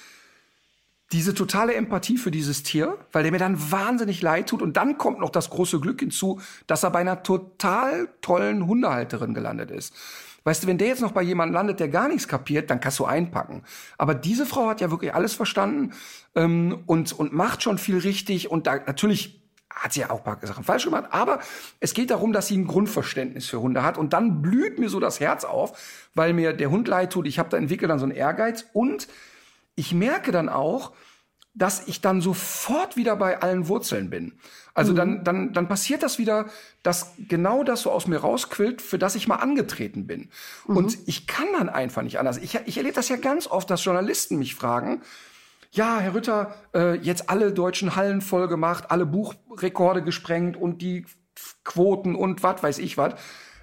diese 1.12 1.34
totale 1.34 1.74
Empathie 1.74 2.16
für 2.16 2.30
dieses 2.30 2.62
Tier, 2.62 2.98
weil 3.12 3.22
der 3.22 3.32
mir 3.32 3.38
dann 3.38 3.70
wahnsinnig 3.70 4.22
leid 4.22 4.48
tut. 4.48 4.62
Und 4.62 4.76
dann 4.76 4.98
kommt 4.98 5.20
noch 5.20 5.30
das 5.30 5.50
große 5.50 5.80
Glück 5.80 6.00
hinzu, 6.00 6.40
dass 6.66 6.82
er 6.82 6.90
bei 6.90 7.00
einer 7.00 7.22
total 7.22 8.08
tollen 8.20 8.66
Hundehalterin 8.66 9.34
gelandet 9.34 9.70
ist. 9.70 9.94
Weißt 10.44 10.62
du, 10.62 10.66
wenn 10.66 10.78
der 10.78 10.88
jetzt 10.88 11.00
noch 11.00 11.12
bei 11.12 11.22
jemandem 11.22 11.54
landet, 11.54 11.80
der 11.80 11.88
gar 11.88 12.08
nichts 12.08 12.28
kapiert, 12.28 12.70
dann 12.70 12.80
kannst 12.80 12.98
du 12.98 13.06
einpacken. 13.06 13.62
Aber 13.96 14.14
diese 14.14 14.44
Frau 14.44 14.68
hat 14.68 14.80
ja 14.80 14.90
wirklich 14.90 15.14
alles 15.14 15.34
verstanden 15.34 15.92
ähm, 16.34 16.82
und, 16.86 17.12
und 17.12 17.32
macht 17.32 17.62
schon 17.62 17.78
viel 17.78 17.98
richtig. 17.98 18.50
Und 18.50 18.66
da 18.66 18.76
natürlich 18.86 19.40
hat 19.74 19.92
sie 19.92 20.00
ja 20.00 20.10
auch 20.10 20.18
ein 20.18 20.24
paar 20.24 20.38
Sachen 20.46 20.64
falsch 20.64 20.84
gemacht, 20.84 21.06
aber 21.10 21.40
es 21.80 21.94
geht 21.94 22.10
darum, 22.10 22.32
dass 22.32 22.46
sie 22.46 22.56
ein 22.56 22.66
Grundverständnis 22.66 23.46
für 23.46 23.60
Hunde 23.60 23.82
hat 23.82 23.98
und 23.98 24.12
dann 24.12 24.40
blüht 24.40 24.78
mir 24.78 24.88
so 24.88 25.00
das 25.00 25.18
Herz 25.18 25.44
auf, 25.44 25.76
weil 26.14 26.32
mir 26.32 26.52
der 26.52 26.70
Hund 26.70 26.86
leid 26.86 27.12
tut. 27.12 27.26
Ich 27.26 27.38
habe 27.38 27.48
da 27.48 27.56
entwickelt 27.56 27.90
dann 27.90 27.98
so 27.98 28.04
einen 28.04 28.14
Ehrgeiz 28.14 28.66
und 28.72 29.08
ich 29.74 29.92
merke 29.92 30.30
dann 30.30 30.48
auch, 30.48 30.92
dass 31.54 31.86
ich 31.86 32.00
dann 32.00 32.20
sofort 32.20 32.96
wieder 32.96 33.14
bei 33.16 33.40
allen 33.40 33.68
Wurzeln 33.68 34.10
bin. 34.10 34.32
Also 34.74 34.92
mhm. 34.92 34.96
dann, 34.96 35.24
dann, 35.24 35.52
dann 35.52 35.68
passiert 35.68 36.02
das 36.02 36.18
wieder, 36.18 36.46
dass 36.82 37.12
genau 37.28 37.62
das 37.62 37.82
so 37.82 37.92
aus 37.92 38.08
mir 38.08 38.18
rausquillt, 38.18 38.82
für 38.82 38.98
das 38.98 39.14
ich 39.14 39.28
mal 39.28 39.36
angetreten 39.36 40.06
bin. 40.06 40.30
Mhm. 40.66 40.76
Und 40.76 40.98
ich 41.06 41.28
kann 41.28 41.46
dann 41.56 41.68
einfach 41.68 42.02
nicht 42.02 42.18
anders. 42.18 42.38
Ich, 42.38 42.58
ich 42.66 42.76
erlebe 42.76 42.96
das 42.96 43.08
ja 43.08 43.16
ganz 43.16 43.46
oft, 43.46 43.70
dass 43.70 43.84
Journalisten 43.84 44.36
mich 44.36 44.54
fragen, 44.56 45.02
ja, 45.70 45.98
Herr 45.98 46.14
Rütter, 46.14 46.54
äh, 46.72 46.96
jetzt 46.98 47.30
alle 47.30 47.52
deutschen 47.52 47.96
Hallen 47.96 48.20
voll 48.20 48.46
gemacht, 48.46 48.90
alle 48.90 49.06
Buchrekorde 49.06 50.02
gesprengt 50.02 50.56
und 50.56 50.82
die 50.82 51.04
Quoten 51.64 52.14
und 52.14 52.42
was 52.42 52.62
weiß 52.62 52.78
ich 52.78 52.96
was. 52.96 53.14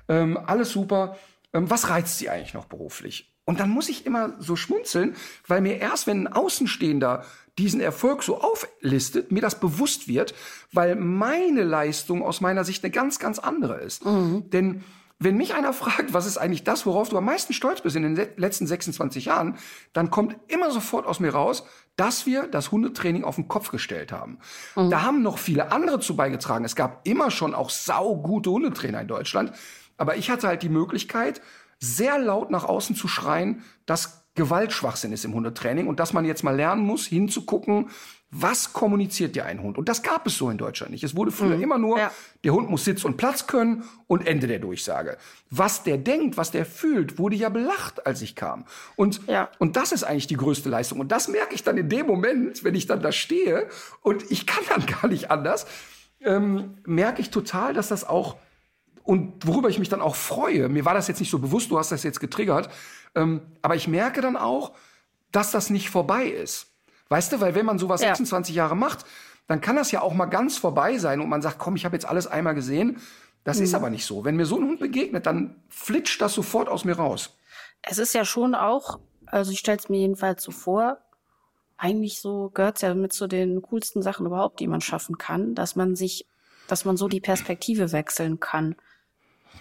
Ähm, 0.07 0.37
alles 0.37 0.71
super. 0.71 1.17
Ähm, 1.53 1.69
was 1.69 1.89
reizt 1.89 2.17
Sie 2.17 2.29
eigentlich 2.29 2.53
noch 2.53 2.65
beruflich? 2.65 3.30
Und 3.51 3.59
dann 3.59 3.69
muss 3.69 3.89
ich 3.89 4.05
immer 4.05 4.33
so 4.39 4.55
schmunzeln, 4.55 5.13
weil 5.45 5.59
mir 5.59 5.77
erst, 5.77 6.07
wenn 6.07 6.23
ein 6.23 6.31
Außenstehender 6.31 7.25
diesen 7.57 7.81
Erfolg 7.81 8.23
so 8.23 8.39
auflistet, 8.39 9.33
mir 9.33 9.41
das 9.41 9.59
bewusst 9.59 10.07
wird, 10.07 10.33
weil 10.71 10.95
meine 10.95 11.65
Leistung 11.65 12.23
aus 12.23 12.39
meiner 12.39 12.63
Sicht 12.63 12.81
eine 12.81 12.91
ganz, 12.91 13.19
ganz 13.19 13.39
andere 13.39 13.81
ist. 13.81 14.05
Mhm. 14.05 14.49
Denn 14.51 14.85
wenn 15.19 15.35
mich 15.35 15.53
einer 15.53 15.73
fragt, 15.73 16.13
was 16.13 16.27
ist 16.27 16.37
eigentlich 16.37 16.63
das, 16.63 16.85
worauf 16.85 17.09
du 17.09 17.17
am 17.17 17.25
meisten 17.25 17.51
stolz 17.51 17.81
bist 17.81 17.97
in 17.97 18.03
den 18.03 18.29
letzten 18.37 18.67
26 18.67 19.25
Jahren, 19.25 19.57
dann 19.91 20.11
kommt 20.11 20.37
immer 20.47 20.71
sofort 20.71 21.05
aus 21.05 21.19
mir 21.19 21.33
raus, 21.33 21.65
dass 21.97 22.25
wir 22.25 22.47
das 22.47 22.71
Hundetraining 22.71 23.25
auf 23.25 23.35
den 23.35 23.49
Kopf 23.49 23.69
gestellt 23.69 24.13
haben. 24.13 24.39
Mhm. 24.77 24.91
Da 24.91 25.01
haben 25.01 25.21
noch 25.23 25.39
viele 25.39 25.73
andere 25.73 25.99
zu 25.99 26.15
beigetragen. 26.15 26.63
Es 26.63 26.77
gab 26.77 27.05
immer 27.05 27.31
schon 27.31 27.53
auch 27.53 27.69
saugute 27.69 28.49
Hundetrainer 28.49 29.01
in 29.01 29.09
Deutschland. 29.09 29.51
Aber 29.97 30.15
ich 30.15 30.31
hatte 30.31 30.47
halt 30.47 30.63
die 30.63 30.69
Möglichkeit, 30.69 31.41
sehr 31.81 32.17
laut 32.19 32.51
nach 32.51 32.63
außen 32.63 32.95
zu 32.95 33.09
schreien, 33.09 33.63
dass 33.85 34.21
Gewaltschwachsinn 34.35 35.11
ist 35.11 35.25
im 35.25 35.33
Hundetraining 35.33 35.87
und 35.87 35.99
dass 35.99 36.13
man 36.13 36.23
jetzt 36.23 36.43
mal 36.43 36.55
lernen 36.55 36.83
muss, 36.83 37.05
hinzugucken, 37.05 37.89
was 38.33 38.71
kommuniziert 38.71 39.35
dir 39.35 39.45
ein 39.45 39.61
Hund? 39.61 39.77
Und 39.77 39.89
das 39.89 40.03
gab 40.03 40.25
es 40.25 40.37
so 40.37 40.49
in 40.49 40.57
Deutschland 40.57 40.93
nicht. 40.93 41.03
Es 41.03 41.17
wurde 41.17 41.31
früher 41.31 41.57
mhm. 41.57 41.63
immer 41.63 41.77
nur, 41.77 41.97
ja. 41.97 42.11
der 42.45 42.53
Hund 42.53 42.69
muss 42.69 42.85
Sitz 42.85 43.03
und 43.03 43.17
Platz 43.17 43.45
können 43.45 43.83
und 44.07 44.25
Ende 44.25 44.47
der 44.47 44.59
Durchsage. 44.59 45.17
Was 45.49 45.83
der 45.83 45.97
denkt, 45.97 46.37
was 46.37 46.49
der 46.49 46.65
fühlt, 46.65 47.19
wurde 47.19 47.35
ja 47.35 47.49
belacht, 47.49 48.05
als 48.05 48.21
ich 48.21 48.37
kam. 48.37 48.63
Und, 48.95 49.27
ja. 49.27 49.49
und 49.59 49.75
das 49.75 49.91
ist 49.91 50.05
eigentlich 50.05 50.27
die 50.27 50.37
größte 50.37 50.69
Leistung. 50.69 51.01
Und 51.01 51.11
das 51.11 51.27
merke 51.27 51.53
ich 51.53 51.63
dann 51.63 51.75
in 51.75 51.89
dem 51.89 52.07
Moment, 52.07 52.63
wenn 52.63 52.73
ich 52.73 52.87
dann 52.87 53.01
da 53.01 53.11
stehe 53.11 53.67
und 54.01 54.31
ich 54.31 54.47
kann 54.47 54.63
dann 54.69 54.85
gar 54.85 55.09
nicht 55.09 55.29
anders, 55.29 55.65
ähm, 56.21 56.77
merke 56.85 57.21
ich 57.21 57.31
total, 57.31 57.73
dass 57.73 57.89
das 57.89 58.07
auch 58.07 58.37
und 59.03 59.45
worüber 59.45 59.69
ich 59.69 59.79
mich 59.79 59.89
dann 59.89 60.01
auch 60.01 60.15
freue, 60.15 60.69
mir 60.69 60.85
war 60.85 60.93
das 60.93 61.07
jetzt 61.07 61.19
nicht 61.19 61.31
so 61.31 61.39
bewusst, 61.39 61.71
du 61.71 61.77
hast 61.79 61.91
das 61.91 62.03
jetzt 62.03 62.19
getriggert, 62.19 62.69
ähm, 63.15 63.41
aber 63.61 63.75
ich 63.75 63.87
merke 63.87 64.21
dann 64.21 64.37
auch, 64.37 64.73
dass 65.31 65.51
das 65.51 65.69
nicht 65.69 65.89
vorbei 65.89 66.25
ist. 66.25 66.67
Weißt 67.09 67.31
du, 67.33 67.41
weil 67.41 67.55
wenn 67.55 67.65
man 67.65 67.79
sowas 67.79 68.01
ja. 68.01 68.09
26 68.09 68.55
Jahre 68.55 68.75
macht, 68.75 69.05
dann 69.47 69.59
kann 69.59 69.75
das 69.75 69.91
ja 69.91 70.01
auch 70.01 70.13
mal 70.13 70.27
ganz 70.27 70.57
vorbei 70.57 70.97
sein 70.97 71.19
und 71.19 71.29
man 71.29 71.41
sagt, 71.41 71.59
komm, 71.59 71.75
ich 71.75 71.83
habe 71.83 71.95
jetzt 71.95 72.05
alles 72.05 72.27
einmal 72.27 72.55
gesehen. 72.55 73.01
Das 73.43 73.57
mhm. 73.57 73.63
ist 73.63 73.73
aber 73.73 73.89
nicht 73.89 74.05
so. 74.05 74.23
Wenn 74.23 74.35
mir 74.35 74.45
so 74.45 74.57
ein 74.57 74.65
Hund 74.67 74.79
begegnet, 74.79 75.25
dann 75.25 75.55
flitscht 75.69 76.21
das 76.21 76.33
sofort 76.33 76.69
aus 76.69 76.85
mir 76.85 76.95
raus. 76.95 77.35
Es 77.81 77.97
ist 77.97 78.13
ja 78.13 78.23
schon 78.23 78.55
auch, 78.55 78.99
also 79.25 79.51
ich 79.51 79.59
stelle 79.59 79.77
es 79.79 79.89
mir 79.89 79.99
jedenfalls 79.99 80.43
so 80.43 80.51
vor, 80.51 80.99
eigentlich 81.77 82.19
so 82.19 82.51
gehört 82.53 82.77
es 82.77 82.83
ja 82.83 82.93
mit 82.93 83.11
zu 83.11 83.27
den 83.27 83.61
coolsten 83.63 84.03
Sachen 84.03 84.27
überhaupt, 84.27 84.59
die 84.59 84.67
man 84.67 84.81
schaffen 84.81 85.17
kann, 85.17 85.55
dass 85.55 85.75
man 85.75 85.95
sich, 85.95 86.27
dass 86.67 86.85
man 86.85 86.95
so 86.95 87.07
die 87.07 87.21
Perspektive 87.21 87.91
wechseln 87.91 88.39
kann 88.39 88.75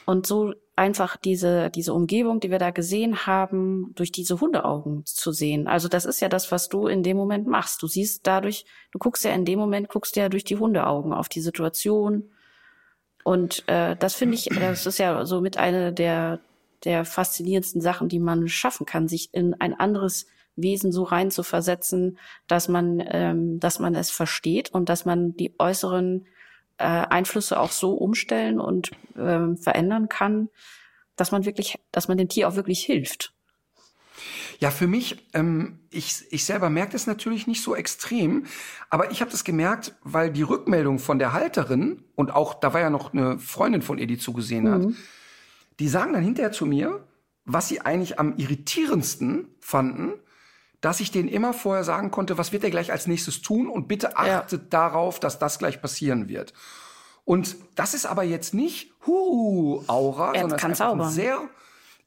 und 0.07 0.27
so 0.27 0.55
einfach 0.77 1.17
diese, 1.19 1.69
diese 1.71 1.93
Umgebung, 1.93 2.41
die 2.41 2.51
wir 2.51 2.59
da 2.59 2.71
gesehen 2.71 3.27
haben, 3.27 3.93
durch 3.97 4.13
diese 4.13 4.41
Hundeaugen 4.41 5.05
zu 5.05 5.31
sehen. 5.31 5.69
Also 5.69 5.89
das 5.89 6.07
ist 6.07 6.21
ja 6.21 6.29
das, 6.31 6.51
was 6.51 6.71
du 6.71 6.87
in 6.87 7.03
dem 7.03 7.19
Moment 7.19 7.47
machst. 7.47 7.83
Du 7.83 7.87
siehst 7.87 8.27
dadurch, 8.27 8.65
du 8.91 8.99
guckst 8.99 9.25
ja 9.25 9.33
in 9.33 9.45
dem 9.45 9.59
Moment, 9.59 9.91
guckst 9.91 10.17
ja 10.17 10.31
durch 10.31 10.45
die 10.45 10.57
Hundeaugen 10.57 11.13
auf 11.13 11.29
die 11.29 11.43
Situation. 11.43 12.31
Und 13.25 13.63
äh, 13.69 13.95
das 13.97 14.15
finde 14.15 14.37
ich, 14.37 14.45
das 14.47 14.87
ist 14.87 14.99
ja 14.99 15.27
so 15.27 15.43
mit 15.43 15.59
einer 15.59 15.93
der, 15.93 16.41
der 16.85 17.05
faszinierendsten 17.05 17.83
Sachen, 17.83 18.09
die 18.09 18.19
man 18.19 18.49
schaffen 18.49 18.87
kann, 18.87 19.07
sich 19.07 19.35
in 19.35 19.53
ein 19.61 19.79
anderes 19.79 20.27
Wesen 20.57 20.93
so 20.93 21.03
rein 21.03 21.31
zu 21.31 21.43
versetzen, 21.43 22.19
dass 22.47 22.69
man, 22.69 23.03
ähm, 23.07 23.61
dass 23.61 23.79
man 23.79 23.95
es 23.95 24.11
versteht 24.11 24.73
und 24.73 24.89
dass 24.89 25.05
man 25.05 25.37
die 25.37 25.55
äußeren 25.59 26.27
äh, 26.81 27.07
Einflüsse 27.09 27.61
auch 27.61 27.71
so 27.71 27.93
umstellen 27.93 28.61
und 28.61 28.91
ähm, 29.17 29.57
verändern 29.57 30.09
kann, 30.09 30.49
dass 31.17 31.31
man 31.31 31.45
wirklich, 31.45 31.79
dass 31.93 32.09
man 32.09 32.19
dem 32.19 32.29
Tier 32.29 32.49
auch 32.49 32.57
wirklich 32.57 32.81
hilft. 32.85 33.35
Ja, 34.59 34.71
für 34.71 34.87
mich, 34.87 35.27
ähm, 35.33 35.81
ich, 35.91 36.25
ich 36.31 36.45
selber 36.45 36.69
merke 36.69 36.93
das 36.93 37.07
natürlich 37.07 37.47
nicht 37.47 37.63
so 37.63 37.75
extrem, 37.75 38.45
aber 38.91 39.11
ich 39.11 39.21
habe 39.21 39.31
das 39.31 39.45
gemerkt, 39.45 39.95
weil 40.03 40.31
die 40.31 40.43
Rückmeldung 40.43 40.99
von 40.99 41.19
der 41.19 41.33
Halterin 41.33 42.05
und 42.15 42.35
auch, 42.35 42.55
da 42.55 42.75
war 42.75 42.81
ja 42.81 42.91
noch 42.91 43.13
eine 43.13 43.39
Freundin 43.39 43.83
von 43.83 43.99
ihr, 43.99 44.07
die 44.07 44.19
zugesehen 44.19 44.65
mhm. 44.65 44.73
hat, 44.73 44.95
die 45.79 45.89
sagen 45.89 46.13
dann 46.13 46.23
hinterher 46.23 46.53
zu 46.53 46.67
mir, 46.67 47.07
was 47.47 47.69
sie 47.69 47.81
eigentlich 47.81 48.19
am 48.19 48.37
irritierendsten 48.37 49.49
fanden, 49.61 50.13
dass 50.81 51.01
ich 51.01 51.11
denen 51.11 51.29
immer 51.29 51.53
vorher 51.53 51.85
sagen 51.85 52.11
konnte, 52.11 52.39
was 52.39 52.53
wird 52.53 52.65
er 52.65 52.71
gleich 52.71 52.93
als 52.93 53.07
nächstes 53.07 53.43
tun 53.43 53.69
und 53.69 53.89
bitte 53.89 54.17
achtet 54.17 54.63
ja. 54.63 54.69
darauf, 54.71 55.21
dass 55.21 55.39
das 55.39 55.59
gleich 55.59 55.81
passieren 55.83 56.29
wird. 56.29 56.53
Und 57.25 57.57
das 57.75 57.95
ist 57.95 58.07
aber 58.07 58.23
jetzt 58.23 58.55
nicht 58.55 58.93
hu 59.07 59.85
Aura, 59.87 60.33
er 60.35 60.43
sondern 60.43 60.59
kann 60.59 60.73
ist 60.73 61.15
sehr 61.15 61.41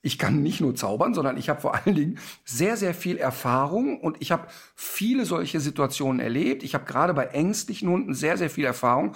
ich 0.05 0.19
kann 0.19 0.43
nicht 0.43 0.59
nur 0.59 0.75
zaubern, 0.75 1.13
sondern 1.13 1.37
ich 1.37 1.49
habe 1.49 1.61
vor 1.61 1.75
allen 1.75 1.95
Dingen 1.95 2.19
sehr, 2.43 2.75
sehr 2.75 2.93
viel 2.93 3.17
Erfahrung 3.17 4.01
und 4.01 4.17
ich 4.19 4.33
habe 4.33 4.47
viele 4.75 5.25
solche 5.25 5.61
Situationen 5.61 6.19
erlebt. 6.19 6.61
Ich 6.61 6.73
habe 6.75 6.83
gerade 6.83 7.13
bei 7.13 7.27
ängstlichen 7.27 7.89
Hunden 7.89 8.13
sehr, 8.13 8.37
sehr 8.37 8.49
viel 8.49 8.65
Erfahrung. 8.65 9.15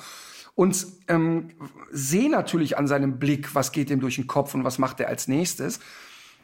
und 0.55 0.87
ähm, 1.09 1.49
sehe 1.91 2.31
natürlich 2.31 2.77
an 2.77 2.87
seinem 2.87 3.19
Blick, 3.19 3.53
was 3.53 3.73
geht 3.73 3.91
ihm 3.91 3.99
durch 3.99 4.15
den 4.15 4.27
Kopf 4.27 4.55
und 4.55 4.63
was 4.63 4.79
macht 4.79 5.01
er 5.01 5.09
als 5.09 5.27
nächstes. 5.27 5.79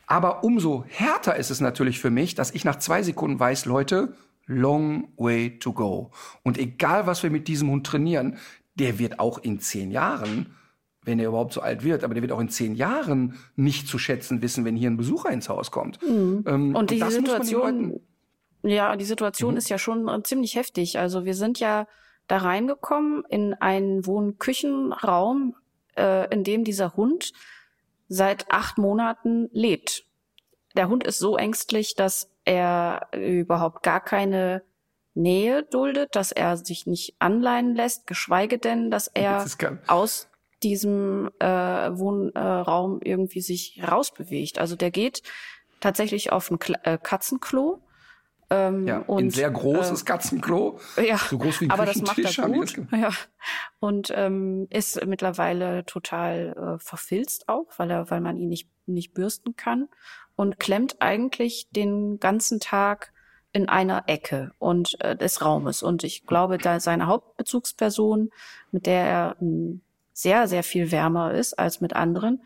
Aber 0.08 0.44
umso 0.44 0.84
härter 0.88 1.36
ist 1.38 1.50
es 1.50 1.62
natürlich 1.62 2.00
für 2.00 2.10
mich, 2.10 2.36
dass 2.36 2.52
ich 2.52 2.66
nach 2.66 2.78
zwei 2.78 3.04
Sekunden 3.04 3.40
weiß, 3.40 3.66
Leute, 3.66 4.16
long 4.46 5.10
way 5.18 5.58
to 5.60 5.74
go. 5.74 6.12
Und 6.44 6.58
egal, 6.58 7.08
was 7.08 7.24
wir 7.24 7.30
mit 7.30 7.48
diesem 7.48 7.70
Hund 7.70 7.86
trainieren, 7.86 8.38
der 8.76 9.00
wird 9.00 9.20
auch 9.20 9.38
in 9.38 9.60
zehn 9.60 9.92
Jahren, 9.92 10.56
wenn 11.06 11.20
er 11.20 11.28
überhaupt 11.28 11.54
so 11.54 11.62
alt 11.62 11.84
wird, 11.84 12.04
aber 12.04 12.14
der 12.14 12.24
wird 12.24 12.32
auch 12.32 12.40
in 12.40 12.50
zehn 12.50 12.76
Jahren 12.76 13.36
nicht 13.56 13.88
zu 13.88 13.98
schätzen 13.98 14.42
wissen, 14.42 14.66
wenn 14.66 14.76
hier 14.76 14.90
ein 14.90 14.98
Besucher 14.98 15.30
ins 15.32 15.50
Haus 15.50 15.72
kommt. 15.72 16.02
Mhm. 16.02 16.44
Ähm, 16.48 16.76
und 16.76 16.92
die 16.92 17.02
Situation, 17.02 18.00
ja, 18.64 18.96
die 18.96 19.06
Situation 19.06 19.52
mhm. 19.52 19.58
ist 19.58 19.70
ja 19.70 19.78
schon 19.78 20.08
äh, 20.08 20.24
ziemlich 20.24 20.56
heftig. 20.56 21.00
Also 21.00 21.26
wir 21.26 21.36
sind 21.36 21.60
ja 21.60 21.88
da 22.28 22.38
reingekommen 22.38 23.24
in 23.30 23.54
einen 23.54 24.06
Wohnküchenraum, 24.06 25.56
äh, 25.98 26.34
in 26.34 26.44
dem 26.44 26.64
dieser 26.64 26.96
Hund 26.96 27.34
seit 28.14 28.52
acht 28.52 28.78
Monaten 28.78 29.50
lebt. 29.52 30.06
Der 30.76 30.88
Hund 30.88 31.04
ist 31.04 31.20
so 31.20 31.36
ängstlich, 31.36 31.96
dass 31.96 32.30
er 32.46 33.08
überhaupt 33.14 33.84
gar 33.84 34.02
keine 34.02 34.64
Nähe 35.16 35.64
duldet, 35.64 36.16
dass 36.16 36.32
er 36.32 36.58
sich 36.58 36.86
nicht 36.88 37.16
anleihen 37.20 37.76
lässt, 37.76 38.08
geschweige 38.08 38.58
denn, 38.58 38.90
dass 38.92 39.08
er 39.08 39.46
aus 39.88 40.28
diesem 40.64 41.30
äh, 41.40 41.46
Wohnraum 41.46 43.00
irgendwie 43.04 43.42
sich 43.42 43.82
rausbewegt. 43.86 44.60
Also 44.60 44.76
der 44.76 44.92
geht 44.92 45.22
tatsächlich 45.80 46.32
auf 46.32 46.50
ein 46.50 46.60
Kla 46.60 46.80
äh, 46.84 46.98
Katzenklo. 46.98 47.82
Ähm, 48.54 48.88
ja, 48.88 49.00
und, 49.00 49.24
ein 49.24 49.30
sehr 49.32 49.50
großes 49.50 50.04
äh, 50.04 50.06
Katzenklo. 50.06 50.80
Ja, 51.04 51.18
so 51.18 51.40
groß 51.40 51.62
wie 51.62 51.66
ein 51.66 51.72
aber 51.72 51.86
das 51.86 52.02
macht 52.02 52.20
er 52.20 52.48
gut. 52.48 52.78
Ja. 52.92 53.10
Und 53.80 54.14
ähm, 54.16 54.68
ist 54.70 55.04
mittlerweile 55.06 55.86
total 55.86 56.76
äh, 56.78 56.80
verfilzt 56.80 57.50
auch, 57.50 57.68
weil 57.78 57.90
er, 57.90 58.12
weil 58.12 58.22
man 58.22 58.38
ihn 58.38 58.50
nicht 58.50 58.70
nicht 58.86 59.14
bürsten 59.14 59.56
kann 59.56 59.88
und 60.36 60.60
klemmt 60.60 61.02
eigentlich 61.02 61.70
den 61.72 62.20
ganzen 62.20 62.60
Tag 62.60 63.12
in 63.52 63.70
einer 63.70 64.04
Ecke 64.08 64.52
und 64.60 65.00
äh, 65.02 65.16
des 65.16 65.44
Raumes. 65.44 65.84
Und 65.84 66.04
ich 66.04 66.26
glaube, 66.26 66.58
da 66.58 66.80
seine 66.80 67.08
Hauptbezugsperson, 67.08 68.32
mit 68.72 68.86
der 68.88 69.06
er 69.06 69.36
äh, 69.42 69.80
sehr, 70.12 70.48
sehr 70.48 70.64
viel 70.64 70.92
wärmer 70.92 71.34
ist 71.34 71.58
als 71.58 71.82
mit 71.82 71.94
anderen, 71.94 72.44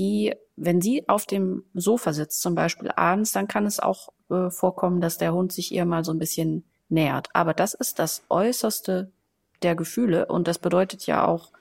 die, 0.00 0.34
wenn 0.56 0.80
sie 0.80 1.08
auf 1.08 1.26
dem 1.26 1.64
Sofa 1.74 2.12
sitzt, 2.12 2.42
zum 2.42 2.54
Beispiel 2.56 2.90
abends, 2.96 3.32
dann 3.32 3.46
kann 3.46 3.66
es 3.66 3.78
auch 3.78 4.08
äh, 4.30 4.50
vorkommen, 4.50 5.00
dass 5.00 5.18
der 5.18 5.32
Hund 5.32 5.52
sich 5.52 5.72
ihr 5.72 5.84
mal 5.84 6.04
so 6.04 6.12
ein 6.12 6.18
bisschen 6.18 6.64
nähert. 6.88 7.28
Aber 7.34 7.54
das 7.54 7.74
ist 7.74 7.98
das 7.98 8.24
Äußerste 8.28 9.12
der 9.62 9.76
Gefühle 9.76 10.26
und 10.26 10.48
das 10.48 10.58
bedeutet 10.58 11.06
ja 11.06 11.26
auch, 11.26 11.52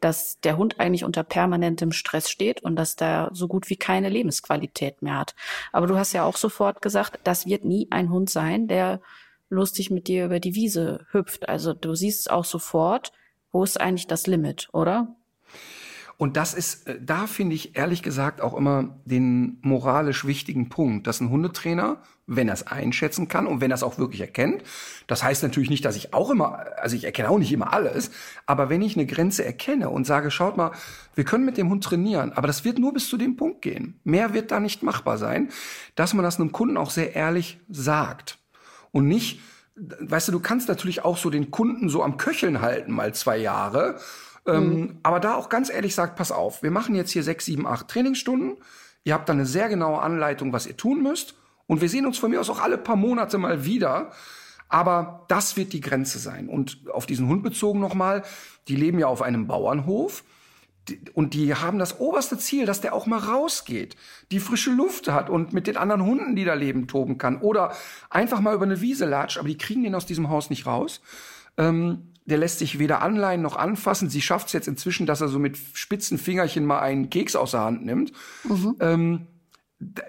dass 0.00 0.38
der 0.40 0.56
Hund 0.56 0.78
eigentlich 0.78 1.04
unter 1.04 1.24
permanentem 1.24 1.90
Stress 1.90 2.30
steht 2.30 2.62
und 2.62 2.76
dass 2.76 2.94
der 2.94 3.30
so 3.32 3.48
gut 3.48 3.68
wie 3.68 3.76
keine 3.76 4.08
Lebensqualität 4.08 5.02
mehr 5.02 5.18
hat. 5.18 5.34
Aber 5.72 5.88
du 5.88 5.96
hast 5.96 6.12
ja 6.12 6.22
auch 6.22 6.36
sofort 6.36 6.80
gesagt, 6.82 7.18
das 7.24 7.46
wird 7.46 7.64
nie 7.64 7.88
ein 7.90 8.10
Hund 8.10 8.30
sein, 8.30 8.68
der 8.68 9.00
lustig 9.50 9.90
mit 9.90 10.06
dir 10.06 10.26
über 10.26 10.38
die 10.38 10.54
Wiese 10.54 11.06
hüpft. 11.10 11.48
Also 11.48 11.74
du 11.74 11.96
siehst 11.96 12.30
auch 12.30 12.44
sofort, 12.44 13.12
wo 13.50 13.64
ist 13.64 13.80
eigentlich 13.80 14.06
das 14.06 14.28
Limit, 14.28 14.68
oder? 14.72 15.16
Und 16.18 16.36
das 16.36 16.52
ist, 16.52 16.88
äh, 16.88 16.98
da 17.00 17.26
finde 17.26 17.54
ich 17.54 17.76
ehrlich 17.76 18.02
gesagt 18.02 18.40
auch 18.40 18.54
immer 18.54 19.00
den 19.04 19.58
moralisch 19.62 20.26
wichtigen 20.26 20.68
Punkt, 20.68 21.06
dass 21.06 21.20
ein 21.20 21.30
Hundetrainer, 21.30 22.02
wenn 22.26 22.48
er 22.48 22.54
es 22.54 22.66
einschätzen 22.66 23.28
kann 23.28 23.46
und 23.46 23.60
wenn 23.60 23.70
er 23.70 23.76
es 23.76 23.84
auch 23.84 23.98
wirklich 23.98 24.20
erkennt, 24.20 24.64
das 25.06 25.22
heißt 25.22 25.44
natürlich 25.44 25.70
nicht, 25.70 25.84
dass 25.84 25.96
ich 25.96 26.12
auch 26.12 26.30
immer, 26.30 26.66
also 26.76 26.96
ich 26.96 27.04
erkenne 27.04 27.30
auch 27.30 27.38
nicht 27.38 27.52
immer 27.52 27.72
alles, 27.72 28.10
aber 28.46 28.68
wenn 28.68 28.82
ich 28.82 28.96
eine 28.96 29.06
Grenze 29.06 29.44
erkenne 29.44 29.90
und 29.90 30.06
sage, 30.06 30.32
schaut 30.32 30.56
mal, 30.56 30.72
wir 31.14 31.24
können 31.24 31.44
mit 31.44 31.56
dem 31.56 31.70
Hund 31.70 31.84
trainieren, 31.84 32.32
aber 32.32 32.48
das 32.48 32.64
wird 32.64 32.80
nur 32.80 32.92
bis 32.92 33.08
zu 33.08 33.16
dem 33.16 33.36
Punkt 33.36 33.62
gehen. 33.62 34.00
Mehr 34.02 34.34
wird 34.34 34.50
da 34.50 34.58
nicht 34.58 34.82
machbar 34.82 35.18
sein, 35.18 35.48
dass 35.94 36.14
man 36.14 36.24
das 36.24 36.40
einem 36.40 36.50
Kunden 36.50 36.76
auch 36.76 36.90
sehr 36.90 37.14
ehrlich 37.14 37.60
sagt 37.70 38.38
und 38.90 39.06
nicht, 39.06 39.40
weißt 39.76 40.28
du, 40.28 40.32
du 40.32 40.40
kannst 40.40 40.68
natürlich 40.68 41.04
auch 41.04 41.16
so 41.16 41.30
den 41.30 41.52
Kunden 41.52 41.88
so 41.88 42.02
am 42.02 42.16
Köcheln 42.16 42.60
halten 42.60 42.90
mal 42.92 43.14
zwei 43.14 43.38
Jahre 43.38 44.00
ähm, 44.48 44.80
mhm. 44.80 44.98
aber 45.02 45.20
da 45.20 45.34
auch 45.34 45.48
ganz 45.48 45.70
ehrlich 45.70 45.94
sagt, 45.94 46.16
pass 46.16 46.32
auf, 46.32 46.62
wir 46.62 46.70
machen 46.70 46.94
jetzt 46.94 47.10
hier 47.10 47.22
sechs, 47.22 47.44
sieben, 47.44 47.66
acht 47.66 47.88
Trainingsstunden. 47.88 48.56
Ihr 49.04 49.14
habt 49.14 49.28
dann 49.28 49.36
eine 49.36 49.46
sehr 49.46 49.68
genaue 49.68 50.00
Anleitung, 50.00 50.52
was 50.52 50.66
ihr 50.66 50.76
tun 50.76 51.02
müsst. 51.02 51.34
Und 51.66 51.80
wir 51.82 51.88
sehen 51.88 52.06
uns 52.06 52.18
von 52.18 52.30
mir 52.30 52.40
aus 52.40 52.50
auch 52.50 52.60
alle 52.60 52.78
paar 52.78 52.96
Monate 52.96 53.38
mal 53.38 53.64
wieder. 53.64 54.10
Aber 54.68 55.24
das 55.28 55.56
wird 55.56 55.72
die 55.72 55.80
Grenze 55.80 56.18
sein. 56.18 56.48
Und 56.48 56.90
auf 56.90 57.06
diesen 57.06 57.28
Hund 57.28 57.42
bezogen 57.42 57.80
nochmal, 57.80 58.22
die 58.68 58.76
leben 58.76 58.98
ja 58.98 59.06
auf 59.06 59.22
einem 59.22 59.46
Bauernhof. 59.46 60.24
Und 61.12 61.34
die 61.34 61.54
haben 61.54 61.78
das 61.78 62.00
oberste 62.00 62.38
Ziel, 62.38 62.64
dass 62.64 62.80
der 62.80 62.94
auch 62.94 63.04
mal 63.06 63.18
rausgeht, 63.18 63.96
die 64.30 64.40
frische 64.40 64.70
Luft 64.70 65.08
hat 65.08 65.28
und 65.28 65.52
mit 65.52 65.66
den 65.66 65.76
anderen 65.76 66.04
Hunden, 66.04 66.34
die 66.34 66.46
da 66.46 66.54
leben, 66.54 66.88
toben 66.88 67.18
kann. 67.18 67.42
Oder 67.42 67.74
einfach 68.08 68.40
mal 68.40 68.54
über 68.54 68.64
eine 68.64 68.80
Wiese 68.80 69.04
latscht, 69.04 69.36
aber 69.36 69.48
die 69.48 69.58
kriegen 69.58 69.82
den 69.82 69.94
aus 69.94 70.06
diesem 70.06 70.30
Haus 70.30 70.48
nicht 70.48 70.64
raus. 70.64 71.02
Ähm, 71.58 72.07
der 72.28 72.36
lässt 72.38 72.58
sich 72.58 72.78
weder 72.78 73.00
anleihen 73.00 73.40
noch 73.40 73.56
anfassen. 73.56 74.10
Sie 74.10 74.20
schafft 74.20 74.48
es 74.48 74.52
jetzt 74.52 74.68
inzwischen, 74.68 75.06
dass 75.06 75.22
er 75.22 75.28
so 75.28 75.38
mit 75.38 75.56
spitzen 75.72 76.18
Fingerchen 76.18 76.66
mal 76.66 76.80
einen 76.80 77.08
Keks 77.08 77.34
aus 77.34 77.52
der 77.52 77.60
Hand 77.60 77.86
nimmt. 77.86 78.12
Mhm. 78.44 78.76
Ähm, 78.80 79.26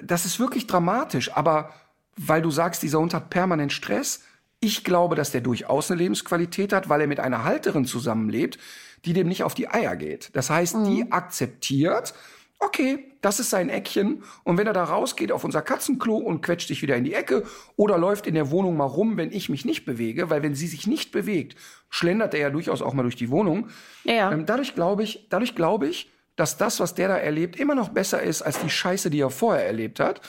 das 0.02 0.26
ist 0.26 0.38
wirklich 0.38 0.68
dramatisch. 0.68 1.32
Aber 1.34 1.70
weil 2.18 2.42
du 2.42 2.52
sagst, 2.52 2.84
dieser 2.84 3.00
Hund 3.00 3.14
hat 3.14 3.30
permanent 3.30 3.72
Stress, 3.72 4.24
ich 4.60 4.84
glaube, 4.84 5.16
dass 5.16 5.32
der 5.32 5.40
durchaus 5.40 5.90
eine 5.90 6.02
Lebensqualität 6.02 6.74
hat, 6.74 6.90
weil 6.90 7.00
er 7.00 7.08
mit 7.08 7.22
einer 7.22 7.46
Halterin 7.46 7.86
zusammenlebt, 7.86 8.58
die 9.06 9.14
dem 9.14 9.30
nicht 9.30 9.44
auf 9.44 9.54
die 9.54 9.70
Eier 9.70 9.96
geht. 9.96 10.32
Das 10.34 10.50
heißt, 10.50 10.76
mhm. 10.76 10.84
die 10.84 11.12
akzeptiert, 11.14 12.14
okay, 12.60 13.06
das 13.22 13.40
ist 13.40 13.50
sein 13.50 13.70
Eckchen. 13.70 14.24
Und 14.44 14.58
wenn 14.58 14.68
er 14.68 14.74
da 14.74 14.84
rausgeht 14.84 15.32
auf 15.32 15.44
unser 15.44 15.62
Katzenklo 15.62 16.18
und 16.18 16.42
quetscht 16.42 16.68
sich 16.68 16.82
wieder 16.82 16.96
in 16.96 17.06
die 17.06 17.14
Ecke 17.14 17.44
oder 17.76 17.98
läuft 17.98 18.28
in 18.28 18.36
der 18.36 18.52
Wohnung 18.52 18.78
mal 18.78 18.86
rum, 18.86 19.18
wenn 19.18 19.32
ich 19.32 19.50
mich 19.50 19.66
nicht 19.66 19.86
bewege, 19.86 20.30
weil 20.30 20.44
wenn 20.44 20.56
sie 20.56 20.68
sich 20.68 20.86
nicht 20.86 21.12
bewegt, 21.12 21.56
schlendert 21.90 22.34
er 22.34 22.40
ja 22.42 22.50
durchaus 22.50 22.82
auch 22.82 22.94
mal 22.94 23.04
durch 23.04 23.16
die 23.16 23.30
Wohnung. 23.30 23.70
Ja. 24.04 24.32
Ähm, 24.32 24.46
dadurch 24.46 24.76
glaube 24.76 25.04
ich, 25.04 25.28
dadurch 25.30 25.56
glaube 25.56 25.88
ich, 25.88 26.12
dass 26.36 26.58
das, 26.58 26.80
was 26.80 26.96
der 26.96 27.08
da 27.08 27.18
erlebt, 27.18 27.60
immer 27.60 27.76
noch 27.76 27.90
besser 27.90 28.22
ist 28.22 28.42
als 28.42 28.60
die 28.60 28.70
Scheiße, 28.70 29.10
die 29.10 29.22
er 29.22 29.30
vorher 29.30 29.66
erlebt 29.66 30.00
hat. 30.00 30.22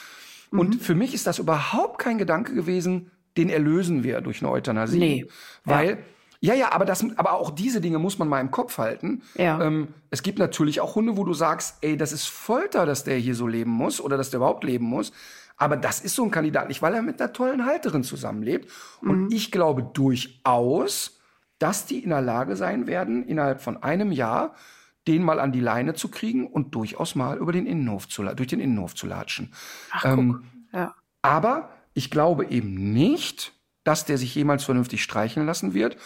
Mhm. 0.51 0.59
Und 0.59 0.83
für 0.83 0.95
mich 0.95 1.15
ist 1.15 1.27
das 1.27 1.39
überhaupt 1.39 1.99
kein 1.99 2.19
Gedanke 2.19 2.55
gewesen, 2.55 3.11
den 3.37 3.49
erlösen 3.49 4.03
wir 4.03 4.21
durch 4.21 4.43
eine 4.43 4.51
Euthanasie. 4.51 4.99
Nee. 4.99 5.27
Weil 5.65 5.91
ja 5.91 5.97
ja, 6.43 6.55
ja, 6.55 6.73
aber 6.73 6.87
das, 6.87 7.05
aber 7.17 7.35
auch 7.35 7.51
diese 7.51 7.83
Dinge 7.83 7.99
muss 7.99 8.19
man 8.19 8.29
mal 8.29 8.41
im 8.41 8.51
Kopf 8.51 8.79
halten. 8.79 9.23
Ja. 9.35 9.61
Ähm, 9.61 9.89
es 10.09 10.23
gibt 10.23 10.39
natürlich 10.39 10.81
auch 10.81 10.95
Hunde, 10.95 11.19
wo 11.19 11.25
du 11.25 11.35
sagst, 11.35 11.77
ey, 11.83 11.99
das 11.99 12.13
ist 12.13 12.27
Folter, 12.27 12.87
dass 12.87 13.05
der 13.05 13.19
hier 13.19 13.35
so 13.35 13.47
leben 13.47 13.71
muss 13.71 14.01
oder 14.01 14.17
dass 14.17 14.31
der 14.31 14.39
überhaupt 14.39 14.65
leben 14.65 14.87
muss. 14.87 15.13
Aber 15.59 15.77
das 15.77 16.01
ist 16.01 16.15
so 16.15 16.25
ein 16.25 16.31
Kandidat 16.31 16.69
nicht, 16.69 16.81
weil 16.81 16.95
er 16.95 17.03
mit 17.03 17.21
einer 17.21 17.35
tollen 17.35 17.67
Halterin 17.67 18.03
zusammenlebt. 18.03 18.71
Und 19.03 19.25
mhm. 19.25 19.29
ich 19.31 19.51
glaube 19.51 19.83
durchaus, 19.83 21.21
dass 21.59 21.85
die 21.85 21.99
in 21.99 22.09
der 22.09 22.23
Lage 22.23 22.57
sein 22.57 22.87
werden, 22.87 23.27
innerhalb 23.27 23.61
von 23.61 23.83
einem 23.83 24.11
Jahr 24.11 24.55
den 25.07 25.23
mal 25.23 25.41
an 25.41 25.53
die 25.53 25.61
Leine 25.61 25.93
zu 25.93 26.09
kriegen 26.09 26.47
und 26.47 26.75
durchaus 26.75 27.15
mal 27.15 27.37
über 27.37 27.53
den 27.53 27.67
Innenhof 27.67 28.09
zu, 28.09 28.23
durch 28.23 28.49
den 28.49 28.61
Innenhof 28.61 28.95
zu 28.95 29.07
latschen. 29.07 29.53
Ach, 29.91 30.05
ähm, 30.07 30.45
ja. 30.73 30.95
Aber 31.21 31.71
ich 31.93 32.11
glaube 32.11 32.47
eben 32.47 32.95
nicht, 32.95 33.53
dass 33.85 34.07
der 34.07 34.17
sich 34.17 34.35
jemals 34.35 34.65
vernünftig 34.65 35.03
streicheln 35.03 35.45
lassen 35.45 35.75
wird 35.75 35.99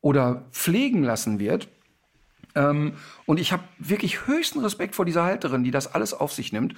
oder 0.00 0.46
pflegen 0.52 1.02
lassen 1.02 1.38
wird. 1.38 1.68
Ähm, 2.54 2.94
und 3.26 3.38
ich 3.40 3.52
habe 3.52 3.64
wirklich 3.78 4.26
höchsten 4.26 4.60
Respekt 4.60 4.94
vor 4.94 5.04
dieser 5.04 5.24
Halterin, 5.24 5.64
die 5.64 5.70
das 5.70 5.94
alles 5.94 6.14
auf 6.14 6.32
sich 6.32 6.52
nimmt 6.52 6.74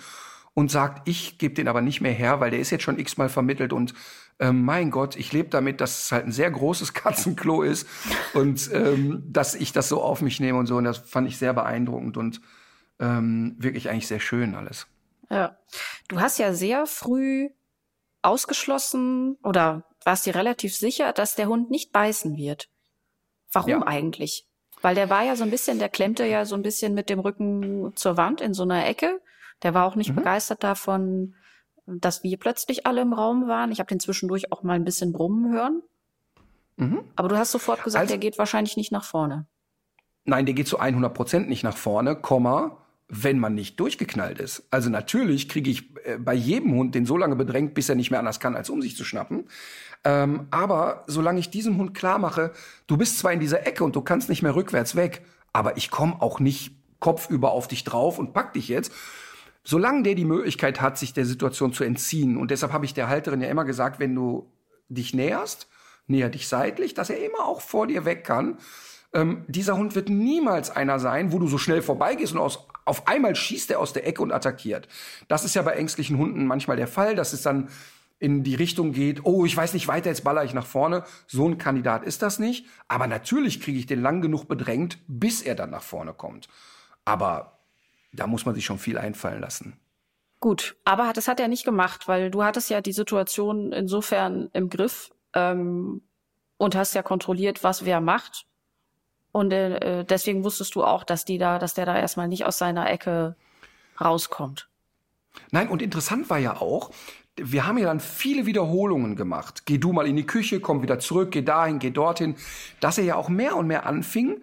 und 0.54 0.70
sagt, 0.70 1.08
ich 1.08 1.38
gebe 1.38 1.54
den 1.54 1.68
aber 1.68 1.80
nicht 1.80 2.00
mehr 2.00 2.12
her, 2.12 2.40
weil 2.40 2.50
der 2.50 2.60
ist 2.60 2.70
jetzt 2.70 2.82
schon 2.82 2.98
x-mal 2.98 3.28
vermittelt 3.28 3.72
und 3.72 3.94
ähm, 4.40 4.64
mein 4.64 4.90
Gott, 4.90 5.16
ich 5.16 5.32
lebe 5.32 5.50
damit, 5.50 5.80
dass 5.80 6.04
es 6.04 6.12
halt 6.12 6.26
ein 6.26 6.32
sehr 6.32 6.50
großes 6.50 6.94
Katzenklo 6.94 7.62
ist 7.62 7.86
und 8.34 8.70
ähm, 8.72 9.22
dass 9.26 9.54
ich 9.54 9.72
das 9.72 9.88
so 9.88 10.02
auf 10.02 10.22
mich 10.22 10.40
nehme 10.40 10.58
und 10.58 10.66
so. 10.66 10.76
Und 10.76 10.84
das 10.84 10.98
fand 10.98 11.28
ich 11.28 11.36
sehr 11.36 11.52
beeindruckend 11.52 12.16
und 12.16 12.40
ähm, 12.98 13.54
wirklich 13.58 13.90
eigentlich 13.90 14.08
sehr 14.08 14.20
schön 14.20 14.54
alles. 14.54 14.86
Ja. 15.28 15.58
Du 16.08 16.20
hast 16.20 16.38
ja 16.38 16.52
sehr 16.52 16.86
früh 16.86 17.50
ausgeschlossen 18.22 19.36
oder 19.42 19.84
warst 20.04 20.26
dir 20.26 20.34
relativ 20.34 20.74
sicher, 20.74 21.12
dass 21.12 21.36
der 21.36 21.46
Hund 21.46 21.70
nicht 21.70 21.92
beißen 21.92 22.36
wird. 22.36 22.68
Warum 23.52 23.70
ja. 23.70 23.86
eigentlich? 23.86 24.46
Weil 24.82 24.94
der 24.94 25.10
war 25.10 25.22
ja 25.22 25.36
so 25.36 25.44
ein 25.44 25.50
bisschen, 25.50 25.78
der 25.78 25.88
klemmte 25.88 26.24
ja 26.24 26.44
so 26.44 26.54
ein 26.54 26.62
bisschen 26.62 26.94
mit 26.94 27.10
dem 27.10 27.20
Rücken 27.20 27.92
zur 27.96 28.16
Wand 28.16 28.40
in 28.40 28.54
so 28.54 28.62
einer 28.62 28.86
Ecke. 28.86 29.20
Der 29.62 29.74
war 29.74 29.86
auch 29.86 29.94
nicht 29.94 30.10
mhm. 30.10 30.16
begeistert 30.16 30.64
davon, 30.64 31.34
dass 31.86 32.22
wir 32.22 32.38
plötzlich 32.38 32.86
alle 32.86 33.02
im 33.02 33.12
Raum 33.12 33.48
waren. 33.48 33.72
Ich 33.72 33.78
habe 33.78 33.88
den 33.88 34.00
zwischendurch 34.00 34.52
auch 34.52 34.62
mal 34.62 34.74
ein 34.74 34.84
bisschen 34.84 35.12
brummen 35.12 35.52
hören. 35.52 35.82
Mhm. 36.76 37.04
Aber 37.16 37.28
du 37.28 37.36
hast 37.36 37.50
sofort 37.50 37.84
gesagt, 37.84 38.02
also, 38.02 38.12
der 38.12 38.18
geht 38.18 38.38
wahrscheinlich 38.38 38.76
nicht 38.76 38.92
nach 38.92 39.04
vorne. 39.04 39.46
Nein, 40.24 40.46
der 40.46 40.54
geht 40.54 40.68
zu 40.68 40.78
100 40.78 41.12
Prozent 41.12 41.48
nicht 41.48 41.62
nach 41.62 41.76
vorne, 41.76 42.16
Komma. 42.16 42.76
Wenn 43.10 43.38
man 43.38 43.54
nicht 43.54 43.78
durchgeknallt 43.80 44.38
ist. 44.38 44.62
Also 44.70 44.88
natürlich 44.88 45.48
kriege 45.48 45.70
ich 45.70 45.90
äh, 46.04 46.16
bei 46.18 46.34
jedem 46.34 46.74
Hund 46.74 46.94
den 46.94 47.06
so 47.06 47.16
lange 47.16 47.36
bedrängt, 47.36 47.74
bis 47.74 47.88
er 47.88 47.96
nicht 47.96 48.10
mehr 48.10 48.20
anders 48.20 48.40
kann, 48.40 48.56
als 48.56 48.70
um 48.70 48.80
sich 48.80 48.96
zu 48.96 49.04
schnappen. 49.04 49.44
Ähm, 50.04 50.46
aber 50.50 51.04
solange 51.08 51.40
ich 51.40 51.50
diesem 51.50 51.76
Hund 51.76 51.92
klar 51.92 52.18
mache, 52.18 52.52
du 52.86 52.96
bist 52.96 53.18
zwar 53.18 53.32
in 53.32 53.40
dieser 53.40 53.66
Ecke 53.66 53.84
und 53.84 53.96
du 53.96 54.00
kannst 54.00 54.28
nicht 54.28 54.42
mehr 54.42 54.54
rückwärts 54.54 54.96
weg, 54.96 55.22
aber 55.52 55.76
ich 55.76 55.90
komme 55.90 56.22
auch 56.22 56.40
nicht 56.40 56.74
kopfüber 57.00 57.50
auf 57.50 57.68
dich 57.68 57.84
drauf 57.84 58.18
und 58.18 58.32
pack 58.32 58.52
dich 58.52 58.68
jetzt. 58.68 58.92
Solange 59.64 60.04
der 60.04 60.14
die 60.14 60.24
Möglichkeit 60.24 60.80
hat, 60.80 60.96
sich 60.96 61.12
der 61.12 61.26
Situation 61.26 61.72
zu 61.72 61.84
entziehen. 61.84 62.36
Und 62.38 62.50
deshalb 62.50 62.72
habe 62.72 62.86
ich 62.86 62.94
der 62.94 63.08
Halterin 63.08 63.42
ja 63.42 63.48
immer 63.48 63.64
gesagt, 63.64 63.98
wenn 63.98 64.14
du 64.14 64.50
dich 64.88 65.12
näherst, 65.12 65.68
näher 66.06 66.30
dich 66.30 66.48
seitlich, 66.48 66.94
dass 66.94 67.10
er 67.10 67.24
immer 67.24 67.44
auch 67.44 67.60
vor 67.60 67.86
dir 67.86 68.04
weg 68.04 68.24
kann. 68.24 68.58
Ähm, 69.12 69.44
dieser 69.48 69.76
Hund 69.76 69.94
wird 69.94 70.08
niemals 70.08 70.70
einer 70.70 70.98
sein, 70.98 71.32
wo 71.32 71.38
du 71.38 71.46
so 71.46 71.58
schnell 71.58 71.82
vorbeigehst 71.82 72.32
und 72.32 72.38
aus, 72.38 72.66
auf 72.84 73.06
einmal 73.06 73.34
schießt 73.34 73.70
er 73.70 73.80
aus 73.80 73.92
der 73.92 74.06
Ecke 74.06 74.22
und 74.22 74.32
attackiert. 74.32 74.88
Das 75.28 75.44
ist 75.44 75.54
ja 75.54 75.62
bei 75.62 75.72
ängstlichen 75.72 76.18
Hunden 76.18 76.46
manchmal 76.46 76.76
der 76.76 76.88
Fall, 76.88 77.14
dass 77.14 77.32
es 77.32 77.42
dann 77.42 77.68
in 78.20 78.44
die 78.44 78.54
Richtung 78.54 78.92
geht, 78.92 79.24
oh, 79.24 79.46
ich 79.46 79.56
weiß 79.56 79.72
nicht 79.72 79.88
weiter, 79.88 80.10
jetzt 80.10 80.24
baller 80.24 80.44
ich 80.44 80.52
nach 80.52 80.66
vorne. 80.66 81.04
So 81.26 81.48
ein 81.48 81.56
Kandidat 81.56 82.04
ist 82.04 82.20
das 82.20 82.38
nicht. 82.38 82.66
Aber 82.86 83.06
natürlich 83.06 83.62
kriege 83.62 83.78
ich 83.78 83.86
den 83.86 84.02
lang 84.02 84.20
genug 84.20 84.46
bedrängt, 84.46 84.98
bis 85.08 85.40
er 85.40 85.54
dann 85.54 85.70
nach 85.70 85.82
vorne 85.82 86.12
kommt. 86.12 86.48
Aber 87.06 87.60
da 88.12 88.26
muss 88.26 88.44
man 88.44 88.54
sich 88.54 88.66
schon 88.66 88.78
viel 88.78 88.98
einfallen 88.98 89.40
lassen. 89.40 89.80
Gut, 90.38 90.76
aber 90.84 91.12
das 91.14 91.28
hat 91.28 91.40
er 91.40 91.48
nicht 91.48 91.64
gemacht, 91.64 92.08
weil 92.08 92.30
du 92.30 92.44
hattest 92.44 92.70
ja 92.70 92.80
die 92.80 92.92
Situation 92.92 93.72
insofern 93.72 94.50
im 94.52 94.68
Griff 94.68 95.10
ähm, 95.34 96.02
und 96.56 96.74
hast 96.74 96.94
ja 96.94 97.02
kontrolliert, 97.02 97.64
was 97.64 97.84
wer 97.84 98.00
macht. 98.00 98.46
Und 99.32 99.52
äh, 99.52 100.04
deswegen 100.04 100.44
wusstest 100.44 100.74
du 100.74 100.84
auch, 100.84 101.04
dass 101.04 101.24
die 101.24 101.38
da, 101.38 101.58
dass 101.58 101.74
der 101.74 101.86
da 101.86 101.96
erstmal 101.96 102.28
nicht 102.28 102.44
aus 102.44 102.58
seiner 102.58 102.90
Ecke 102.90 103.36
rauskommt. 104.00 104.68
Nein, 105.50 105.68
und 105.68 105.82
interessant 105.82 106.28
war 106.30 106.38
ja 106.38 106.60
auch, 106.60 106.90
wir 107.36 107.66
haben 107.66 107.78
ja 107.78 107.86
dann 107.86 108.00
viele 108.00 108.46
Wiederholungen 108.46 109.14
gemacht. 109.14 109.62
Geh 109.66 109.78
du 109.78 109.92
mal 109.92 110.06
in 110.06 110.16
die 110.16 110.26
Küche, 110.26 110.60
komm 110.60 110.82
wieder 110.82 110.98
zurück, 110.98 111.30
geh 111.30 111.42
dahin, 111.42 111.78
geh 111.78 111.90
dorthin, 111.90 112.34
dass 112.80 112.98
er 112.98 113.04
ja 113.04 113.14
auch 113.14 113.28
mehr 113.28 113.56
und 113.56 113.66
mehr 113.66 113.86
anfing, 113.86 114.42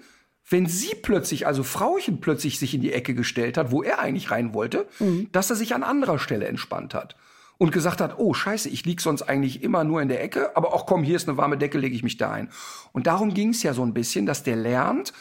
wenn 0.50 0.66
sie 0.66 0.96
plötzlich, 0.96 1.46
also 1.46 1.64
Frauchen 1.64 2.22
plötzlich 2.22 2.58
sich 2.58 2.74
in 2.74 2.82
die 2.82 2.94
Ecke 2.94 3.14
gestellt 3.14 3.58
hat, 3.58 3.72
wo 3.72 3.84
er 3.84 4.00
eigentlich 4.00 4.32
rein 4.32 4.54
wollte, 4.54 4.88
mhm. 5.00 5.28
dass 5.34 5.50
er 5.50 5.58
sich 5.58 5.76
an 5.76 5.84
anderer 5.84 6.20
Stelle 6.20 6.48
entspannt 6.48 6.94
hat 6.94 7.18
und 7.58 7.72
gesagt 7.72 8.02
hat, 8.02 8.18
oh 8.18 8.34
scheiße, 8.34 8.70
ich 8.70 8.86
lieg 8.86 9.02
sonst 9.02 9.24
eigentlich 9.24 9.64
immer 9.64 9.84
nur 9.84 10.02
in 10.02 10.10
der 10.10 10.24
Ecke, 10.24 10.56
aber 10.56 10.74
auch 10.74 10.86
komm, 10.86 11.04
hier 11.04 11.16
ist 11.16 11.28
eine 11.28 11.38
warme 11.38 11.58
Decke, 11.58 11.78
lege 11.78 11.96
ich 11.96 12.04
mich 12.04 12.18
da 12.18 12.32
ein. 12.32 12.50
Und 12.92 13.08
darum 13.08 13.34
ging 13.34 13.50
es 13.50 13.64
ja 13.64 13.74
so 13.74 13.84
ein 13.84 13.94
bisschen, 13.94 14.26
dass 14.26 14.44
der 14.44 14.56
lernt, 14.56 15.14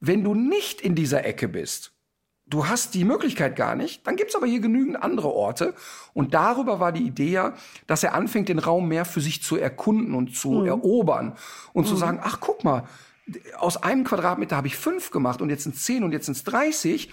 wenn 0.00 0.24
du 0.24 0.34
nicht 0.34 0.80
in 0.80 0.94
dieser 0.94 1.24
Ecke 1.24 1.48
bist, 1.48 1.92
du 2.46 2.68
hast 2.68 2.94
die 2.94 3.04
Möglichkeit 3.04 3.56
gar 3.56 3.74
nicht, 3.74 4.06
dann 4.06 4.16
gibt's 4.16 4.36
aber 4.36 4.46
hier 4.46 4.60
genügend 4.60 5.02
andere 5.02 5.32
Orte. 5.32 5.74
Und 6.14 6.34
darüber 6.34 6.80
war 6.80 6.92
die 6.92 7.04
Idee 7.04 7.30
ja, 7.30 7.54
dass 7.86 8.02
er 8.02 8.14
anfängt, 8.14 8.48
den 8.48 8.58
Raum 8.58 8.88
mehr 8.88 9.04
für 9.04 9.20
sich 9.20 9.42
zu 9.42 9.56
erkunden 9.56 10.14
und 10.14 10.36
zu 10.36 10.50
mhm. 10.52 10.66
erobern 10.66 11.36
und 11.72 11.84
mhm. 11.84 11.88
zu 11.88 11.96
sagen, 11.96 12.20
ach 12.22 12.38
guck 12.40 12.64
mal, 12.64 12.84
aus 13.58 13.76
einem 13.82 14.04
Quadratmeter 14.04 14.56
habe 14.56 14.68
ich 14.68 14.76
fünf 14.76 15.10
gemacht 15.10 15.42
und 15.42 15.50
jetzt 15.50 15.64
sind 15.64 15.76
zehn 15.76 16.04
und 16.04 16.12
jetzt 16.12 16.26
sind 16.26 16.36
es 16.36 16.44
30 16.44 17.12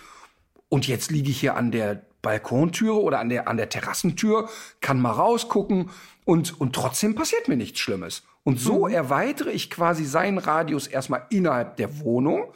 und 0.69 0.87
jetzt 0.87 1.09
liege 1.09 1.31
ich 1.31 1.39
hier 1.39 1.55
an 1.55 1.71
der 1.71 2.05
Balkontüre 2.23 2.99
oder 2.99 3.19
an 3.19 3.29
der, 3.29 3.47
an 3.47 3.57
der 3.57 3.69
Terrassentür, 3.69 4.49
kann 4.81 4.99
mal 4.99 5.11
rausgucken 5.11 5.91
und, 6.25 6.59
und 6.59 6.73
trotzdem 6.73 7.13
passiert 7.13 7.47
mir 7.47 7.57
nichts 7.57 7.79
Schlimmes. 7.79 8.23
Und 8.43 8.59
so 8.59 8.87
mhm. 8.87 8.93
erweitere 8.93 9.51
ich 9.51 9.69
quasi 9.69 10.05
seinen 10.05 10.39
Radius 10.39 10.87
erstmal 10.87 11.27
innerhalb 11.29 11.77
der 11.77 11.99
Wohnung 11.99 12.51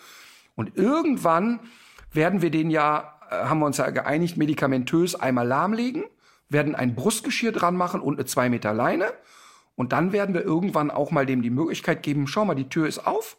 und 0.58 0.76
irgendwann 0.76 1.60
werden 2.12 2.42
wir 2.42 2.50
den 2.50 2.70
ja, 2.72 3.20
äh, 3.30 3.36
haben 3.36 3.60
wir 3.60 3.68
uns 3.68 3.78
ja 3.78 3.90
geeinigt, 3.92 4.38
medikamentös 4.38 5.16
einmal 5.16 5.48
lahmlegen, 5.48 6.04
werden 6.50 6.76
ein 6.76 6.96
Brustgeschirr 6.96 7.52
dran 7.52 7.78
machen 7.78 8.02
und 8.02 8.16
eine 8.16 8.26
zwei 8.26 8.50
Meter 8.50 8.74
Leine. 8.74 9.14
Und 9.76 9.92
dann 9.94 10.12
werden 10.12 10.34
wir 10.34 10.42
irgendwann 10.42 10.90
auch 10.90 11.12
mal 11.12 11.28
dem 11.28 11.44
die 11.44 11.52
Möglichkeit 11.52 12.02
geben, 12.02 12.26
schau 12.26 12.44
mal, 12.44 12.56
die 12.56 12.70
Tür 12.70 12.88
ist 12.88 13.06
auf, 13.06 13.38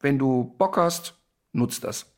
wenn 0.00 0.18
du 0.18 0.56
Bock 0.58 0.76
hast, 0.76 1.16
nutzt 1.52 1.84
das. 1.84 2.15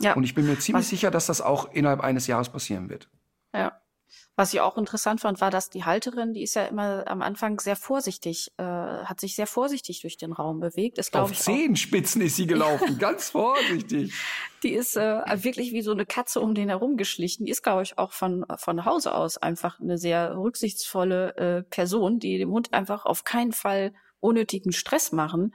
Ja. 0.00 0.14
Und 0.14 0.24
ich 0.24 0.34
bin 0.34 0.46
mir 0.46 0.58
ziemlich 0.58 0.84
Was, 0.84 0.90
sicher, 0.90 1.10
dass 1.10 1.26
das 1.26 1.40
auch 1.40 1.72
innerhalb 1.72 2.00
eines 2.00 2.26
Jahres 2.26 2.48
passieren 2.48 2.88
wird. 2.88 3.08
Ja. 3.54 3.80
Was 4.36 4.54
ich 4.54 4.60
auch 4.60 4.78
interessant 4.78 5.20
fand, 5.20 5.40
war, 5.40 5.50
dass 5.50 5.68
die 5.68 5.84
Halterin, 5.84 6.32
die 6.32 6.42
ist 6.42 6.54
ja 6.54 6.64
immer 6.64 7.06
am 7.06 7.20
Anfang 7.20 7.60
sehr 7.60 7.76
vorsichtig, 7.76 8.50
äh, 8.56 8.62
hat 8.62 9.20
sich 9.20 9.36
sehr 9.36 9.46
vorsichtig 9.46 10.00
durch 10.00 10.16
den 10.16 10.32
Raum 10.32 10.60
bewegt. 10.60 10.96
Ist, 10.96 11.14
Auf 11.14 11.32
ich, 11.32 11.40
Zehenspitzen 11.40 12.22
ist 12.22 12.36
sie 12.36 12.46
gelaufen, 12.46 12.96
ganz 12.98 13.30
vorsichtig. 13.30 14.14
Die 14.62 14.72
ist 14.72 14.96
äh, 14.96 15.20
wirklich 15.44 15.72
wie 15.72 15.82
so 15.82 15.92
eine 15.92 16.06
Katze 16.06 16.40
um 16.40 16.54
den 16.54 16.70
herum 16.70 16.96
geschlichen. 16.96 17.44
Die 17.44 17.50
ist, 17.50 17.62
glaube 17.62 17.82
ich, 17.82 17.98
auch 17.98 18.12
von, 18.12 18.46
von 18.56 18.86
Hause 18.86 19.14
aus 19.14 19.36
einfach 19.36 19.78
eine 19.78 19.98
sehr 19.98 20.34
rücksichtsvolle 20.36 21.36
äh, 21.36 21.62
Person, 21.64 22.18
die 22.18 22.38
dem 22.38 22.50
Hund 22.50 22.72
einfach 22.72 23.04
auf 23.04 23.24
keinen 23.24 23.52
Fall 23.52 23.92
unnötigen 24.20 24.72
Stress 24.72 25.12
machen 25.12 25.52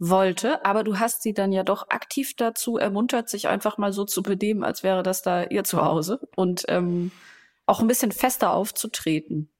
wollte, 0.00 0.64
aber 0.64 0.82
du 0.82 0.98
hast 0.98 1.22
sie 1.22 1.34
dann 1.34 1.52
ja 1.52 1.62
doch 1.62 1.90
aktiv 1.90 2.34
dazu 2.34 2.78
ermuntert, 2.78 3.28
sich 3.28 3.48
einfach 3.48 3.78
mal 3.78 3.92
so 3.92 4.04
zu 4.04 4.22
benehmen, 4.22 4.64
als 4.64 4.82
wäre 4.82 5.02
das 5.02 5.22
da 5.22 5.44
ihr 5.44 5.62
Zuhause 5.62 6.20
und 6.34 6.64
ähm, 6.68 7.12
auch 7.66 7.80
ein 7.80 7.86
bisschen 7.86 8.10
fester 8.10 8.52
aufzutreten. 8.52 9.50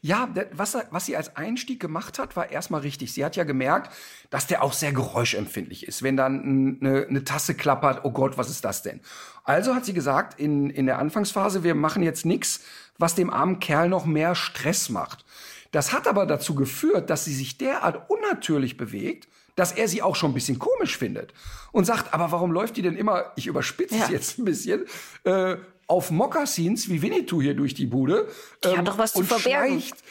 Ja, 0.00 0.28
was, 0.52 0.76
was 0.90 1.06
sie 1.06 1.16
als 1.16 1.36
Einstieg 1.36 1.80
gemacht 1.80 2.18
hat, 2.18 2.36
war 2.36 2.50
erstmal 2.50 2.80
richtig. 2.80 3.12
Sie 3.12 3.24
hat 3.24 3.36
ja 3.36 3.44
gemerkt, 3.44 3.92
dass 4.30 4.46
der 4.46 4.62
auch 4.62 4.72
sehr 4.72 4.92
geräuschempfindlich 4.92 5.86
ist. 5.86 6.02
Wenn 6.02 6.16
dann 6.16 6.78
eine, 6.80 7.06
eine 7.06 7.24
Tasse 7.24 7.54
klappert, 7.54 8.04
oh 8.04 8.12
Gott, 8.12 8.38
was 8.38 8.48
ist 8.48 8.64
das 8.64 8.82
denn? 8.82 9.00
Also 9.44 9.74
hat 9.74 9.84
sie 9.84 9.92
gesagt, 9.92 10.40
in, 10.40 10.70
in 10.70 10.86
der 10.86 10.98
Anfangsphase, 10.98 11.62
wir 11.62 11.74
machen 11.74 12.02
jetzt 12.02 12.24
nichts, 12.24 12.64
was 12.98 13.14
dem 13.14 13.30
armen 13.30 13.58
Kerl 13.58 13.88
noch 13.88 14.06
mehr 14.06 14.34
Stress 14.34 14.88
macht. 14.88 15.24
Das 15.70 15.92
hat 15.92 16.06
aber 16.08 16.26
dazu 16.26 16.54
geführt, 16.54 17.10
dass 17.10 17.24
sie 17.24 17.34
sich 17.34 17.58
derart 17.58 18.08
unnatürlich 18.10 18.76
bewegt, 18.76 19.28
dass 19.54 19.72
er 19.72 19.88
sie 19.88 20.02
auch 20.02 20.16
schon 20.16 20.30
ein 20.30 20.34
bisschen 20.34 20.58
komisch 20.58 20.96
findet 20.96 21.32
und 21.72 21.84
sagt, 21.84 22.12
aber 22.14 22.30
warum 22.30 22.52
läuft 22.52 22.76
die 22.76 22.82
denn 22.82 22.96
immer, 22.96 23.32
ich 23.36 23.46
überspitze 23.46 23.96
ja. 23.96 24.04
es 24.04 24.10
jetzt 24.10 24.38
ein 24.38 24.44
bisschen, 24.44 24.84
äh, 25.24 25.56
auf 25.86 26.10
Mokassins 26.10 26.88
wie 26.88 27.00
Winnetou 27.02 27.40
hier 27.40 27.54
durch 27.54 27.74
die 27.74 27.86
Bude. 27.86 28.28
Die 28.64 28.68
ähm, 28.68 28.78
hat 28.78 28.88
doch 28.88 28.98
was 28.98 29.12
zu 29.12 29.22
verbergen. 29.22 29.80
Schleicht, 29.80 30.04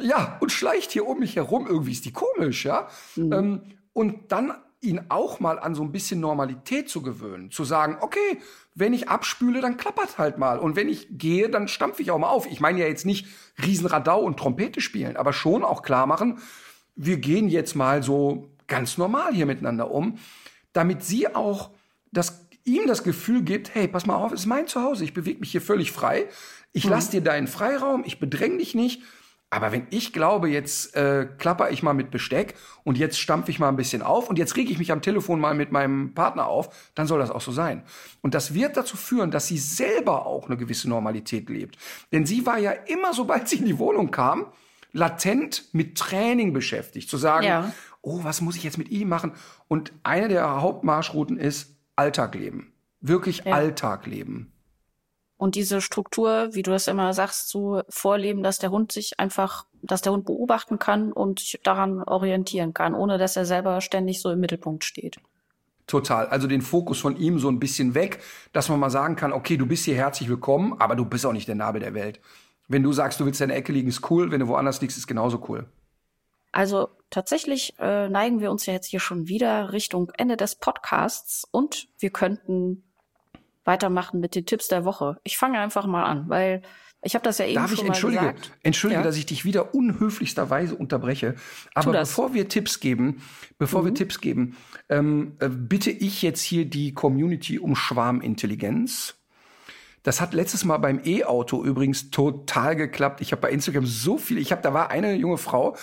ja, 0.00 0.36
und 0.40 0.52
schleicht 0.52 0.92
hier 0.92 1.06
um 1.06 1.18
mich 1.18 1.36
herum. 1.36 1.66
Irgendwie 1.66 1.92
ist 1.92 2.04
die 2.04 2.12
komisch, 2.12 2.64
ja. 2.64 2.88
Mhm. 3.16 3.32
Ähm, 3.32 3.62
und 3.92 4.30
dann 4.30 4.54
ihn 4.86 5.06
auch 5.08 5.40
mal 5.40 5.58
an 5.58 5.74
so 5.74 5.82
ein 5.82 5.92
bisschen 5.92 6.20
Normalität 6.20 6.88
zu 6.88 7.02
gewöhnen. 7.02 7.50
Zu 7.50 7.64
sagen, 7.64 7.98
okay, 8.00 8.40
wenn 8.74 8.92
ich 8.92 9.08
abspüle, 9.08 9.60
dann 9.60 9.76
klappert 9.76 10.18
halt 10.18 10.38
mal. 10.38 10.58
Und 10.58 10.76
wenn 10.76 10.88
ich 10.88 11.08
gehe, 11.10 11.48
dann 11.48 11.68
stampfe 11.68 12.02
ich 12.02 12.10
auch 12.10 12.18
mal 12.18 12.28
auf. 12.28 12.46
Ich 12.46 12.60
meine 12.60 12.80
ja 12.80 12.86
jetzt 12.86 13.06
nicht 13.06 13.26
Riesenradau 13.62 14.20
und 14.20 14.38
Trompete 14.38 14.80
spielen, 14.80 15.16
aber 15.16 15.32
schon 15.32 15.64
auch 15.64 15.82
klar 15.82 16.06
machen, 16.06 16.38
wir 16.94 17.18
gehen 17.18 17.48
jetzt 17.48 17.74
mal 17.74 18.02
so 18.02 18.50
ganz 18.66 18.98
normal 18.98 19.34
hier 19.34 19.46
miteinander 19.46 19.90
um, 19.90 20.18
damit 20.72 21.04
sie 21.04 21.34
auch 21.34 21.70
das, 22.10 22.46
ihm 22.64 22.86
das 22.86 23.04
Gefühl 23.04 23.42
gibt, 23.42 23.74
hey, 23.74 23.86
pass 23.88 24.06
mal 24.06 24.16
auf, 24.16 24.32
es 24.32 24.40
ist 24.40 24.46
mein 24.46 24.66
Zuhause, 24.66 25.04
ich 25.04 25.14
bewege 25.14 25.40
mich 25.40 25.52
hier 25.52 25.60
völlig 25.60 25.92
frei, 25.92 26.26
ich 26.72 26.84
mhm. 26.84 26.90
lasse 26.90 27.12
dir 27.12 27.20
deinen 27.20 27.46
Freiraum, 27.46 28.02
ich 28.04 28.18
bedränge 28.18 28.58
dich 28.58 28.74
nicht, 28.74 29.02
aber 29.48 29.70
wenn 29.70 29.86
ich 29.90 30.12
glaube, 30.12 30.48
jetzt 30.48 30.96
äh, 30.96 31.26
klapper 31.38 31.70
ich 31.70 31.82
mal 31.82 31.94
mit 31.94 32.10
Besteck 32.10 32.56
und 32.82 32.98
jetzt 32.98 33.18
stampfe 33.20 33.50
ich 33.50 33.60
mal 33.60 33.68
ein 33.68 33.76
bisschen 33.76 34.02
auf 34.02 34.28
und 34.28 34.38
jetzt 34.38 34.56
rege 34.56 34.72
ich 34.72 34.78
mich 34.78 34.90
am 34.90 35.02
Telefon 35.02 35.38
mal 35.38 35.54
mit 35.54 35.70
meinem 35.70 36.14
Partner 36.14 36.46
auf, 36.46 36.90
dann 36.94 37.06
soll 37.06 37.20
das 37.20 37.30
auch 37.30 37.40
so 37.40 37.52
sein. 37.52 37.84
Und 38.22 38.34
das 38.34 38.54
wird 38.54 38.76
dazu 38.76 38.96
führen, 38.96 39.30
dass 39.30 39.46
sie 39.46 39.58
selber 39.58 40.26
auch 40.26 40.46
eine 40.46 40.56
gewisse 40.56 40.88
Normalität 40.88 41.48
lebt. 41.48 41.76
Denn 42.12 42.26
sie 42.26 42.44
war 42.44 42.58
ja 42.58 42.72
immer, 42.72 43.14
sobald 43.14 43.48
sie 43.48 43.58
in 43.58 43.66
die 43.66 43.78
Wohnung 43.78 44.10
kam, 44.10 44.46
latent 44.92 45.68
mit 45.72 45.96
Training 45.96 46.52
beschäftigt. 46.52 47.08
Zu 47.08 47.16
sagen, 47.16 47.46
ja. 47.46 47.72
oh, 48.02 48.24
was 48.24 48.40
muss 48.40 48.56
ich 48.56 48.64
jetzt 48.64 48.78
mit 48.78 48.88
ihm 48.88 49.08
machen? 49.08 49.32
Und 49.68 49.92
eine 50.02 50.26
der 50.26 50.60
Hauptmarschrouten 50.60 51.38
ist 51.38 51.76
Alltag 51.94 52.34
leben. 52.34 52.72
Wirklich 53.00 53.44
ja. 53.44 53.52
Alltag 53.52 54.06
leben. 54.06 54.52
Und 55.38 55.54
diese 55.54 55.80
Struktur, 55.82 56.48
wie 56.52 56.62
du 56.62 56.70
das 56.70 56.88
immer 56.88 57.12
sagst, 57.12 57.50
so 57.50 57.82
vorleben, 57.88 58.42
dass 58.42 58.58
der 58.58 58.70
Hund 58.70 58.90
sich 58.90 59.20
einfach, 59.20 59.66
dass 59.82 60.00
der 60.00 60.12
Hund 60.12 60.24
beobachten 60.24 60.78
kann 60.78 61.12
und 61.12 61.40
sich 61.40 61.60
daran 61.62 62.02
orientieren 62.02 62.72
kann, 62.72 62.94
ohne 62.94 63.18
dass 63.18 63.36
er 63.36 63.44
selber 63.44 63.80
ständig 63.82 64.22
so 64.22 64.30
im 64.30 64.40
Mittelpunkt 64.40 64.84
steht. 64.84 65.18
Total. 65.86 66.26
Also 66.26 66.48
den 66.48 66.62
Fokus 66.62 66.98
von 66.98 67.16
ihm 67.16 67.38
so 67.38 67.48
ein 67.48 67.60
bisschen 67.60 67.94
weg, 67.94 68.20
dass 68.52 68.68
man 68.68 68.80
mal 68.80 68.90
sagen 68.90 69.14
kann, 69.14 69.32
okay, 69.32 69.56
du 69.56 69.66
bist 69.66 69.84
hier 69.84 69.94
herzlich 69.94 70.28
willkommen, 70.28 70.74
aber 70.80 70.96
du 70.96 71.04
bist 71.04 71.24
auch 71.26 71.32
nicht 71.32 71.48
der 71.48 71.54
Nabel 71.54 71.80
der 71.80 71.94
Welt. 71.94 72.20
Wenn 72.66 72.82
du 72.82 72.92
sagst, 72.92 73.20
du 73.20 73.26
willst 73.26 73.40
in 73.40 73.48
der 73.48 73.58
Ecke 73.58 73.72
liegen, 73.72 73.88
ist 73.88 74.10
cool. 74.10 74.32
Wenn 74.32 74.40
du 74.40 74.48
woanders 74.48 74.80
liegst, 74.80 74.96
ist 74.96 75.06
genauso 75.06 75.44
cool. 75.48 75.68
Also 76.50 76.88
tatsächlich 77.10 77.74
äh, 77.78 78.08
neigen 78.08 78.40
wir 78.40 78.50
uns 78.50 78.66
ja 78.66 78.72
jetzt 78.72 78.86
hier 78.86 78.98
schon 78.98 79.28
wieder 79.28 79.72
Richtung 79.72 80.10
Ende 80.16 80.36
des 80.36 80.54
Podcasts 80.56 81.46
und 81.50 81.88
wir 81.98 82.10
könnten 82.10 82.82
weitermachen 83.66 84.20
mit 84.20 84.34
den 84.34 84.46
Tipps 84.46 84.68
der 84.68 84.84
Woche. 84.84 85.18
Ich 85.24 85.36
fange 85.36 85.58
einfach 85.58 85.86
mal 85.86 86.04
an, 86.04 86.28
weil 86.28 86.62
ich 87.02 87.14
habe 87.14 87.22
das 87.22 87.38
ja 87.38 87.46
eben 87.46 87.56
Darf 87.56 87.70
schon 87.70 87.84
ich 87.84 87.86
entschuldige, 87.86 88.22
mal 88.22 88.32
gesagt. 88.32 88.58
entschuldige, 88.62 89.00
ja? 89.00 89.04
dass 89.04 89.16
ich 89.16 89.26
dich 89.26 89.44
wieder 89.44 89.74
unhöflichsterweise 89.74 90.74
unterbreche. 90.74 91.34
Aber 91.74 91.92
bevor 91.92 92.34
wir 92.34 92.48
Tipps 92.48 92.80
geben, 92.80 93.22
bevor 93.58 93.82
mhm. 93.82 93.86
wir 93.86 93.94
Tipps 93.94 94.20
geben, 94.20 94.56
ähm, 94.88 95.36
äh, 95.38 95.48
bitte 95.48 95.90
ich 95.90 96.22
jetzt 96.22 96.42
hier 96.42 96.64
die 96.64 96.94
Community 96.94 97.58
um 97.58 97.76
Schwarmintelligenz. 97.76 99.14
Das 100.02 100.20
hat 100.20 100.34
letztes 100.34 100.64
Mal 100.64 100.78
beim 100.78 101.00
E-Auto 101.04 101.64
übrigens 101.64 102.10
total 102.10 102.76
geklappt. 102.76 103.20
Ich 103.20 103.32
habe 103.32 103.42
bei 103.42 103.50
Instagram 103.50 103.86
so 103.86 104.18
viel, 104.18 104.38
ich 104.38 104.52
habe, 104.52 104.62
da 104.62 104.72
war 104.72 104.90
eine 104.90 105.14
junge 105.14 105.38
Frau, 105.38 105.76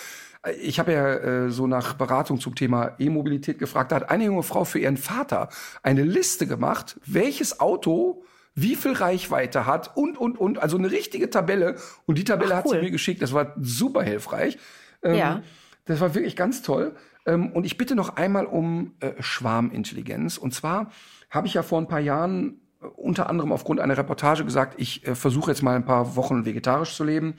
ich 0.61 0.79
habe 0.79 0.91
ja 0.91 1.13
äh, 1.13 1.49
so 1.49 1.67
nach 1.67 1.93
Beratung 1.93 2.39
zum 2.39 2.55
Thema 2.55 2.95
E-Mobilität 2.99 3.59
gefragt, 3.59 3.91
da 3.91 3.97
hat 3.97 4.09
eine 4.09 4.25
junge 4.25 4.43
Frau 4.43 4.65
für 4.65 4.79
ihren 4.79 4.97
Vater 4.97 5.49
eine 5.83 6.03
Liste 6.03 6.47
gemacht, 6.47 6.99
welches 7.05 7.59
Auto 7.59 8.23
wie 8.55 8.75
viel 8.75 8.93
Reichweite 8.93 9.65
hat 9.65 9.95
und, 9.95 10.17
und, 10.17 10.37
und. 10.37 10.59
Also 10.59 10.77
eine 10.77 10.91
richtige 10.91 11.29
Tabelle. 11.29 11.75
Und 12.05 12.17
die 12.17 12.23
Tabelle 12.23 12.55
Ach, 12.55 12.65
cool. 12.65 12.73
hat 12.73 12.79
sie 12.79 12.85
mir 12.85 12.91
geschickt. 12.91 13.21
Das 13.21 13.33
war 13.33 13.53
super 13.59 14.03
hilfreich. 14.03 14.57
Ähm, 15.01 15.15
ja. 15.15 15.41
Das 15.85 15.99
war 16.01 16.13
wirklich 16.13 16.35
ganz 16.35 16.61
toll. 16.61 16.95
Ähm, 17.25 17.51
und 17.51 17.65
ich 17.65 17.77
bitte 17.77 17.95
noch 17.95 18.15
einmal 18.15 18.45
um 18.45 18.93
äh, 18.99 19.13
Schwarmintelligenz. 19.19 20.37
Und 20.37 20.53
zwar 20.53 20.91
habe 21.29 21.47
ich 21.47 21.55
ja 21.55 21.63
vor 21.63 21.79
ein 21.79 21.87
paar 21.87 21.99
Jahren 21.99 22.61
äh, 22.81 22.85
unter 22.85 23.29
anderem 23.29 23.51
aufgrund 23.51 23.79
einer 23.79 23.97
Reportage 23.97 24.45
gesagt, 24.45 24.75
ich 24.77 25.07
äh, 25.07 25.15
versuche 25.15 25.51
jetzt 25.51 25.63
mal 25.63 25.75
ein 25.75 25.85
paar 25.85 26.15
Wochen 26.15 26.45
vegetarisch 26.45 26.95
zu 26.95 27.03
leben. 27.03 27.35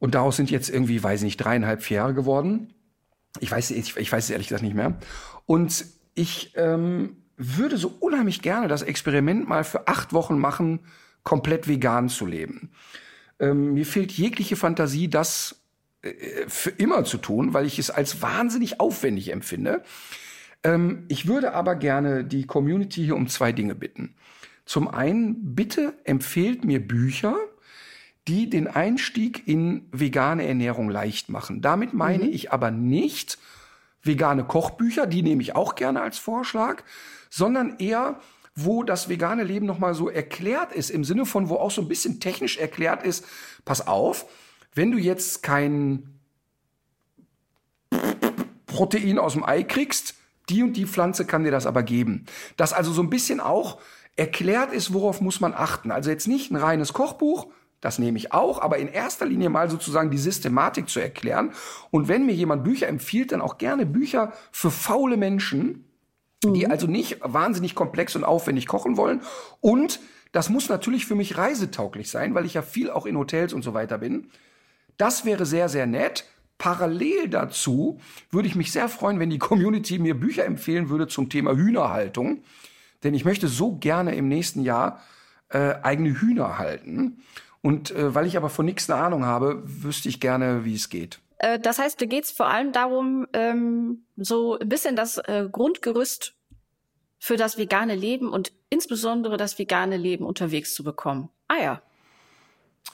Und 0.00 0.16
daraus 0.16 0.36
sind 0.36 0.50
jetzt 0.50 0.68
irgendwie, 0.68 1.00
weiß 1.02 1.20
ich 1.20 1.24
nicht, 1.24 1.36
dreieinhalb, 1.36 1.82
vier 1.82 1.98
Jahre 1.98 2.14
geworden. 2.14 2.74
Ich 3.38 3.52
weiß, 3.52 3.70
ich, 3.70 3.96
ich 3.96 4.10
weiß 4.10 4.24
es 4.24 4.30
ehrlich 4.30 4.48
gesagt 4.48 4.64
nicht 4.64 4.74
mehr. 4.74 4.98
Und 5.46 5.84
ich 6.14 6.52
ähm, 6.56 7.16
würde 7.36 7.76
so 7.76 7.94
unheimlich 8.00 8.42
gerne 8.42 8.66
das 8.66 8.82
Experiment 8.82 9.48
mal 9.48 9.62
für 9.62 9.86
acht 9.86 10.12
Wochen 10.12 10.38
machen, 10.38 10.80
komplett 11.22 11.68
vegan 11.68 12.08
zu 12.08 12.26
leben. 12.26 12.72
Ähm, 13.38 13.74
mir 13.74 13.86
fehlt 13.86 14.10
jegliche 14.12 14.56
Fantasie, 14.56 15.08
das 15.08 15.62
äh, 16.02 16.12
für 16.48 16.70
immer 16.70 17.04
zu 17.04 17.18
tun, 17.18 17.54
weil 17.54 17.66
ich 17.66 17.78
es 17.78 17.90
als 17.90 18.22
wahnsinnig 18.22 18.80
aufwendig 18.80 19.32
empfinde. 19.32 19.82
Ähm, 20.62 21.04
ich 21.08 21.26
würde 21.26 21.54
aber 21.54 21.76
gerne 21.76 22.24
die 22.24 22.46
Community 22.46 23.04
hier 23.04 23.16
um 23.16 23.28
zwei 23.28 23.52
Dinge 23.52 23.74
bitten. 23.74 24.14
Zum 24.64 24.88
einen, 24.88 25.54
bitte 25.54 25.94
empfehlt 26.04 26.64
mir 26.64 26.86
Bücher, 26.86 27.36
die 28.28 28.50
den 28.50 28.68
Einstieg 28.68 29.46
in 29.48 29.88
vegane 29.92 30.46
Ernährung 30.46 30.90
leicht 30.90 31.28
machen. 31.28 31.62
Damit 31.62 31.94
meine 31.94 32.24
mhm. 32.24 32.32
ich 32.32 32.52
aber 32.52 32.70
nicht 32.70 33.38
vegane 34.02 34.44
Kochbücher, 34.44 35.06
die 35.06 35.22
nehme 35.22 35.42
ich 35.42 35.54
auch 35.56 35.74
gerne 35.74 36.00
als 36.02 36.18
Vorschlag, 36.18 36.82
sondern 37.28 37.78
eher 37.78 38.20
wo 38.56 38.82
das 38.82 39.08
vegane 39.08 39.44
Leben 39.44 39.66
nochmal 39.66 39.94
so 39.94 40.08
erklärt 40.08 40.72
ist, 40.72 40.90
im 40.90 41.04
Sinne 41.04 41.26
von, 41.26 41.48
wo 41.48 41.56
auch 41.56 41.70
so 41.70 41.82
ein 41.82 41.88
bisschen 41.88 42.20
technisch 42.20 42.58
erklärt 42.58 43.04
ist, 43.04 43.24
pass 43.64 43.86
auf, 43.86 44.26
wenn 44.74 44.90
du 44.90 44.98
jetzt 44.98 45.42
kein 45.42 46.20
Protein 48.66 49.18
aus 49.18 49.34
dem 49.34 49.44
Ei 49.44 49.62
kriegst, 49.62 50.14
die 50.48 50.62
und 50.62 50.76
die 50.76 50.86
Pflanze 50.86 51.26
kann 51.26 51.44
dir 51.44 51.50
das 51.50 51.66
aber 51.66 51.82
geben. 51.82 52.26
Dass 52.56 52.72
also 52.72 52.92
so 52.92 53.02
ein 53.02 53.10
bisschen 53.10 53.40
auch 53.40 53.80
erklärt 54.16 54.72
ist, 54.72 54.92
worauf 54.92 55.20
muss 55.20 55.40
man 55.40 55.54
achten. 55.54 55.90
Also 55.90 56.10
jetzt 56.10 56.28
nicht 56.28 56.50
ein 56.50 56.56
reines 56.56 56.92
Kochbuch, 56.92 57.46
das 57.80 57.98
nehme 57.98 58.18
ich 58.18 58.32
auch, 58.32 58.60
aber 58.60 58.78
in 58.78 58.88
erster 58.88 59.26
Linie 59.26 59.48
mal 59.48 59.70
sozusagen 59.70 60.10
die 60.10 60.18
Systematik 60.18 60.88
zu 60.88 61.00
erklären. 61.00 61.52
Und 61.90 62.08
wenn 62.08 62.26
mir 62.26 62.34
jemand 62.34 62.62
Bücher 62.62 62.88
empfiehlt, 62.88 63.32
dann 63.32 63.40
auch 63.40 63.58
gerne 63.58 63.86
Bücher 63.86 64.32
für 64.52 64.70
faule 64.70 65.16
Menschen, 65.16 65.86
die 66.44 66.66
mhm. 66.66 66.70
also 66.70 66.86
nicht 66.86 67.18
wahnsinnig 67.22 67.74
komplex 67.74 68.16
und 68.16 68.24
aufwendig 68.24 68.66
kochen 68.66 68.96
wollen. 68.96 69.22
Und 69.60 70.00
das 70.32 70.48
muss 70.48 70.68
natürlich 70.68 71.06
für 71.06 71.14
mich 71.14 71.38
reisetauglich 71.38 72.10
sein, 72.10 72.34
weil 72.34 72.44
ich 72.44 72.54
ja 72.54 72.62
viel 72.62 72.90
auch 72.90 73.06
in 73.06 73.16
Hotels 73.16 73.52
und 73.52 73.62
so 73.62 73.74
weiter 73.74 73.98
bin. 73.98 74.28
Das 74.96 75.24
wäre 75.24 75.46
sehr, 75.46 75.68
sehr 75.68 75.86
nett. 75.86 76.24
Parallel 76.58 77.28
dazu 77.30 77.98
würde 78.30 78.46
ich 78.46 78.54
mich 78.54 78.70
sehr 78.70 78.90
freuen, 78.90 79.18
wenn 79.18 79.30
die 79.30 79.38
Community 79.38 79.98
mir 79.98 80.14
Bücher 80.14 80.44
empfehlen 80.44 80.90
würde 80.90 81.08
zum 81.08 81.30
Thema 81.30 81.56
Hühnerhaltung. 81.56 82.42
Denn 83.02 83.14
ich 83.14 83.24
möchte 83.24 83.48
so 83.48 83.76
gerne 83.76 84.14
im 84.14 84.28
nächsten 84.28 84.62
Jahr 84.62 85.00
äh, 85.48 85.74
eigene 85.82 86.20
Hühner 86.20 86.58
halten. 86.58 87.22
Und 87.62 87.90
äh, 87.90 88.14
weil 88.14 88.26
ich 88.26 88.36
aber 88.36 88.48
von 88.48 88.64
nichts 88.64 88.88
eine 88.88 89.00
Ahnung 89.00 89.24
habe, 89.24 89.62
wüsste 89.64 90.08
ich 90.08 90.20
gerne, 90.20 90.64
wie 90.64 90.74
es 90.74 90.88
geht. 90.88 91.20
Äh, 91.38 91.58
das 91.58 91.78
heißt, 91.78 92.00
da 92.00 92.06
geht 92.06 92.24
es 92.24 92.30
vor 92.30 92.46
allem 92.46 92.72
darum, 92.72 93.26
ähm, 93.32 94.04
so 94.16 94.58
ein 94.58 94.68
bisschen 94.68 94.96
das 94.96 95.18
äh, 95.18 95.48
Grundgerüst 95.50 96.34
für 97.18 97.36
das 97.36 97.58
vegane 97.58 97.94
Leben 97.94 98.30
und 98.30 98.52
insbesondere 98.70 99.36
das 99.36 99.58
vegane 99.58 99.96
Leben 99.96 100.24
unterwegs 100.24 100.74
zu 100.74 100.82
bekommen. 100.84 101.28
Ah 101.48 101.62
ja. 101.62 101.82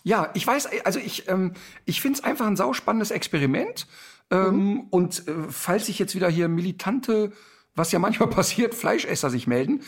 Ja, 0.03 0.31
ich 0.35 0.47
weiß, 0.47 0.69
also 0.85 0.99
ich, 0.99 1.29
ähm, 1.29 1.55
ich 1.85 2.01
finde 2.01 2.19
es 2.19 2.25
einfach 2.25 2.47
ein 2.47 2.57
sauspannendes 2.57 3.11
Experiment. 3.11 3.87
Ähm, 4.31 4.55
mhm. 4.55 4.81
Und 4.91 5.29
äh, 5.29 5.33
falls 5.51 5.87
sich 5.87 5.99
jetzt 5.99 6.14
wieder 6.14 6.29
hier 6.29 6.49
militante, 6.49 7.33
was 7.75 7.93
ja 7.93 7.99
manchmal 7.99 8.29
passiert, 8.31 8.75
Fleischesser 8.75 9.31
sich 9.31 9.47
melden, 9.47 9.83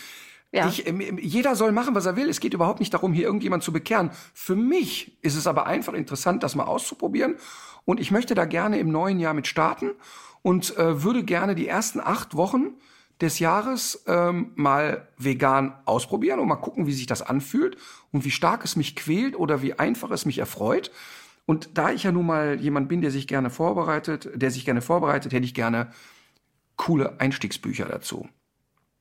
ja. 0.53 0.67
Ich, 0.69 0.87
ähm, 0.87 1.19
jeder 1.19 1.55
soll 1.57 1.73
machen, 1.73 1.95
was 1.95 2.07
er 2.07 2.17
will. 2.17 2.29
Es 2.29 2.41
geht 2.41 2.55
überhaupt 2.55 2.81
nicht 2.81 2.95
darum, 2.95 3.13
hier 3.13 3.27
irgendjemand 3.27 3.63
zu 3.63 3.73
bekehren. 3.73 4.11
Für 4.33 4.57
mich 4.57 5.19
ist 5.23 5.37
es 5.37 5.47
aber 5.47 5.67
einfach 5.67 5.93
interessant, 5.93 6.43
das 6.43 6.55
mal 6.55 6.65
auszuprobieren. 6.65 7.37
Und 7.85 8.01
ich 8.01 8.11
möchte 8.11 8.35
da 8.35 8.45
gerne 8.45 8.79
im 8.79 8.91
neuen 8.91 9.21
Jahr 9.21 9.35
mit 9.35 9.47
starten 9.47 9.91
und 10.43 10.77
äh, 10.79 11.03
würde 11.03 11.23
gerne 11.23 11.55
die 11.55 11.69
ersten 11.69 12.01
acht 12.01 12.35
Wochen 12.35 12.75
des 13.21 13.41
Jahres 13.41 14.05
ähm, 14.07 14.53
mal 14.55 15.09
vegan 15.19 15.75
ausprobieren 15.85 16.39
und 16.39 16.49
mal 16.49 16.57
gucken, 16.57 16.87
wie 16.87 16.93
sich 16.93 17.07
das 17.07 17.21
anfühlt 17.23 17.77
und 18.13 18.25
wie 18.25 18.31
stark 18.31 18.65
es 18.65 18.77
mich 18.77 18.95
quält 18.95 19.37
oder 19.37 19.61
wie 19.61 19.75
einfach 19.75 20.11
es 20.11 20.25
mich 20.25 20.39
erfreut. 20.39 20.91
Und 21.45 21.77
da 21.77 21.91
ich 21.91 22.05
ja 22.05 22.13
nun 22.13 22.27
mal 22.27 22.61
jemand 22.61 22.89
bin, 22.89 23.01
der 23.01 23.11
sich 23.11 23.27
gerne 23.27 23.51
vorbereitet, 23.51 24.31
der 24.35 24.51
sich 24.51 24.65
gerne 24.65 24.83
vorbereitet, 24.83 25.33
hätte 25.33 25.45
ich 25.45 25.55
gerne 25.55 25.91
coole 26.77 27.19
Einstiegsbücher 27.21 27.87
dazu. 27.87 28.29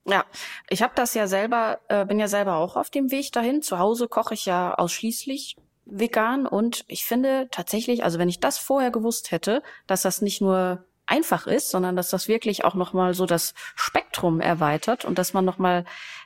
Ja, 0.10 0.26
ich 0.70 0.82
habe 0.82 0.94
das 0.96 1.14
ja 1.14 1.28
selber, 1.28 1.80
äh, 1.90 2.06
bin 2.06 2.18
ja 2.18 2.30
selber 2.30 2.56
auch 2.56 2.78
auf 2.78 2.90
dem 2.90 3.12
Weg 3.12 3.32
dahin. 3.34 3.62
Zu 3.62 3.78
Hause 3.78 4.08
koche 4.08 4.36
ich 4.36 4.46
ja 4.46 4.74
ausschließlich 4.74 5.58
vegan 5.86 6.46
und 6.46 6.86
ich 6.88 7.06
finde 7.06 7.50
tatsächlich, 7.52 8.04
also 8.04 8.18
wenn 8.18 8.30
ich 8.30 8.40
das 8.40 8.58
vorher 8.58 8.92
gewusst 8.92 9.32
hätte, 9.32 9.62
dass 9.86 10.04
das 10.04 10.22
nicht 10.22 10.42
nur 10.42 10.86
einfach 11.06 11.48
ist, 11.48 11.70
sondern 11.70 11.96
dass 11.96 12.10
das 12.10 12.28
wirklich 12.28 12.64
auch 12.66 12.74
noch 12.74 12.94
mal 12.94 13.14
so 13.14 13.26
das 13.26 13.54
Spektrum 13.76 14.40
erweitert 14.42 15.06
und 15.06 15.18
dass 15.18 15.34
man 15.34 15.46
noch 15.46 15.58
mal 15.58 15.86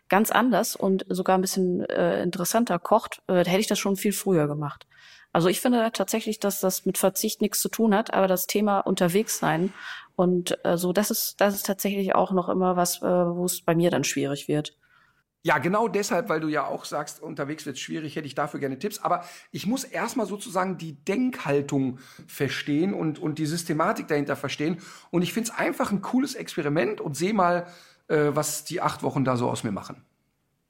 ganz 0.09 0.31
anders 0.31 0.75
und 0.75 1.05
sogar 1.09 1.37
ein 1.37 1.41
bisschen 1.41 1.83
äh, 1.85 2.21
interessanter 2.21 2.79
kocht, 2.79 3.21
äh, 3.27 3.45
hätte 3.45 3.59
ich 3.59 3.67
das 3.67 3.79
schon 3.79 3.95
viel 3.95 4.13
früher 4.13 4.47
gemacht. 4.47 4.85
Also 5.33 5.47
ich 5.47 5.61
finde 5.61 5.91
tatsächlich, 5.93 6.39
dass 6.39 6.59
das 6.59 6.85
mit 6.85 6.97
Verzicht 6.97 7.41
nichts 7.41 7.61
zu 7.61 7.69
tun 7.69 7.95
hat, 7.95 8.13
aber 8.13 8.27
das 8.27 8.47
Thema 8.47 8.81
unterwegs 8.81 9.39
sein 9.39 9.73
und 10.15 10.57
äh, 10.65 10.77
so, 10.77 10.93
das 10.93 11.11
ist, 11.11 11.39
das 11.39 11.55
ist 11.55 11.65
tatsächlich 11.65 12.15
auch 12.15 12.31
noch 12.31 12.49
immer 12.49 12.75
was, 12.75 13.01
äh, 13.01 13.05
wo 13.05 13.45
es 13.45 13.61
bei 13.61 13.75
mir 13.75 13.91
dann 13.91 14.03
schwierig 14.03 14.47
wird. 14.47 14.77
Ja, 15.43 15.57
genau 15.57 15.87
deshalb, 15.87 16.29
weil 16.29 16.39
du 16.39 16.49
ja 16.49 16.67
auch 16.67 16.85
sagst, 16.85 17.19
unterwegs 17.19 17.65
wird 17.65 17.75
es 17.75 17.81
schwierig, 17.81 18.15
hätte 18.15 18.27
ich 18.27 18.35
dafür 18.35 18.59
gerne 18.59 18.77
Tipps. 18.77 18.99
Aber 18.99 19.23
ich 19.51 19.65
muss 19.65 19.83
erstmal 19.83 20.27
sozusagen 20.27 20.77
die 20.77 20.93
Denkhaltung 21.03 21.97
verstehen 22.27 22.93
und, 22.93 23.17
und 23.17 23.39
die 23.39 23.47
Systematik 23.47 24.07
dahinter 24.07 24.35
verstehen. 24.35 24.79
Und 25.09 25.23
ich 25.23 25.33
finde 25.33 25.49
es 25.49 25.57
einfach 25.57 25.91
ein 25.91 26.03
cooles 26.03 26.35
Experiment 26.35 27.01
und 27.01 27.17
sehe 27.17 27.33
mal, 27.33 27.65
äh, 28.07 28.29
was 28.33 28.65
die 28.65 28.81
acht 28.81 29.01
Wochen 29.01 29.25
da 29.25 29.35
so 29.35 29.49
aus 29.49 29.63
mir 29.63 29.71
machen. 29.71 30.05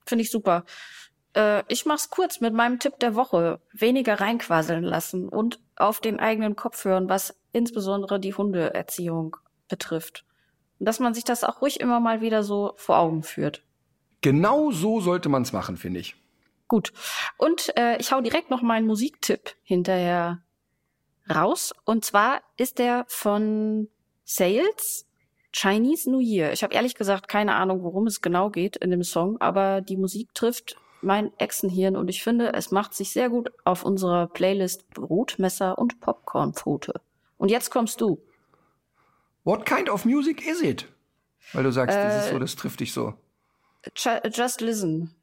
Finde 0.06 0.24
ich 0.24 0.32
super. 0.32 0.64
Äh, 1.36 1.64
ich 1.68 1.86
mach's 1.86 2.10
kurz 2.10 2.40
mit 2.40 2.54
meinem 2.54 2.80
Tipp 2.80 2.98
der 3.00 3.16
Woche. 3.16 3.60
Weniger 3.74 4.22
reinquasseln 4.22 4.86
lassen 4.86 5.28
und 5.28 5.60
auf 5.76 6.00
den 6.00 6.20
eigenen 6.22 6.56
Kopf 6.56 6.86
hören, 6.86 7.10
was 7.10 7.36
insbesondere 7.52 8.20
die 8.20 8.34
Hundeerziehung 8.34 9.38
betrifft. 9.68 10.26
Und 10.80 10.86
dass 10.86 11.00
man 11.00 11.14
sich 11.14 11.24
das 11.24 11.44
auch 11.44 11.62
ruhig 11.62 11.80
immer 11.80 12.00
mal 12.00 12.22
wieder 12.22 12.44
so 12.44 12.74
vor 12.76 12.98
Augen 12.98 13.24
führt. 13.24 13.64
Genau 14.22 14.72
so 14.72 15.00
sollte 15.00 15.30
man 15.30 15.42
es 15.44 15.54
machen, 15.54 15.78
finde 15.78 16.00
ich. 16.00 16.16
Gut. 16.68 16.94
Und 17.38 17.76
äh, 17.78 17.98
ich 17.98 18.12
hau 18.12 18.22
direkt 18.22 18.50
noch 18.50 18.62
meinen 18.62 18.88
Musiktipp 18.88 19.56
hinterher 19.64 20.42
raus. 21.30 21.74
Und 21.86 22.06
zwar 22.06 22.42
ist 22.58 22.80
der 22.80 23.06
von 23.08 23.90
Sales 24.24 25.08
Chinese 25.54 26.10
New 26.10 26.20
Year. 26.20 26.54
Ich 26.54 26.64
habe 26.64 26.74
ehrlich 26.74 26.96
gesagt 26.96 27.28
keine 27.28 27.56
Ahnung, 27.56 27.84
worum 27.84 28.08
es 28.08 28.22
genau 28.22 28.50
geht 28.50 28.78
in 28.78 28.92
dem 28.92 29.04
Song, 29.04 29.40
aber 29.42 29.82
die 29.82 29.98
Musik 29.98 30.34
trifft 30.34 30.78
mein 31.02 31.32
Echsenhirn 31.40 31.98
und 31.98 32.10
ich 32.10 32.24
finde, 32.24 32.54
es 32.54 32.72
macht 32.72 32.94
sich 32.94 33.12
sehr 33.12 33.30
gut 33.30 33.52
auf 33.66 33.84
unserer 33.84 34.28
Playlist 34.28 34.90
Brotmesser 34.92 35.78
und 35.78 36.00
Popcornpfote. 36.00 37.02
Und 37.42 37.50
jetzt 37.50 37.72
kommst 37.72 38.00
du. 38.02 38.22
What 39.44 39.66
kind 39.66 39.90
of 39.90 40.06
music 40.06 40.46
is 40.48 40.62
it? 40.62 40.88
Weil 41.54 41.64
du 41.64 41.72
sagst, 41.72 41.98
äh, 41.98 42.04
das 42.04 42.26
ist 42.26 42.32
so, 42.32 42.38
das 42.38 42.56
trifft 42.56 42.82
dich 42.82 42.94
so. 42.94 43.16
Just 43.96 44.62
listen. 44.62 45.16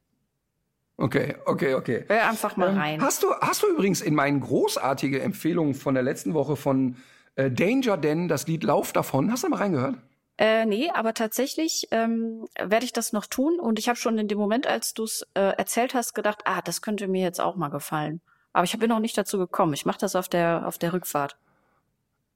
Okay, 0.96 1.36
okay, 1.46 1.74
okay. 1.74 2.04
Hör 2.08 2.28
einfach 2.28 2.56
mal 2.56 2.70
ähm, 2.70 2.76
rein. 2.76 3.00
Hast 3.00 3.22
du, 3.22 3.32
hast 3.40 3.62
du 3.62 3.68
übrigens 3.68 4.00
in 4.00 4.16
meinen 4.16 4.40
großartige 4.40 5.22
Empfehlungen 5.22 5.74
von 5.74 5.94
der 5.94 6.02
letzten 6.02 6.34
Woche 6.34 6.56
von 6.56 6.96
äh, 7.36 7.52
Danger 7.52 7.96
Den 7.96 8.26
das 8.26 8.48
Lied 8.48 8.64
Lauf 8.64 8.92
davon, 8.92 9.30
hast 9.30 9.44
du 9.44 9.48
mal 9.48 9.58
reingehört? 9.58 9.94
Äh, 10.38 10.66
nee, 10.66 10.90
aber 10.92 11.14
tatsächlich 11.14 11.86
ähm, 11.92 12.48
werde 12.60 12.84
ich 12.84 12.92
das 12.92 13.12
noch 13.12 13.26
tun 13.26 13.60
und 13.60 13.78
ich 13.78 13.88
habe 13.88 13.96
schon 13.96 14.18
in 14.18 14.26
dem 14.26 14.38
Moment, 14.38 14.66
als 14.66 14.92
du 14.92 15.04
es 15.04 15.24
äh, 15.34 15.40
erzählt 15.56 15.94
hast, 15.94 16.14
gedacht, 16.14 16.40
ah, 16.46 16.62
das 16.62 16.82
könnte 16.82 17.06
mir 17.06 17.22
jetzt 17.22 17.40
auch 17.40 17.54
mal 17.54 17.68
gefallen. 17.68 18.20
Aber 18.52 18.64
ich 18.64 18.76
bin 18.76 18.88
noch 18.88 18.98
nicht 18.98 19.16
dazu 19.16 19.38
gekommen. 19.38 19.72
Ich 19.72 19.86
mache 19.86 19.98
das 20.00 20.16
auf 20.16 20.28
der 20.28 20.66
auf 20.66 20.78
der 20.78 20.92
Rückfahrt. 20.92 21.36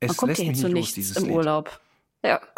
Es 0.02 0.08
Man 0.08 0.16
kommt 0.16 0.28
lässt 0.30 0.40
hier 0.42 0.50
mich 0.50 0.62
nicht 0.62 0.74
los, 0.74 0.94
dieses 0.94 1.16
im 1.16 1.24
Lied. 1.26 1.34
Urlaub. 1.36 1.80
Ja. 2.24 2.40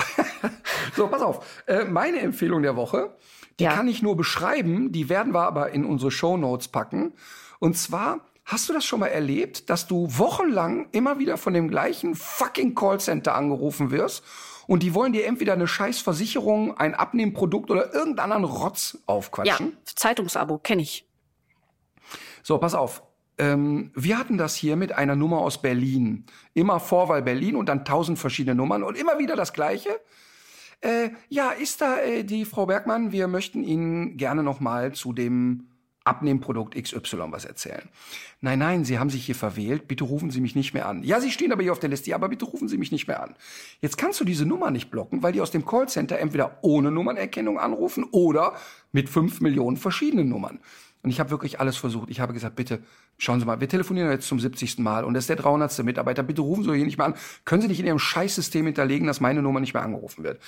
So, 0.94 1.08
pass 1.08 1.22
auf. 1.22 1.44
Äh, 1.66 1.84
meine 1.86 2.20
Empfehlung 2.20 2.62
der 2.62 2.76
Woche, 2.76 3.16
die 3.58 3.64
Ja. 3.64 3.72
kann 3.74 3.88
ich 3.88 4.00
nur 4.02 4.16
beschreiben, 4.16 4.92
die 4.92 5.08
werden 5.08 5.34
wir 5.34 5.40
aber 5.42 5.70
in 5.70 5.84
unsere 5.84 6.10
Show 6.12 6.36
Notes 6.36 6.68
packen. 6.68 7.14
Und 7.58 7.76
zwar, 7.76 8.20
hast 8.44 8.68
du 8.68 8.72
das 8.72 8.84
schon 8.84 9.00
mal 9.00 9.08
erlebt, 9.08 9.70
dass 9.70 9.86
du 9.88 10.06
wochenlang 10.18 10.86
immer 10.92 11.18
wieder 11.18 11.36
von 11.36 11.52
dem 11.54 11.68
gleichen 11.68 12.14
fucking 12.14 12.74
Callcenter 12.76 13.34
angerufen 13.34 13.90
wirst 13.90 14.22
und 14.68 14.82
die 14.84 14.94
wollen 14.94 15.12
dir 15.12 15.26
entweder 15.26 15.54
eine 15.54 15.66
scheiß 15.66 15.98
Versicherung, 16.00 16.76
ein 16.76 16.94
Abnehmprodukt 16.94 17.70
oder 17.70 17.92
irgendeinen 17.92 18.32
anderen 18.32 18.44
Rotz 18.44 18.92
Ja, 18.94 19.00
aufquatschen? 19.06 19.76
Zeitungsabo 19.84 20.58
kenne 20.58 20.82
ich. 20.82 21.08
So, 22.44 22.58
pass 22.58 22.74
auf. 22.74 23.02
Ähm, 23.38 23.90
wir 23.94 24.18
hatten 24.18 24.38
das 24.38 24.54
hier 24.54 24.76
mit 24.76 24.92
einer 24.92 25.16
Nummer 25.16 25.38
aus 25.38 25.60
Berlin. 25.60 26.24
Immer 26.54 26.80
Vorwahl 26.80 27.22
Berlin 27.22 27.56
und 27.56 27.68
dann 27.68 27.84
tausend 27.84 28.18
verschiedene 28.18 28.54
Nummern 28.54 28.82
und 28.82 28.96
immer 28.96 29.18
wieder 29.18 29.36
das 29.36 29.52
Gleiche. 29.52 29.90
Äh, 30.80 31.10
ja, 31.28 31.50
ist 31.50 31.80
da 31.80 31.98
äh, 31.98 32.24
die 32.24 32.44
Frau 32.44 32.66
Bergmann? 32.66 33.10
Wir 33.10 33.26
möchten 33.26 33.64
Ihnen 33.64 34.16
gerne 34.16 34.42
noch 34.42 34.60
mal 34.60 34.92
zu 34.92 35.12
dem 35.12 35.68
Abnehmprodukt 36.04 36.74
XY 36.74 37.30
was 37.30 37.46
erzählen. 37.46 37.88
Nein, 38.42 38.58
nein, 38.58 38.84
Sie 38.84 38.98
haben 38.98 39.08
sich 39.08 39.24
hier 39.24 39.34
verwählt. 39.34 39.88
Bitte 39.88 40.04
rufen 40.04 40.30
Sie 40.30 40.42
mich 40.42 40.54
nicht 40.54 40.74
mehr 40.74 40.86
an. 40.86 41.02
Ja, 41.02 41.18
Sie 41.18 41.30
stehen 41.30 41.50
aber 41.50 41.62
hier 41.62 41.72
auf 41.72 41.78
der 41.78 41.88
Liste. 41.88 42.10
Ja, 42.10 42.16
aber 42.16 42.28
bitte 42.28 42.44
rufen 42.44 42.68
Sie 42.68 42.76
mich 42.76 42.92
nicht 42.92 43.08
mehr 43.08 43.22
an. 43.22 43.34
Jetzt 43.80 43.96
kannst 43.96 44.20
du 44.20 44.24
diese 44.24 44.44
Nummer 44.44 44.70
nicht 44.70 44.90
blocken, 44.90 45.22
weil 45.22 45.32
die 45.32 45.40
aus 45.40 45.50
dem 45.50 45.64
Callcenter 45.64 46.18
entweder 46.18 46.58
ohne 46.60 46.90
Nummernerkennung 46.90 47.58
anrufen 47.58 48.04
oder 48.10 48.54
mit 48.92 49.08
fünf 49.08 49.40
Millionen 49.40 49.78
verschiedenen 49.78 50.28
Nummern. 50.28 50.60
Und 51.04 51.10
ich 51.10 51.20
habe 51.20 51.28
wirklich 51.28 51.60
alles 51.60 51.76
versucht. 51.76 52.08
Ich 52.08 52.18
habe 52.18 52.32
gesagt, 52.32 52.56
bitte, 52.56 52.82
schauen 53.18 53.38
Sie 53.38 53.44
mal, 53.44 53.60
wir 53.60 53.68
telefonieren 53.68 54.10
jetzt 54.10 54.26
zum 54.26 54.40
70. 54.40 54.78
Mal 54.78 55.04
und 55.04 55.12
das 55.12 55.24
ist 55.24 55.28
der 55.28 55.36
300. 55.36 55.84
Mitarbeiter. 55.84 56.22
Bitte 56.22 56.40
rufen 56.40 56.64
Sie 56.64 56.74
hier 56.74 56.86
nicht 56.86 56.96
mehr 56.96 57.06
an. 57.06 57.14
Können 57.44 57.60
Sie 57.60 57.68
nicht 57.68 57.78
in 57.78 57.86
Ihrem 57.86 57.98
Scheißsystem 57.98 58.64
hinterlegen, 58.64 59.06
dass 59.06 59.20
meine 59.20 59.42
Nummer 59.42 59.60
nicht 59.60 59.74
mehr 59.74 59.82
angerufen 59.82 60.24
wird? 60.24 60.40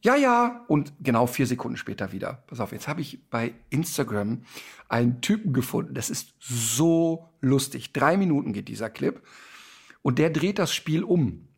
Ja, 0.00 0.16
ja. 0.16 0.64
Und 0.68 0.94
genau 1.02 1.26
vier 1.26 1.46
Sekunden 1.46 1.76
später 1.76 2.12
wieder. 2.12 2.42
Pass 2.46 2.60
auf, 2.60 2.72
jetzt 2.72 2.88
habe 2.88 3.02
ich 3.02 3.28
bei 3.28 3.52
Instagram 3.68 4.44
einen 4.88 5.20
Typen 5.20 5.52
gefunden. 5.52 5.92
Das 5.92 6.08
ist 6.08 6.32
so 6.38 7.28
lustig. 7.42 7.92
Drei 7.92 8.16
Minuten 8.16 8.54
geht 8.54 8.68
dieser 8.68 8.88
Clip. 8.88 9.20
Und 10.00 10.18
der 10.18 10.30
dreht 10.30 10.58
das 10.58 10.72
Spiel 10.72 11.04
um. 11.04 11.48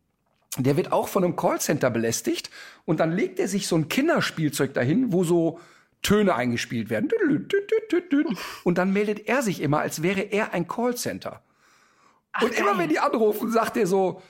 Der 0.59 0.77
wird 0.77 0.91
auch 0.91 1.07
von 1.07 1.23
einem 1.23 1.37
Callcenter 1.37 1.91
belästigt. 1.91 2.51
Und 2.85 2.99
dann 2.99 3.13
legt 3.13 3.39
er 3.39 3.47
sich 3.47 3.69
so 3.69 3.77
ein 3.77 3.89
Kinderspielzeug 3.89 4.75
dahin, 4.75 5.13
wo 5.13 5.23
so 5.23 5.61
Töne 6.03 6.35
eingespielt 6.35 6.91
werden. 6.91 7.11
Und 8.65 8.79
dann 8.79 8.93
meldet 8.93 9.27
er 9.29 9.43
sich 9.43 9.61
immer, 9.61 9.81
als 9.81 10.03
wäre 10.03 10.21
er 10.21 10.53
ein 10.53 10.69
Callcenter. 10.69 11.43
Und 12.43 12.55
immer 12.55 12.79
wenn 12.79 12.89
die 12.89 12.99
anrufen, 12.99 13.51
sagt 13.51 13.77
er 13.77 13.87
so, 13.87 14.23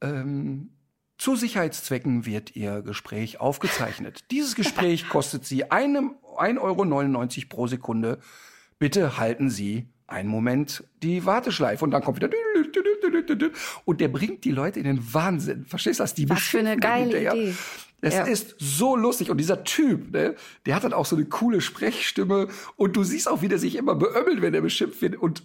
ähm, 0.00 0.70
zu 1.18 1.36
Sicherheitszwecken 1.36 2.24
wird 2.24 2.56
Ihr 2.56 2.80
Gespräch 2.80 3.40
aufgezeichnet. 3.40 4.24
Dieses 4.30 4.54
Gespräch 4.54 5.08
kostet 5.08 5.44
Sie 5.44 5.70
einem 5.70 6.14
1,99 6.38 6.58
Euro 6.60 7.48
pro 7.48 7.66
Sekunde. 7.66 8.18
Bitte 8.78 9.18
halten 9.18 9.50
Sie 9.50 9.88
einen 10.06 10.28
Moment 10.28 10.84
die 11.02 11.26
Warteschleife 11.26 11.84
und 11.84 11.90
dann 11.90 12.02
kommt 12.02 12.16
wieder 12.16 12.30
und 13.84 14.00
der 14.00 14.08
bringt 14.08 14.44
die 14.44 14.50
Leute 14.50 14.80
in 14.80 14.86
den 14.86 15.14
Wahnsinn. 15.14 15.66
Verstehst 15.66 16.00
du 16.00 16.04
das? 16.04 16.14
Die 16.14 16.28
Was 16.28 16.42
für 16.42 16.58
eine 16.58 16.76
geile. 16.76 17.20
Idee. 17.20 17.54
Es 18.02 18.14
Ja. 18.14 18.22
ist 18.24 18.54
so 18.58 18.96
lustig. 18.96 19.30
Und 19.30 19.38
dieser 19.38 19.64
Typ, 19.64 20.10
ne, 20.12 20.34
der 20.66 20.74
hat 20.74 20.84
dann 20.84 20.92
auch 20.92 21.06
so 21.06 21.16
eine 21.16 21.26
coole 21.26 21.60
Sprechstimme. 21.60 22.48
Und 22.76 22.96
du 22.96 23.04
siehst 23.04 23.28
auch, 23.28 23.42
wie 23.42 23.48
der 23.48 23.58
sich 23.58 23.76
immer 23.76 23.94
beömmelt, 23.94 24.40
wenn 24.42 24.54
er 24.54 24.62
beschimpft 24.62 25.02
wird. 25.02 25.16
Und 25.16 25.42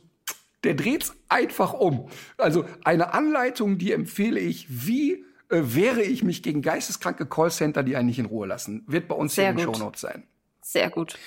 der 0.64 0.74
dreht's 0.74 1.14
einfach 1.30 1.74
um. 1.74 2.10
Also 2.38 2.66
eine 2.84 3.14
Anleitung, 3.14 3.78
die 3.78 3.92
empfehle 3.92 4.40
ich, 4.40 4.68
wie 4.70 5.24
äh, 5.50 5.62
wehre 5.64 6.02
ich 6.02 6.24
mich 6.24 6.42
gegen 6.42 6.62
geisteskranke 6.62 7.26
Callcenter, 7.28 7.84
die 7.84 7.96
einen 7.96 8.08
nicht 8.08 8.20
in 8.20 8.26
Ruhe 8.26 8.48
lassen. 8.48 8.84
Wird 8.88 9.08
bei 9.08 9.16
uns 9.16 9.36
Sehr 9.36 9.46
hier 9.46 9.52
in 9.52 9.58
den. 9.58 9.76
Shownotes 9.76 10.02
sein. 10.02 10.24
Sehr 10.62 10.90
gut. 10.90 11.20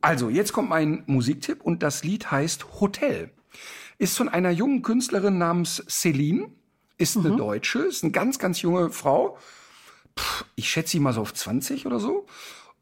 Also, 0.00 0.28
jetzt 0.28 0.52
kommt 0.52 0.68
mein 0.68 1.02
Musiktipp 1.06 1.62
und 1.62 1.82
das 1.82 2.04
Lied 2.04 2.30
heißt 2.30 2.80
Hotel. 2.80 3.30
Ist 3.98 4.16
von 4.16 4.28
einer 4.28 4.50
jungen 4.50 4.82
Künstlerin 4.82 5.38
namens 5.38 5.82
Celine, 5.88 6.50
ist 6.98 7.16
eine 7.16 7.34
Deutsche, 7.36 7.80
ist 7.80 8.04
eine 8.04 8.12
ganz, 8.12 8.38
ganz 8.38 8.62
junge 8.62 8.90
Frau. 8.90 9.36
Ich 10.54 10.70
schätze 10.70 10.92
sie 10.92 11.00
mal 11.00 11.12
so 11.12 11.20
auf 11.20 11.34
20 11.34 11.86
oder 11.86 12.00
so. 12.00 12.26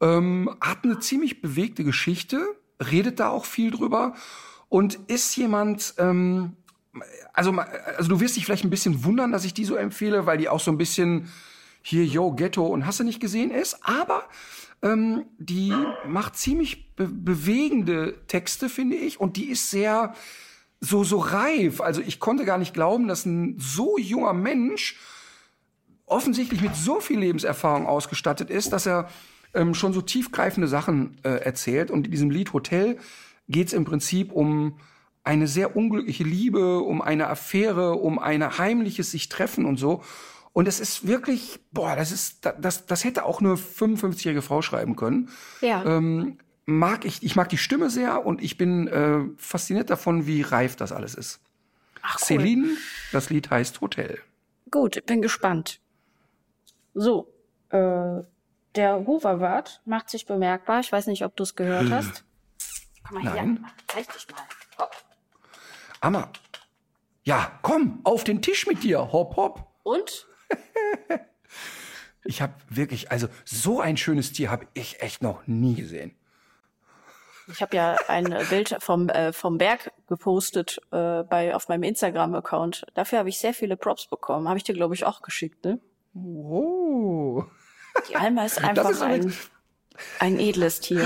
Ähm, 0.01 0.55
hat 0.61 0.83
eine 0.83 0.99
ziemlich 0.99 1.41
bewegte 1.41 1.83
Geschichte, 1.83 2.45
redet 2.79 3.19
da 3.19 3.29
auch 3.29 3.45
viel 3.45 3.71
drüber 3.71 4.13
und 4.69 4.95
ist 5.07 5.35
jemand, 5.35 5.93
ähm, 5.97 6.57
also, 7.33 7.51
also 7.51 8.09
du 8.09 8.19
wirst 8.19 8.35
dich 8.35 8.45
vielleicht 8.45 8.63
ein 8.63 8.69
bisschen 8.69 9.03
wundern, 9.03 9.31
dass 9.31 9.45
ich 9.45 9.53
die 9.53 9.65
so 9.65 9.75
empfehle, 9.75 10.25
weil 10.25 10.37
die 10.37 10.49
auch 10.49 10.59
so 10.59 10.71
ein 10.71 10.77
bisschen 10.77 11.29
hier, 11.81 12.05
yo, 12.05 12.31
Ghetto 12.31 12.65
und 12.65 12.85
hast 12.85 12.99
du 12.99 13.03
nicht 13.03 13.19
gesehen 13.19 13.51
ist, 13.51 13.77
aber 13.83 14.23
ähm, 14.81 15.25
die 15.37 15.73
macht 16.07 16.35
ziemlich 16.35 16.95
be 16.95 17.07
bewegende 17.07 18.15
Texte, 18.27 18.69
finde 18.69 18.95
ich, 18.95 19.19
und 19.19 19.37
die 19.37 19.49
ist 19.49 19.69
sehr 19.69 20.13
so, 20.79 21.03
so 21.03 21.17
reif. 21.17 21.81
Also 21.81 22.01
ich 22.01 22.19
konnte 22.19 22.45
gar 22.45 22.57
nicht 22.57 22.73
glauben, 22.73 23.07
dass 23.07 23.25
ein 23.25 23.57
so 23.59 23.97
junger 23.97 24.33
Mensch 24.33 24.97
offensichtlich 26.05 26.61
mit 26.61 26.75
so 26.75 26.99
viel 26.99 27.19
Lebenserfahrung 27.19 27.87
ausgestattet 27.87 28.49
ist, 28.49 28.71
dass 28.73 28.85
er 28.85 29.09
ähm, 29.53 29.73
schon 29.73 29.93
so 29.93 30.01
tiefgreifende 30.01 30.67
Sachen 30.67 31.17
äh, 31.23 31.29
erzählt. 31.29 31.89
Und 31.91 32.05
in 32.05 32.11
diesem 32.11 32.29
Lied 32.29 32.53
Hotel 32.53 32.97
geht 33.47 33.67
es 33.67 33.73
im 33.73 33.85
Prinzip 33.85 34.31
um 34.31 34.77
eine 35.23 35.47
sehr 35.47 35.75
unglückliche 35.75 36.23
Liebe, 36.23 36.79
um 36.79 37.01
eine 37.01 37.27
Affäre, 37.27 37.93
um 37.93 38.19
ein 38.19 38.57
heimliches 38.57 39.11
sich 39.11 39.29
treffen 39.29 39.65
und 39.65 39.77
so. 39.77 40.03
Und 40.53 40.67
es 40.67 40.79
ist 40.79 41.07
wirklich, 41.07 41.59
boah, 41.71 41.95
das 41.95 42.11
ist, 42.11 42.45
das, 42.59 42.85
das 42.85 43.03
hätte 43.03 43.25
auch 43.25 43.41
eine 43.41 43.55
55-jährige 43.55 44.41
Frau 44.41 44.61
schreiben 44.61 44.95
können. 44.95 45.29
Ja. 45.61 45.83
Ähm, 45.83 46.37
mag 46.65 47.05
ich, 47.05 47.23
ich 47.23 47.35
mag 47.35 47.49
die 47.49 47.57
Stimme 47.57 47.89
sehr 47.89 48.25
und 48.25 48.41
ich 48.41 48.57
bin 48.57 48.87
äh, 48.87 49.21
fasziniert 49.37 49.89
davon, 49.89 50.27
wie 50.27 50.41
reif 50.41 50.75
das 50.75 50.91
alles 50.91 51.15
ist. 51.15 51.39
Ach, 52.01 52.17
cool. 52.19 52.25
Celine, 52.25 52.67
das 53.11 53.29
Lied 53.29 53.49
heißt 53.49 53.81
Hotel. 53.81 54.19
Gut, 54.71 55.03
bin 55.05 55.21
gespannt. 55.21 55.79
So, 56.95 57.31
äh, 57.69 58.21
der 58.75 59.05
Hoverwart 59.05 59.81
macht 59.85 60.09
sich 60.09 60.25
bemerkbar. 60.25 60.79
Ich 60.79 60.91
weiß 60.91 61.07
nicht, 61.07 61.23
ob 61.23 61.35
du 61.35 61.43
es 61.43 61.55
gehört 61.55 61.91
hast. 61.91 62.23
Komm 63.07 63.23
mal 63.23 63.33
Nein. 63.35 63.57
her, 63.57 63.71
zeig 63.87 64.11
dich 64.11 64.27
mal. 64.31 64.41
Hopp. 64.79 64.95
Amma. 66.01 66.31
Ja, 67.23 67.59
komm, 67.61 67.99
auf 68.03 68.23
den 68.23 68.41
Tisch 68.41 68.65
mit 68.65 68.83
dir. 68.83 69.11
Hopp, 69.11 69.35
hopp. 69.35 69.67
Und? 69.83 70.27
Ich 72.27 72.41
habe 72.41 72.53
wirklich, 72.69 73.11
also 73.11 73.27
so 73.45 73.79
ein 73.79 73.97
schönes 73.97 74.33
Tier 74.33 74.49
habe 74.49 74.65
ich 74.73 74.99
echt 75.01 75.21
noch 75.21 75.45
nie 75.45 75.75
gesehen. 75.75 76.15
Ich 77.47 77.61
habe 77.61 77.75
ja 77.75 77.95
ein 78.07 78.35
Bild 78.49 78.75
vom, 78.79 79.09
äh, 79.09 79.31
vom 79.31 79.59
Berg 79.59 79.91
gepostet 80.07 80.81
äh, 80.91 81.21
bei, 81.21 81.55
auf 81.55 81.69
meinem 81.69 81.83
Instagram-Account. 81.83 82.87
Dafür 82.95 83.19
habe 83.19 83.29
ich 83.29 83.37
sehr 83.37 83.53
viele 83.53 83.77
Props 83.77 84.07
bekommen. 84.07 84.49
Habe 84.49 84.57
ich 84.57 84.63
dir, 84.63 84.73
glaube 84.73 84.95
ich, 84.95 85.05
auch 85.05 85.21
geschickt, 85.21 85.63
ne? 85.63 85.79
Oh. 86.15 87.43
Die 88.09 88.15
Alma 88.15 88.45
ist 88.45 88.57
einfach 88.63 88.89
ist 88.89 89.01
ein, 89.01 89.33
ein 90.19 90.39
edles 90.39 90.79
Tier. 90.79 91.05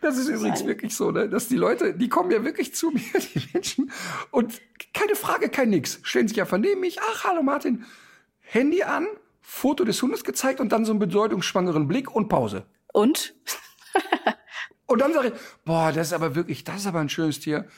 Das 0.00 0.16
ist 0.18 0.28
übrigens 0.28 0.60
Nein. 0.60 0.68
wirklich 0.68 0.96
so, 0.96 1.10
ne, 1.10 1.28
dass 1.28 1.48
die 1.48 1.56
Leute, 1.56 1.94
die 1.94 2.08
kommen 2.08 2.30
ja 2.30 2.44
wirklich 2.44 2.74
zu 2.74 2.90
mir, 2.90 3.00
die 3.34 3.48
Menschen, 3.52 3.92
und 4.30 4.60
keine 4.92 5.14
Frage, 5.14 5.48
kein 5.48 5.70
Nix. 5.70 6.00
Stellen 6.02 6.28
sich 6.28 6.40
einfach 6.40 6.58
neben 6.58 6.80
mich, 6.80 6.98
ach, 7.00 7.24
hallo 7.24 7.42
Martin, 7.42 7.84
Handy 8.40 8.82
an, 8.82 9.06
Foto 9.40 9.84
des 9.84 10.02
Hundes 10.02 10.24
gezeigt 10.24 10.60
und 10.60 10.72
dann 10.72 10.84
so 10.84 10.92
einen 10.92 10.98
bedeutungsschwangeren 10.98 11.86
Blick 11.86 12.14
und 12.14 12.28
Pause. 12.28 12.66
Und? 12.92 13.34
Und 14.90 14.98
dann 14.98 15.12
sage 15.12 15.28
ich, 15.28 15.34
boah, 15.64 15.92
das 15.92 16.08
ist 16.08 16.12
aber 16.12 16.34
wirklich, 16.34 16.64
das 16.64 16.78
ist 16.78 16.86
aber 16.88 16.98
ein 16.98 17.08
schönes 17.08 17.38
Tier. 17.38 17.68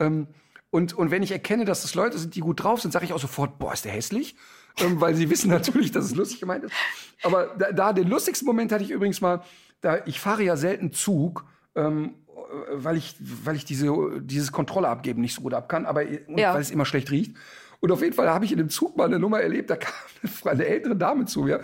Ähm, 0.00 0.26
und, 0.70 0.92
und 0.92 1.12
wenn 1.12 1.22
ich 1.22 1.30
erkenne, 1.30 1.64
dass 1.64 1.82
das 1.82 1.94
Leute 1.94 2.18
sind, 2.18 2.34
die 2.34 2.40
gut 2.40 2.64
drauf 2.64 2.82
sind, 2.82 2.90
sage 2.90 3.04
ich 3.04 3.12
auch 3.12 3.20
sofort, 3.20 3.60
boah, 3.60 3.72
ist 3.72 3.84
der 3.84 3.92
hässlich. 3.92 4.34
Ähm, 4.80 5.00
weil 5.00 5.14
sie 5.14 5.28
wissen 5.30 5.50
natürlich, 5.50 5.90
dass 5.92 6.04
es 6.04 6.14
lustig 6.14 6.40
gemeint 6.40 6.64
ist. 6.64 6.72
Aber 7.22 7.54
da, 7.58 7.72
da 7.72 7.92
den 7.92 8.08
lustigsten 8.08 8.46
Moment 8.46 8.72
hatte 8.72 8.84
ich 8.84 8.90
übrigens 8.90 9.20
mal, 9.20 9.42
da 9.80 10.04
ich 10.06 10.20
fahre 10.20 10.42
ja 10.42 10.56
selten 10.56 10.92
Zug, 10.92 11.44
ähm, 11.74 12.14
äh, 12.28 12.40
weil 12.72 12.96
ich, 12.96 13.16
weil 13.20 13.56
ich 13.56 13.64
diese, 13.64 13.92
dieses 14.20 14.52
Kontrolle 14.52 14.88
abgeben 14.88 15.20
nicht 15.20 15.34
so 15.34 15.42
gut 15.42 15.54
ab 15.54 15.68
kann, 15.68 15.86
aber 15.86 16.02
und 16.26 16.38
Ja. 16.38 16.54
weil 16.54 16.60
es 16.60 16.70
immer 16.70 16.84
schlecht 16.84 17.10
riecht. 17.10 17.34
Und 17.80 17.92
auf 17.92 18.02
jeden 18.02 18.14
Fall 18.14 18.28
habe 18.28 18.44
ich 18.44 18.50
in 18.52 18.58
dem 18.58 18.70
Zug 18.70 18.96
mal 18.96 19.04
eine 19.04 19.18
Nummer 19.20 19.40
erlebt, 19.40 19.70
da 19.70 19.76
kam 19.76 19.92
eine, 20.44 20.50
eine 20.52 20.66
ältere 20.66 20.96
Dame 20.96 21.26
zu 21.26 21.42
mir 21.42 21.60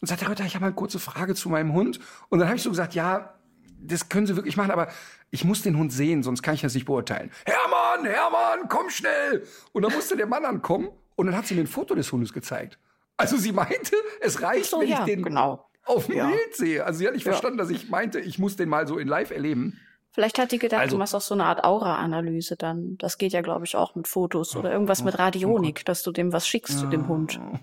und 0.00 0.08
sagte, 0.08 0.24
Herr 0.24 0.32
Ritter, 0.32 0.46
ich 0.46 0.54
habe 0.54 0.64
eine 0.64 0.74
kurze 0.74 0.98
Frage 0.98 1.34
zu 1.34 1.50
meinem 1.50 1.72
Hund. 1.74 2.00
Und 2.30 2.38
dann 2.38 2.48
habe 2.48 2.56
ich 2.56 2.62
so 2.62 2.70
gesagt, 2.70 2.94
ja, 2.94 3.34
das 3.80 4.08
können 4.08 4.26
Sie 4.26 4.34
wirklich 4.34 4.56
machen, 4.56 4.70
aber 4.70 4.88
ich 5.30 5.44
muss 5.44 5.62
den 5.62 5.76
Hund 5.76 5.92
sehen, 5.92 6.22
sonst 6.22 6.42
kann 6.42 6.54
ich 6.54 6.62
das 6.62 6.74
nicht 6.74 6.86
beurteilen. 6.86 7.30
Hermann, 7.44 8.06
Hermann, 8.06 8.68
komm 8.68 8.88
schnell! 8.90 9.44
Und 9.72 9.82
dann 9.82 9.92
musste 9.92 10.16
der 10.16 10.26
Mann 10.26 10.44
ankommen 10.46 10.88
und 11.18 11.26
dann 11.26 11.36
hat 11.36 11.46
sie 11.46 11.54
mir 11.54 11.62
ein 11.62 11.66
Foto 11.66 11.94
des 11.94 12.10
Hundes 12.12 12.32
gezeigt. 12.32 12.78
Also 13.16 13.36
sie 13.36 13.50
meinte, 13.52 13.96
es 14.20 14.40
reicht, 14.40 14.66
so, 14.70 14.80
wenn 14.80 14.88
ja, 14.88 15.00
ich 15.00 15.04
den 15.06 15.22
genau. 15.22 15.68
auf 15.84 16.06
dem 16.06 16.16
Ja. 16.16 16.28
Bild 16.28 16.54
sehe. 16.54 16.84
Also 16.86 17.00
sie 17.00 17.06
hat 17.08 17.14
nicht 17.14 17.26
Ja. 17.26 17.32
verstanden, 17.32 17.58
dass 17.58 17.68
ich 17.70 17.90
meinte, 17.90 18.20
ich 18.20 18.38
muss 18.38 18.54
den 18.56 18.68
mal 18.68 18.86
so 18.86 18.98
in 18.98 19.08
live 19.08 19.30
erleben. 19.32 19.80
Vielleicht 20.12 20.38
hat 20.38 20.52
die 20.52 20.58
gedacht, 20.58 20.80
Also- 20.82 20.94
du 20.96 20.98
machst 20.98 21.14
auch 21.14 21.20
so 21.20 21.34
eine 21.34 21.44
Art 21.44 21.64
Aura-Analyse 21.64 22.56
dann. 22.56 22.96
Das 22.98 23.18
geht 23.18 23.32
ja, 23.32 23.40
glaube 23.42 23.64
ich, 23.66 23.74
auch 23.76 23.94
mit 23.96 24.06
Fotos 24.08 24.54
oder 24.56 24.72
irgendwas 24.72 25.02
mit 25.04 25.18
Radionik, 25.18 25.84
dass 25.84 26.02
du 26.02 26.12
dem 26.12 26.32
was 26.32 26.46
schickst 26.48 26.78
zu 26.78 26.86
dem 26.86 27.08
Hund. 27.08 27.40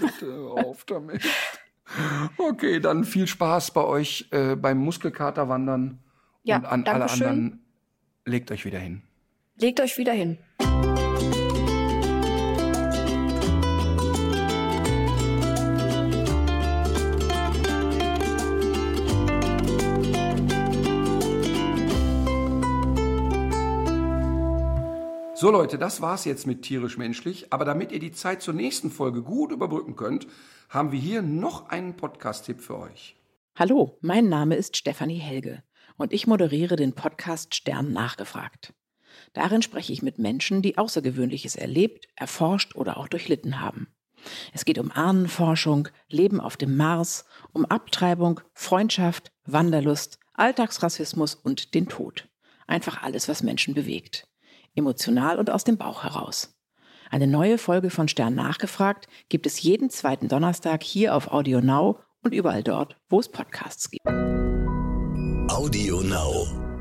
Bitte 0.00 0.34
auf 0.56 0.84
damit. 0.84 1.22
Okay, 2.38 2.80
dann 2.80 3.04
viel 3.04 3.26
Spaß 3.26 3.72
bei 3.72 3.84
euch 3.84 4.28
äh, 4.30 4.56
beim 4.56 4.78
Muskelkaterwandern. 4.78 5.98
Ja, 6.44 6.56
und 6.58 6.66
an 6.66 6.86
alle 6.86 7.10
anderen 7.10 7.64
legt 8.24 8.50
euch 8.50 8.64
wieder 8.64 8.78
hin. 8.78 9.02
Legt 9.56 9.80
euch 9.80 9.98
wieder 9.98 10.12
hin. 10.12 10.38
So 25.42 25.50
Leute, 25.50 25.76
das 25.76 26.00
war's 26.00 26.24
jetzt 26.24 26.46
mit 26.46 26.62
tierisch 26.62 26.98
menschlich. 26.98 27.52
Aber 27.52 27.64
damit 27.64 27.90
ihr 27.90 27.98
die 27.98 28.12
Zeit 28.12 28.42
zur 28.42 28.54
nächsten 28.54 28.92
Folge 28.92 29.22
gut 29.22 29.50
überbrücken 29.50 29.96
könnt, 29.96 30.28
haben 30.68 30.92
wir 30.92 31.00
hier 31.00 31.20
noch 31.20 31.68
einen 31.68 31.96
Podcast-Tipp 31.96 32.60
für 32.60 32.78
euch. 32.78 33.16
Hallo, 33.56 33.98
mein 34.02 34.28
Name 34.28 34.54
ist 34.54 34.76
Stefanie 34.76 35.18
Helge 35.18 35.64
und 35.96 36.12
ich 36.12 36.28
moderiere 36.28 36.76
den 36.76 36.92
Podcast 36.92 37.56
Stern 37.56 37.92
nachgefragt. 37.92 38.72
Darin 39.32 39.62
spreche 39.62 39.92
ich 39.92 40.00
mit 40.00 40.16
Menschen, 40.16 40.62
die 40.62 40.78
Außergewöhnliches 40.78 41.56
erlebt, 41.56 42.06
erforscht 42.14 42.76
oder 42.76 42.96
auch 42.96 43.08
durchlitten 43.08 43.60
haben. 43.60 43.88
Es 44.52 44.64
geht 44.64 44.78
um 44.78 44.92
Ahnenforschung, 44.92 45.88
Leben 46.08 46.40
auf 46.40 46.56
dem 46.56 46.76
Mars, 46.76 47.24
um 47.52 47.64
Abtreibung, 47.64 48.40
Freundschaft, 48.54 49.32
Wanderlust, 49.44 50.20
Alltagsrassismus 50.34 51.34
und 51.34 51.74
den 51.74 51.88
Tod. 51.88 52.28
Einfach 52.68 53.02
alles, 53.02 53.28
was 53.28 53.42
Menschen 53.42 53.74
bewegt. 53.74 54.28
Emotional 54.74 55.38
und 55.38 55.50
aus 55.50 55.64
dem 55.64 55.76
Bauch 55.76 56.04
heraus. 56.04 56.54
Eine 57.10 57.26
neue 57.26 57.58
Folge 57.58 57.90
von 57.90 58.08
Stern 58.08 58.34
nachgefragt 58.34 59.06
gibt 59.28 59.46
es 59.46 59.60
jeden 59.60 59.90
zweiten 59.90 60.28
Donnerstag 60.28 60.82
hier 60.82 61.14
auf 61.14 61.30
Audio 61.30 61.60
Now 61.60 61.98
und 62.22 62.32
überall 62.32 62.62
dort, 62.62 62.96
wo 63.10 63.20
es 63.20 63.28
Podcasts 63.28 63.90
gibt. 63.90 64.06
Audio 65.50 66.00
Now. 66.00 66.71